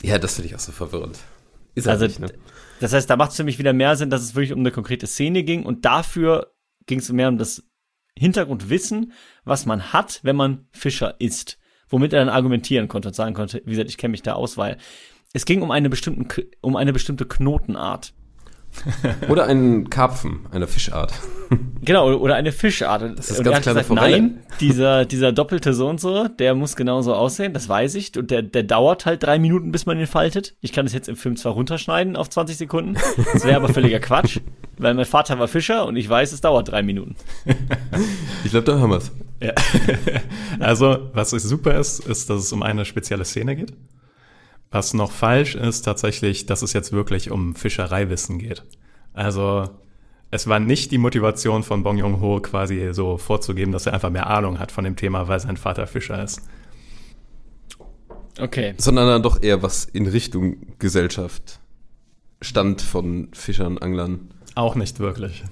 Ja, 0.02 0.18
das 0.18 0.34
finde 0.34 0.48
ich 0.48 0.54
auch 0.54 0.60
so 0.60 0.72
verwirrend. 0.72 1.18
Ist 1.76 1.86
er 1.86 1.92
Also, 1.92 2.06
nicht, 2.06 2.18
ne? 2.18 2.26
das 2.80 2.92
heißt, 2.92 3.08
da 3.08 3.16
macht 3.16 3.30
es 3.30 3.36
für 3.36 3.44
mich 3.44 3.60
wieder 3.60 3.72
mehr 3.72 3.94
Sinn, 3.94 4.10
dass 4.10 4.22
es 4.22 4.34
wirklich 4.34 4.52
um 4.52 4.60
eine 4.60 4.72
konkrete 4.72 5.06
Szene 5.06 5.44
ging 5.44 5.64
und 5.64 5.84
dafür 5.84 6.52
ging 6.86 6.98
es 6.98 7.12
mehr 7.12 7.28
um 7.28 7.38
das 7.38 7.62
Hintergrundwissen, 8.18 9.12
was 9.44 9.66
man 9.66 9.92
hat, 9.92 10.20
wenn 10.22 10.36
man 10.36 10.66
Fischer 10.72 11.14
ist. 11.20 11.58
Womit 11.88 12.12
er 12.12 12.20
dann 12.20 12.34
argumentieren 12.34 12.88
konnte 12.88 13.08
und 13.08 13.14
sagen 13.14 13.34
konnte, 13.34 13.62
wie 13.64 13.70
gesagt, 13.70 13.90
ich 13.90 13.98
kenne 13.98 14.12
mich 14.12 14.22
da 14.22 14.32
aus, 14.32 14.56
weil 14.56 14.78
es 15.34 15.44
ging 15.44 15.62
um 15.62 15.70
eine, 15.70 15.88
bestimmten, 15.88 16.26
um 16.62 16.74
eine 16.74 16.92
bestimmte 16.92 17.26
Knotenart. 17.26 18.14
Oder 19.28 19.46
einen 19.46 19.90
Karpfen, 19.90 20.40
eine 20.50 20.66
Fischart. 20.66 21.12
Genau, 21.82 22.12
oder 22.14 22.34
eine 22.34 22.50
Fischart. 22.50 23.02
Das 23.16 23.30
ist 23.30 23.38
und 23.38 23.44
ganz 23.44 23.60
kleine 23.62 23.78
gesagt, 23.80 23.86
Forelle. 23.86 24.20
nein, 24.20 24.38
dieser, 24.58 25.04
dieser 25.04 25.30
doppelte 25.30 25.72
so 25.74 25.86
und 25.86 26.00
so, 26.00 26.26
der 26.26 26.56
muss 26.56 26.74
genauso 26.74 27.14
aussehen, 27.14 27.52
das 27.52 27.68
weiß 27.68 27.94
ich. 27.94 28.18
Und 28.18 28.32
der, 28.32 28.42
der 28.42 28.64
dauert 28.64 29.06
halt 29.06 29.22
drei 29.22 29.38
Minuten, 29.38 29.70
bis 29.70 29.86
man 29.86 29.96
ihn 30.00 30.08
faltet. 30.08 30.56
Ich 30.60 30.72
kann 30.72 30.86
das 30.86 30.92
jetzt 30.92 31.08
im 31.08 31.14
Film 31.14 31.36
zwar 31.36 31.52
runterschneiden 31.52 32.16
auf 32.16 32.28
20 32.28 32.56
Sekunden, 32.56 32.96
das 33.32 33.44
wäre 33.44 33.54
aber 33.54 33.68
völliger 33.68 34.00
Quatsch, 34.00 34.40
weil 34.78 34.94
mein 34.94 35.04
Vater 35.04 35.38
war 35.38 35.46
Fischer 35.46 35.86
und 35.86 35.94
ich 35.94 36.08
weiß, 36.08 36.32
es 36.32 36.40
dauert 36.40 36.68
drei 36.72 36.82
Minuten. 36.82 37.14
Ich 38.42 38.50
glaube, 38.50 38.64
da 38.64 38.80
haben 38.80 38.90
wir 38.90 38.96
es. 38.96 39.12
Ja. 39.40 39.52
Also, 40.58 41.10
was 41.12 41.30
super 41.30 41.78
ist, 41.78 42.00
ist, 42.00 42.30
dass 42.30 42.40
es 42.40 42.52
um 42.52 42.62
eine 42.62 42.84
spezielle 42.84 43.24
Szene 43.24 43.54
geht. 43.54 43.72
Was 44.70 44.94
noch 44.94 45.12
falsch 45.12 45.54
ist, 45.54 45.82
tatsächlich, 45.82 46.46
dass 46.46 46.62
es 46.62 46.72
jetzt 46.72 46.92
wirklich 46.92 47.30
um 47.30 47.54
Fischereiwissen 47.54 48.38
geht. 48.38 48.64
Also, 49.14 49.68
es 50.30 50.48
war 50.48 50.58
nicht 50.58 50.90
die 50.90 50.98
Motivation 50.98 51.62
von 51.62 51.82
Bong 51.82 51.98
Joon-ho 51.98 52.40
quasi 52.40 52.88
so 52.92 53.16
vorzugeben, 53.16 53.72
dass 53.72 53.86
er 53.86 53.94
einfach 53.94 54.10
mehr 54.10 54.26
Ahnung 54.26 54.58
hat 54.58 54.72
von 54.72 54.84
dem 54.84 54.96
Thema, 54.96 55.28
weil 55.28 55.40
sein 55.40 55.56
Vater 55.56 55.86
Fischer 55.86 56.22
ist. 56.22 56.42
Okay. 58.38 58.74
Sondern 58.76 59.06
dann 59.06 59.22
doch 59.22 59.42
eher 59.42 59.62
was 59.62 59.84
in 59.84 60.06
Richtung 60.06 60.56
Gesellschaft. 60.78 61.60
Stand 62.42 62.82
von 62.82 63.28
Fischern, 63.32 63.78
Anglern. 63.78 64.28
Auch 64.54 64.74
nicht 64.74 65.00
wirklich. 65.00 65.44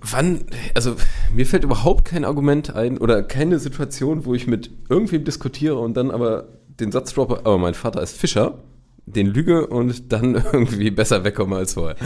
Wann, 0.00 0.44
also 0.74 0.96
mir 1.34 1.46
fällt 1.46 1.64
überhaupt 1.64 2.04
kein 2.04 2.24
Argument 2.24 2.74
ein 2.74 2.98
oder 2.98 3.22
keine 3.22 3.58
Situation, 3.58 4.24
wo 4.24 4.34
ich 4.34 4.46
mit 4.46 4.70
irgendwem 4.88 5.24
diskutiere 5.24 5.78
und 5.78 5.96
dann 5.96 6.10
aber 6.10 6.48
den 6.80 6.92
Satz 6.92 7.14
droppe, 7.14 7.40
aber 7.44 7.58
mein 7.58 7.74
Vater 7.74 8.02
ist 8.02 8.16
Fischer, 8.18 8.62
den 9.06 9.28
lüge 9.28 9.66
und 9.66 10.12
dann 10.12 10.34
irgendwie 10.52 10.90
besser 10.90 11.24
wegkomme 11.24 11.56
als 11.56 11.74
vorher. 11.74 11.96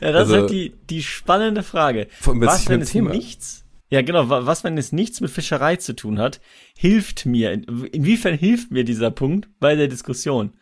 Ja, 0.00 0.12
das 0.12 0.14
Also- 0.14 0.34
ist 0.34 0.40
halt 0.42 0.50
die, 0.50 0.74
die 0.90 1.02
spannende 1.02 1.62
Frage. 1.62 2.08
Was 2.20 2.68
wenn 2.68 2.80
es 2.80 2.90
Thema- 2.90 3.10
nichts, 3.10 3.64
ja 3.90 4.02
genau, 4.02 4.28
wa- 4.28 4.46
was, 4.46 4.64
wenn 4.64 4.76
es 4.78 4.92
nichts 4.92 5.20
mit 5.20 5.30
Fischerei 5.30 5.76
zu 5.76 5.94
tun 5.94 6.18
hat, 6.18 6.40
hilft 6.76 7.26
mir, 7.26 7.52
in- 7.52 7.64
inwiefern 7.92 8.34
hilft 8.36 8.70
mir 8.70 8.84
dieser 8.84 9.10
Punkt 9.10 9.48
bei 9.60 9.76
der 9.76 9.88
Diskussion? 9.88 10.52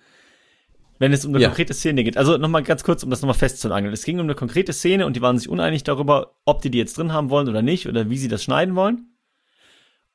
Wenn 0.98 1.12
es 1.12 1.24
um 1.24 1.32
eine 1.34 1.42
Ja. 1.42 1.48
konkrete 1.48 1.74
Szene 1.74 2.04
geht. 2.04 2.16
Also 2.16 2.36
nochmal 2.36 2.62
ganz 2.62 2.84
kurz, 2.84 3.02
um 3.02 3.10
das 3.10 3.22
nochmal 3.22 3.34
festzunageln. 3.34 3.92
Es 3.92 4.04
ging 4.04 4.18
um 4.20 4.26
eine 4.26 4.36
konkrete 4.36 4.72
Szene 4.72 5.04
und 5.04 5.16
die 5.16 5.22
waren 5.22 5.36
sich 5.36 5.48
uneinig 5.48 5.82
darüber, 5.82 6.36
ob 6.44 6.62
die 6.62 6.70
die 6.70 6.78
jetzt 6.78 6.96
drin 6.96 7.12
haben 7.12 7.28
wollen 7.30 7.48
oder 7.48 7.60
nicht 7.62 7.88
oder 7.88 8.08
wie 8.08 8.18
sie 8.18 8.28
das 8.28 8.44
schneiden 8.44 8.76
wollen. 8.76 9.08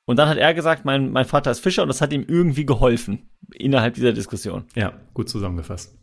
Und 0.07 0.15
dann 0.15 0.29
hat 0.29 0.37
er 0.37 0.53
gesagt, 0.53 0.85
mein, 0.85 1.11
mein 1.11 1.25
Vater 1.25 1.51
ist 1.51 1.59
Fischer 1.59 1.81
und 1.81 1.89
das 1.89 1.99
hat 1.99 2.13
ihm 2.13 2.23
irgendwie 2.25 2.65
geholfen 2.65 3.29
innerhalb 3.53 3.93
dieser 3.95 4.13
Diskussion. 4.13 4.63
Ja, 4.73 4.93
gut 5.13 5.27
zusammengefasst. 5.27 5.93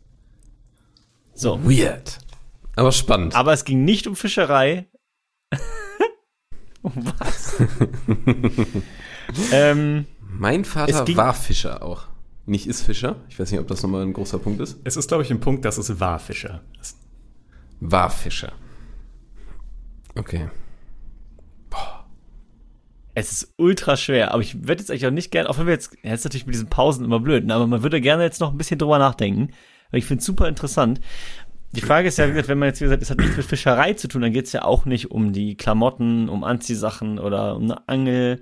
So. 1.33 1.59
Weird. 1.63 2.19
Aber 2.75 2.91
spannend. 2.91 3.35
Aber 3.35 3.51
es 3.51 3.65
ging 3.65 3.83
nicht 3.83 4.05
um 4.05 4.15
Fischerei. 4.15 4.87
um 6.83 6.93
was? 6.95 7.55
ähm, 9.51 10.05
mein 10.21 10.65
Vater 10.65 11.03
ging- 11.03 11.17
war 11.17 11.33
Fischer 11.33 11.81
auch. 11.81 12.07
Nicht 12.45 12.67
ist 12.67 12.83
Fischer. 12.83 13.15
Ich 13.27 13.39
weiß 13.39 13.49
nicht, 13.49 13.59
ob 13.59 13.67
das 13.67 13.81
nochmal 13.81 14.03
ein 14.03 14.13
großer 14.13 14.37
Punkt 14.37 14.61
ist. 14.61 14.79
Es 14.83 14.97
ist, 14.97 15.07
glaube 15.07 15.23
ich, 15.23 15.31
ein 15.31 15.39
Punkt, 15.39 15.65
dass 15.65 15.79
es 15.79 15.99
war 15.99 16.19
Fischer 16.19 16.61
ist. 16.79 16.95
War 17.79 18.11
Fischer. 18.11 18.53
Okay. 20.15 20.47
Es 23.15 23.31
ist 23.31 23.53
ultra 23.57 23.97
schwer, 23.97 24.31
aber 24.33 24.41
ich 24.41 24.67
würde 24.67 24.81
jetzt 24.81 24.91
eigentlich 24.91 25.07
auch 25.07 25.11
nicht 25.11 25.31
gerne, 25.31 25.49
auch 25.49 25.57
wenn 25.57 25.65
wir 25.65 25.73
jetzt, 25.73 25.97
ja, 26.03 26.13
ist 26.13 26.25
natürlich 26.25 26.45
mit 26.45 26.53
diesen 26.53 26.69
Pausen 26.69 27.03
immer 27.05 27.19
blöd, 27.19 27.45
ne, 27.45 27.53
aber 27.55 27.65
man 27.65 27.81
würde 27.81 28.01
gerne 28.01 28.23
jetzt 28.23 28.41
noch 28.41 28.51
ein 28.51 28.57
bisschen 28.57 28.77
drüber 28.77 28.99
nachdenken, 28.99 29.49
weil 29.89 29.99
ich 29.99 30.05
finde 30.05 30.19
es 30.19 30.25
super 30.25 30.47
interessant. 30.47 30.99
Die 31.71 31.81
Frage 31.81 32.07
ist 32.07 32.17
ja, 32.17 32.25
wie 32.27 32.31
gesagt, 32.31 32.47
wenn 32.47 32.59
man 32.59 32.67
jetzt, 32.69 32.79
wie 32.81 32.85
gesagt, 32.85 33.01
es 33.01 33.09
hat 33.09 33.17
nichts 33.17 33.35
mit 33.37 33.45
Fischerei 33.45 33.93
zu 33.93 34.07
tun, 34.07 34.21
dann 34.21 34.31
geht 34.31 34.45
es 34.45 34.51
ja 34.53 34.63
auch 34.63 34.85
nicht 34.85 35.11
um 35.11 35.33
die 35.33 35.55
Klamotten, 35.55 36.29
um 36.29 36.43
Anziehsachen 36.43 37.19
oder 37.19 37.55
um 37.55 37.63
eine 37.63 37.87
Angel, 37.87 38.39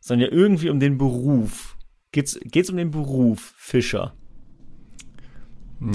sondern 0.00 0.28
ja 0.30 0.36
irgendwie 0.36 0.68
um 0.70 0.80
den 0.80 0.98
Beruf. 0.98 1.76
Geht's, 2.12 2.38
geht's 2.44 2.68
um 2.70 2.76
den 2.76 2.90
Beruf 2.90 3.54
Fischer? 3.56 4.12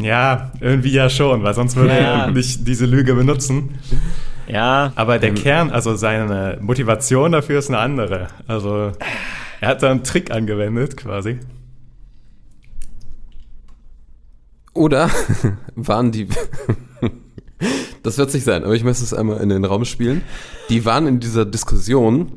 Ja, 0.01 0.51
irgendwie 0.59 0.91
ja 0.91 1.09
schon, 1.09 1.43
weil 1.43 1.53
sonst 1.53 1.75
würde 1.75 1.93
Ja. 1.93 2.25
er 2.25 2.31
nicht 2.31 2.67
diese 2.67 2.85
Lüge 2.85 3.13
benutzen. 3.15 3.77
Ja, 4.49 4.93
Aber 4.95 5.19
der 5.19 5.33
Kern, 5.35 5.69
also 5.69 5.95
seine 5.95 6.57
Motivation 6.59 7.31
dafür 7.31 7.59
ist 7.59 7.69
eine 7.69 7.77
andere. 7.77 8.29
Also 8.47 8.91
er 9.61 9.69
hat 9.69 9.83
da 9.83 9.91
einen 9.91 10.03
Trick 10.03 10.31
angewendet 10.31 10.97
quasi. 10.97 11.39
Oder 14.73 15.11
waren 15.75 16.11
die. 16.11 16.27
das 18.03 18.17
wird 18.17 18.33
nicht 18.33 18.43
sein, 18.43 18.63
aber 18.63 18.73
ich 18.73 18.83
möchte 18.83 19.03
es 19.03 19.13
einmal 19.13 19.39
in 19.39 19.49
den 19.49 19.65
Raum 19.65 19.85
spielen. 19.85 20.23
Die 20.69 20.83
waren 20.83 21.05
in 21.05 21.19
dieser 21.19 21.45
Diskussion 21.45 22.31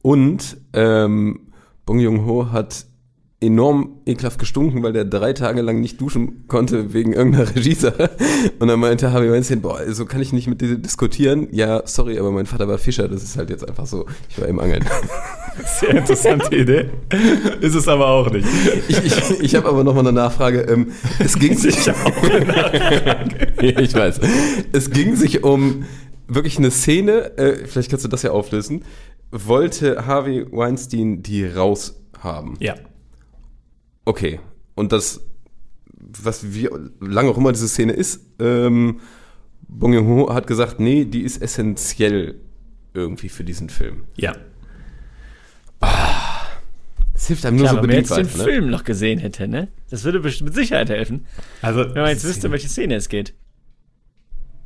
und 0.00 0.56
ähm, 0.72 1.52
Bong 1.84 1.98
Joon-ho 2.00 2.50
hat 2.50 2.86
enorm 3.40 4.00
ekelhaft 4.04 4.40
gestunken, 4.40 4.82
weil 4.82 4.92
der 4.92 5.04
drei 5.04 5.32
Tage 5.32 5.62
lang 5.62 5.80
nicht 5.80 6.00
duschen 6.00 6.48
konnte 6.48 6.92
wegen 6.92 7.12
irgendeiner 7.12 7.48
Regiesache. 7.54 8.10
Und 8.58 8.66
dann 8.66 8.80
meinte 8.80 9.12
Harvey 9.12 9.30
Weinstein, 9.30 9.60
boah, 9.60 9.80
so 9.92 10.06
kann 10.06 10.20
ich 10.20 10.32
nicht 10.32 10.48
mit 10.48 10.60
dir 10.60 10.76
diskutieren. 10.76 11.46
Ja, 11.52 11.82
sorry, 11.84 12.18
aber 12.18 12.32
mein 12.32 12.46
Vater 12.46 12.66
war 12.66 12.78
Fischer, 12.78 13.06
das 13.06 13.22
ist 13.22 13.36
halt 13.36 13.50
jetzt 13.50 13.66
einfach 13.66 13.86
so. 13.86 14.06
Ich 14.28 14.40
war 14.40 14.48
im 14.48 14.58
Angeln. 14.58 14.84
Sehr 15.80 15.90
interessante 15.90 16.54
Idee. 16.54 16.90
Ist 17.60 17.76
es 17.76 17.86
aber 17.86 18.08
auch 18.08 18.30
nicht. 18.30 18.46
Ich, 18.88 19.04
ich, 19.04 19.40
ich 19.40 19.54
habe 19.54 19.68
aber 19.68 19.84
noch 19.84 19.94
mal 19.94 20.00
eine 20.00 20.12
Nachfrage. 20.12 20.62
Ähm, 20.62 20.92
es 21.20 21.38
ging 21.38 21.56
sich 21.56 21.78
Ich 21.78 21.90
auch 21.90 22.22
eine 22.22 22.44
Nachfrage. 22.44 23.46
ich 23.82 23.94
weiß. 23.94 24.20
Es 24.72 24.90
ging 24.90 25.14
sich 25.14 25.44
um 25.44 25.84
wirklich 26.26 26.58
eine 26.58 26.70
Szene, 26.70 27.36
äh, 27.38 27.66
vielleicht 27.66 27.90
kannst 27.90 28.04
du 28.04 28.08
das 28.08 28.22
ja 28.22 28.32
auflösen. 28.32 28.84
Wollte 29.30 30.06
Harvey 30.06 30.44
Weinstein 30.50 31.22
die 31.22 31.44
raushaben? 31.46 32.56
Ja. 32.58 32.74
Okay. 34.08 34.40
Und 34.74 34.92
das, 34.92 35.20
was 36.22 36.54
wie 36.54 36.66
lange 36.98 37.28
auch 37.28 37.36
immer 37.36 37.52
diese 37.52 37.68
Szene 37.68 37.92
ist, 37.92 38.22
ähm, 38.38 39.00
Bong 39.68 39.92
Joon-ho 39.92 40.32
hat 40.32 40.46
gesagt, 40.46 40.80
nee, 40.80 41.04
die 41.04 41.20
ist 41.20 41.42
essentiell 41.42 42.40
irgendwie 42.94 43.28
für 43.28 43.44
diesen 43.44 43.68
Film. 43.68 44.04
Ja. 44.16 44.34
Das 47.12 47.26
hilft 47.26 47.44
einem 47.44 47.58
nur 47.58 47.66
Klar, 47.66 47.74
so 47.74 47.82
wenn 47.82 47.82
man 47.82 47.90
bedingt 47.90 48.08
jetzt 48.08 48.34
den 48.34 48.38
ne? 48.38 48.44
Film 48.50 48.70
noch 48.70 48.84
gesehen 48.84 49.18
hätte, 49.18 49.46
ne? 49.46 49.68
Das 49.90 50.04
würde 50.04 50.20
bestimmt 50.20 50.48
mit 50.48 50.54
Sicherheit 50.54 50.88
helfen. 50.88 51.26
Also, 51.60 51.80
Wenn 51.80 52.00
man 52.00 52.08
jetzt 52.08 52.24
wüsste, 52.24 52.46
um 52.46 52.52
welche 52.52 52.70
Szene 52.70 52.94
es 52.94 53.10
geht. 53.10 53.34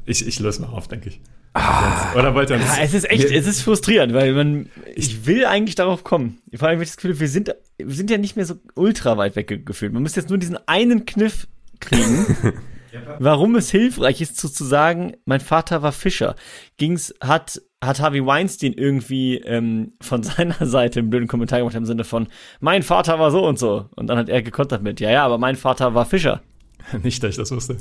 ich, 0.06 0.24
ich 0.24 0.38
löse 0.38 0.62
mal 0.62 0.68
auf, 0.68 0.86
denke 0.86 1.08
ich. 1.08 1.20
Sonst- 1.54 2.16
Oder 2.16 2.34
wollt 2.34 2.50
ihr 2.50 2.56
uns, 2.56 2.64
Ja, 2.76 2.82
es 2.82 2.94
ist 2.94 3.10
echt, 3.10 3.24
es 3.24 3.46
ist 3.46 3.60
frustrierend, 3.62 4.14
weil 4.14 4.32
man, 4.32 4.70
ich 4.94 5.26
will 5.26 5.44
eigentlich 5.44 5.74
darauf 5.74 6.02
kommen. 6.02 6.38
Vor 6.54 6.68
allem, 6.68 6.76
habe 6.76 6.84
ich 6.84 6.90
das 6.90 6.96
Gefühl, 6.96 7.20
wir 7.20 7.28
sind, 7.28 7.54
wir 7.78 7.94
sind 7.94 8.10
ja 8.10 8.16
nicht 8.18 8.36
mehr 8.36 8.46
so 8.46 8.54
ultra 8.74 9.18
weit 9.18 9.36
weggefühlt. 9.36 9.92
Man 9.92 10.02
muss 10.02 10.16
jetzt 10.16 10.30
nur 10.30 10.38
diesen 10.38 10.56
einen 10.66 11.04
Kniff 11.04 11.46
kriegen, 11.80 12.54
warum 13.18 13.54
es 13.56 13.70
hilfreich 13.70 14.20
ist, 14.22 14.38
zu, 14.38 14.48
zu 14.48 14.64
sagen, 14.64 15.14
mein 15.26 15.40
Vater 15.40 15.82
war 15.82 15.92
Fischer. 15.92 16.36
Ging's, 16.78 17.14
hat, 17.22 17.60
hat 17.82 18.00
Harvey 18.00 18.24
Weinstein 18.24 18.72
irgendwie 18.72 19.36
ähm, 19.36 19.92
von 20.00 20.22
seiner 20.22 20.64
Seite 20.66 21.00
einen 21.00 21.10
blöden 21.10 21.28
Kommentar 21.28 21.58
gemacht 21.58 21.74
im 21.74 21.84
Sinne 21.84 22.04
von, 22.04 22.28
mein 22.60 22.82
Vater 22.82 23.18
war 23.18 23.30
so 23.30 23.46
und 23.46 23.58
so. 23.58 23.90
Und 23.94 24.06
dann 24.06 24.16
hat 24.16 24.30
er 24.30 24.40
gekontert 24.40 24.82
mit, 24.82 25.00
ja, 25.00 25.10
ja, 25.10 25.24
aber 25.24 25.36
mein 25.36 25.56
Vater 25.56 25.94
war 25.94 26.06
Fischer. 26.06 26.40
Nicht, 27.02 27.22
dass 27.22 27.30
ich 27.30 27.36
das 27.36 27.50
wusste. 27.50 27.76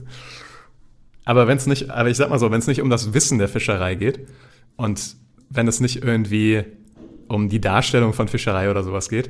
Aber 1.31 1.47
wenn 1.47 1.55
es 1.55 1.65
nicht, 1.65 1.89
aber 1.89 2.09
ich 2.09 2.17
sag 2.17 2.29
mal 2.29 2.39
so, 2.39 2.51
wenn 2.51 2.59
es 2.59 2.67
nicht 2.67 2.81
um 2.81 2.89
das 2.89 3.13
Wissen 3.13 3.37
der 3.37 3.47
Fischerei 3.47 3.95
geht 3.95 4.27
und 4.75 5.15
wenn 5.49 5.65
es 5.65 5.79
nicht 5.79 6.03
irgendwie 6.03 6.65
um 7.29 7.47
die 7.47 7.61
Darstellung 7.61 8.11
von 8.11 8.27
Fischerei 8.27 8.69
oder 8.69 8.83
sowas 8.83 9.07
geht, 9.07 9.29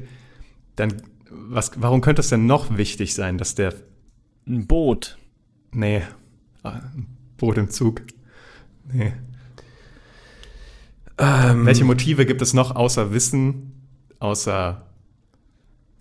dann 0.78 1.04
was, 1.30 1.74
warum 1.76 2.02
könnte 2.02 2.22
es 2.22 2.30
denn 2.30 2.48
noch 2.48 2.76
wichtig 2.76 3.14
sein, 3.14 3.38
dass 3.38 3.54
der, 3.54 3.76
Ein 4.48 4.66
Boot. 4.66 5.20
nee, 5.74 6.02
ah, 6.64 6.72
ein 6.72 7.06
Boot 7.38 7.60
im 7.60 7.70
Zug, 7.70 8.02
nee. 8.92 9.14
Ähm, 11.20 11.68
Welche 11.68 11.86
Motive 11.86 12.26
gibt 12.26 12.42
es 12.42 12.56
noch 12.56 12.76
außer 12.76 13.14
Wissen, 13.14 13.74
außer 14.18 14.88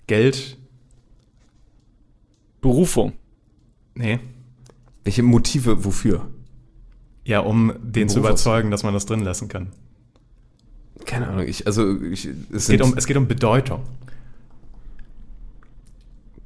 Geld? 0.06 0.56
Berufung. 2.62 3.12
Nee. 3.94 4.18
Welche 5.04 5.22
Motive 5.22 5.84
wofür? 5.84 6.28
Ja, 7.24 7.40
um 7.40 7.72
den 7.82 8.08
zu 8.08 8.18
überzeugen, 8.18 8.70
dass 8.70 8.82
man 8.82 8.94
das 8.94 9.06
drin 9.06 9.20
lassen 9.20 9.48
kann. 9.48 9.68
Keine 11.06 11.28
Ahnung, 11.28 11.46
ich, 11.46 11.66
also 11.66 12.00
ich, 12.00 12.26
es, 12.26 12.62
Es 12.62 12.68
geht 12.68 12.82
um, 12.82 12.94
es 12.96 13.06
geht 13.06 13.16
um 13.16 13.26
Bedeutung. 13.26 13.82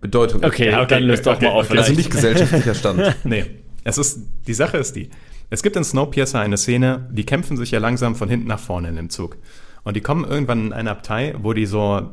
Bedeutung. 0.00 0.44
Okay, 0.44 0.74
okay, 0.74 0.86
dann 0.86 1.02
löst 1.05 1.26
doch 1.26 1.36
okay, 1.36 1.46
mal 1.46 1.52
auf. 1.52 1.70
okay. 1.70 1.78
Also 1.78 1.92
nicht 1.94 2.11
gesellschaftlicher 2.11 2.74
Stand. 2.74 3.16
Nee, 3.24 3.46
es 3.84 3.98
ist, 3.98 4.20
die 4.46 4.55
Sache 4.55 4.76
ist 4.76 4.94
die. 4.96 5.09
Es 5.50 5.62
gibt 5.62 5.76
in 5.76 5.84
Snowpiercer 5.84 6.40
eine 6.40 6.57
Szene, 6.57 7.09
die 7.11 7.24
kämpfen 7.24 7.57
sich 7.57 7.70
ja 7.70 7.78
langsam 7.78 8.14
von 8.14 8.28
hinten 8.28 8.46
nach 8.46 8.59
vorne 8.59 8.88
in 8.88 8.96
dem 8.96 9.11
Zug. 9.11 9.38
Und 9.82 9.96
die 9.96 10.00
kommen 10.00 10.24
irgendwann 10.24 10.66
in 10.66 10.72
eine 10.72 10.90
Abtei, 10.90 11.34
wo 11.38 11.52
die 11.52 11.66
so 11.66 12.11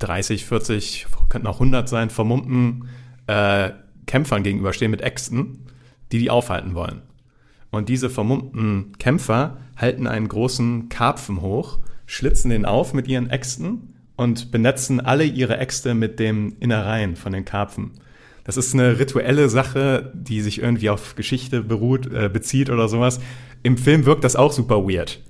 30, 0.00 0.44
40, 0.44 1.06
könnten 1.28 1.46
auch 1.46 1.56
100 1.56 1.88
sein, 1.88 2.10
vermummten 2.10 2.88
äh, 3.26 3.70
Kämpfern 4.06 4.42
gegenüberstehen 4.42 4.90
mit 4.90 5.00
Äxten, 5.00 5.66
die 6.12 6.18
die 6.18 6.30
aufhalten 6.30 6.74
wollen. 6.74 7.02
Und 7.70 7.88
diese 7.88 8.08
vermummten 8.08 8.92
Kämpfer 8.98 9.58
halten 9.76 10.06
einen 10.06 10.28
großen 10.28 10.88
Karpfen 10.88 11.40
hoch, 11.40 11.78
schlitzen 12.06 12.50
den 12.50 12.64
auf 12.64 12.94
mit 12.94 13.08
ihren 13.08 13.30
Äxten 13.30 13.94
und 14.16 14.50
benetzen 14.50 15.00
alle 15.00 15.24
ihre 15.24 15.58
Äxte 15.58 15.94
mit 15.94 16.20
dem 16.20 16.56
Innereien 16.60 17.16
von 17.16 17.32
den 17.32 17.44
Karpfen. 17.44 17.92
Das 18.44 18.56
ist 18.56 18.74
eine 18.74 18.98
rituelle 18.98 19.48
Sache, 19.48 20.12
die 20.14 20.42
sich 20.42 20.60
irgendwie 20.60 20.90
auf 20.90 21.16
Geschichte 21.16 21.62
beruht, 21.62 22.12
äh, 22.12 22.28
bezieht 22.28 22.70
oder 22.70 22.88
sowas. 22.88 23.20
Im 23.62 23.78
Film 23.78 24.04
wirkt 24.04 24.22
das 24.22 24.36
auch 24.36 24.52
super 24.52 24.86
weird. 24.86 25.20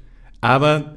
Aber 0.40 0.96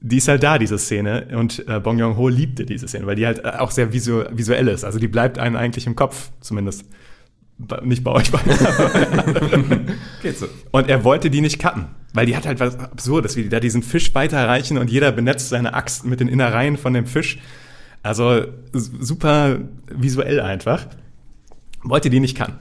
die 0.00 0.16
ist 0.16 0.28
halt 0.28 0.42
da, 0.42 0.58
diese 0.58 0.78
Szene. 0.78 1.28
Und 1.32 1.66
äh, 1.68 1.78
Bong 1.78 1.98
Joon-ho 1.98 2.28
liebte 2.28 2.64
diese 2.64 2.88
Szene, 2.88 3.06
weil 3.06 3.16
die 3.16 3.26
halt 3.26 3.44
äh, 3.44 3.48
auch 3.58 3.70
sehr 3.70 3.92
visu 3.92 4.24
visuell 4.30 4.68
ist. 4.68 4.84
Also 4.84 4.98
die 4.98 5.08
bleibt 5.08 5.38
einem 5.38 5.56
eigentlich 5.56 5.86
im 5.86 5.94
Kopf, 5.94 6.30
zumindest. 6.40 6.86
Nicht 7.82 8.04
bei 8.04 8.12
euch 8.12 8.30
beiden. 8.30 8.52
Geht 10.22 10.38
so. 10.38 10.46
Und 10.72 10.88
er 10.88 11.04
wollte 11.04 11.30
die 11.30 11.40
nicht 11.40 11.58
cutten, 11.58 11.86
weil 12.12 12.26
die 12.26 12.36
hat 12.36 12.46
halt 12.46 12.60
was 12.60 12.78
Absurdes, 12.78 13.34
wie 13.36 13.44
die 13.44 13.48
da 13.48 13.60
diesen 13.60 13.82
Fisch 13.82 14.14
weiterreichen 14.14 14.76
und 14.76 14.90
jeder 14.90 15.10
benetzt 15.10 15.48
seine 15.48 15.72
Axt 15.72 16.04
mit 16.04 16.20
den 16.20 16.28
Innereien 16.28 16.76
von 16.76 16.92
dem 16.92 17.06
Fisch. 17.06 17.38
Also 18.02 18.44
super 18.72 19.58
visuell 19.90 20.40
einfach. 20.40 20.86
Wollte 21.82 22.10
die 22.10 22.20
nicht 22.20 22.36
cutten. 22.36 22.58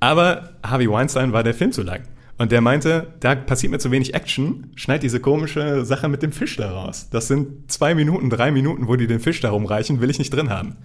Aber 0.00 0.50
Harvey 0.62 0.90
Weinstein 0.90 1.32
war 1.32 1.42
der 1.42 1.54
Film 1.54 1.72
zu 1.72 1.82
lang. 1.82 2.04
Und 2.38 2.52
der 2.52 2.60
meinte, 2.60 3.08
da 3.20 3.34
passiert 3.34 3.72
mir 3.72 3.80
zu 3.80 3.90
wenig 3.90 4.14
Action, 4.14 4.70
schneid 4.76 5.02
diese 5.02 5.18
komische 5.18 5.84
Sache 5.84 6.08
mit 6.08 6.22
dem 6.22 6.30
Fisch 6.30 6.56
da 6.56 6.70
raus. 6.70 7.08
Das 7.10 7.26
sind 7.26 7.70
zwei 7.70 7.96
Minuten, 7.96 8.30
drei 8.30 8.52
Minuten, 8.52 8.86
wo 8.86 8.94
die 8.94 9.08
den 9.08 9.18
Fisch 9.18 9.40
da 9.40 9.50
rumreichen, 9.50 10.00
will 10.00 10.08
ich 10.08 10.20
nicht 10.20 10.32
drin 10.32 10.48
haben. 10.48 10.76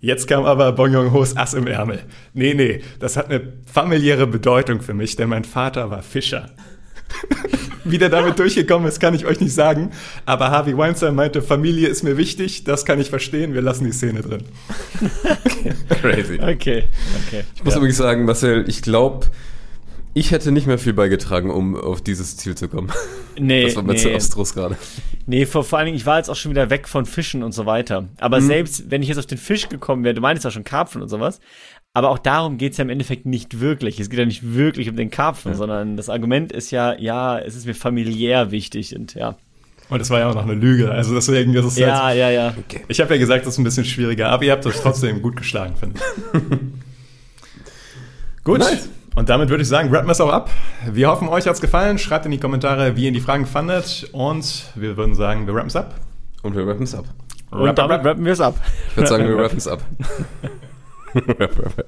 Jetzt 0.00 0.26
kam 0.28 0.44
aber 0.44 0.72
Bong 0.72 0.92
Joon-ho's 0.94 1.36
Ass 1.36 1.52
im 1.54 1.66
Ärmel. 1.66 2.00
Nee, 2.32 2.54
nee, 2.54 2.80
das 3.00 3.16
hat 3.18 3.28
eine 3.30 3.52
familiäre 3.70 4.26
Bedeutung 4.26 4.80
für 4.80 4.94
mich, 4.94 5.16
denn 5.16 5.28
mein 5.28 5.44
Vater 5.44 5.90
war 5.90 6.02
Fischer. 6.02 6.50
Wie 7.84 7.98
der 7.98 8.08
damit 8.08 8.38
durchgekommen 8.38 8.86
ist, 8.88 9.00
kann 9.00 9.14
ich 9.14 9.26
euch 9.26 9.40
nicht 9.40 9.54
sagen. 9.54 9.90
Aber 10.26 10.50
Harvey 10.50 10.76
Weinstein 10.76 11.14
meinte, 11.14 11.42
Familie 11.42 11.88
ist 11.88 12.02
mir 12.02 12.16
wichtig, 12.16 12.64
das 12.64 12.84
kann 12.84 13.00
ich 13.00 13.10
verstehen, 13.10 13.52
wir 13.54 13.62
lassen 13.62 13.84
die 13.84 13.92
Szene 13.92 14.20
drin. 14.22 14.42
Crazy. 16.00 16.38
Okay, 16.40 16.84
okay. 17.26 17.44
Ich 17.54 17.64
muss 17.64 17.74
Ja. 17.74 17.78
übrigens 17.78 17.96
sagen, 17.96 18.24
Marcel, 18.24 18.64
ich 18.68 18.82
glaube, 18.82 19.26
ich 20.14 20.30
hätte 20.30 20.52
nicht 20.52 20.66
mehr 20.66 20.78
viel 20.78 20.92
beigetragen, 20.92 21.50
um 21.50 21.76
auf 21.76 22.02
dieses 22.02 22.36
Ziel 22.36 22.54
zu 22.54 22.68
kommen. 22.68 22.90
Nee, 23.38 23.64
Das 23.64 23.76
war 23.76 23.84
mir 23.84 23.94
zu 23.94 24.08
nee. 24.08 24.16
abstrus 24.16 24.52
gerade. 24.52 24.76
Nee, 25.24 25.46
vor, 25.46 25.64
vor 25.64 25.78
allen 25.78 25.86
Dingen, 25.86 25.96
ich 25.96 26.04
war 26.04 26.18
jetzt 26.18 26.28
auch 26.28 26.36
schon 26.36 26.50
wieder 26.50 26.68
weg 26.68 26.86
von 26.86 27.06
Fischen 27.06 27.42
und 27.42 27.52
so 27.52 27.64
weiter. 27.64 28.06
Aber 28.18 28.42
selbst 28.42 28.90
wenn 28.90 29.00
ich 29.00 29.08
jetzt 29.08 29.16
auf 29.16 29.24
den 29.24 29.38
Fisch 29.38 29.70
gekommen 29.70 30.04
wäre, 30.04 30.12
du 30.12 30.20
meinst 30.20 30.44
ja 30.44 30.50
schon 30.50 30.64
Karpfen 30.64 31.00
und 31.00 31.08
sowas, 31.08 31.40
aber 31.94 32.10
auch 32.10 32.18
darum 32.18 32.58
geht's 32.58 32.76
ja 32.76 32.82
im 32.82 32.90
Endeffekt 32.90 33.24
nicht 33.24 33.60
wirklich. 33.60 33.98
Es 33.98 34.10
geht 34.10 34.18
ja 34.18 34.26
nicht 34.26 34.54
wirklich 34.54 34.90
um 34.90 34.96
den 34.96 35.10
Karpfen, 35.10 35.54
sondern 35.54 35.96
das 35.96 36.10
Argument 36.10 36.52
ist 36.52 36.70
ja, 36.70 36.98
ja, 36.98 37.38
es 37.38 37.56
ist 37.56 37.64
mir 37.64 37.74
familiär 37.74 38.50
wichtig 38.50 38.94
und 38.94 39.14
ja. 39.14 39.36
Und 39.88 40.00
es 40.00 40.10
war 40.10 40.20
ja 40.20 40.28
auch 40.28 40.34
noch 40.34 40.44
eine 40.44 40.54
Lüge. 40.54 40.90
Also 40.90 41.14
deswegen 41.14 41.54
ist 41.54 41.64
es 41.64 41.78
Ja, 41.78 42.10
jetzt, 42.10 42.18
ja, 42.18 42.30
ja. 42.30 42.54
Ich 42.88 43.00
habe 43.00 43.14
ja 43.14 43.20
gesagt, 43.20 43.46
das 43.46 43.54
ist 43.54 43.58
ein 43.58 43.64
bisschen 43.64 43.86
schwieriger, 43.86 44.28
aber 44.28 44.44
ihr 44.44 44.52
habt 44.52 44.66
das 44.66 44.82
trotzdem 44.82 45.22
gut 45.22 45.36
geschlagen, 45.36 45.76
finde 45.76 45.98
ich. 45.98 46.40
gut. 48.44 48.58
Nice. 48.58 48.90
Und 49.16 49.28
damit 49.28 49.48
würde 49.48 49.62
ich 49.62 49.68
sagen, 49.68 49.92
rappen 49.92 50.08
wir 50.08 50.12
es 50.12 50.20
auch 50.20 50.32
ab. 50.32 50.50
Wir 50.90 51.08
hoffen, 51.08 51.28
euch 51.28 51.46
hat's 51.46 51.60
gefallen. 51.60 51.98
Schreibt 51.98 52.26
in 52.26 52.30
die 52.30 52.38
Kommentare, 52.38 52.96
wie 52.96 53.06
ihr 53.06 53.12
die 53.12 53.20
Fragen 53.20 53.46
fandet. 53.46 54.08
Und 54.12 54.66
wir 54.74 54.96
würden 54.96 55.14
sagen, 55.14 55.46
wir 55.46 55.54
rappen 55.54 55.68
es 55.68 55.76
ab. 55.76 55.94
Und 56.42 56.54
wir 56.56 56.66
rappen 56.66 56.84
es 56.84 56.94
ab. 56.94 57.04
Und 57.50 57.76
damit 57.78 58.04
rappen 58.04 58.24
wir 58.24 58.32
es 58.32 58.40
ab. 58.40 58.54
Ich 58.90 58.96
würde 58.96 59.08
sagen, 59.08 59.28
wir 59.28 59.36
rappen 59.36 59.58
es 59.58 59.68
ab. 59.68 59.80
rap, 61.14 61.40
rap, 61.40 61.78
rap. 61.78 61.86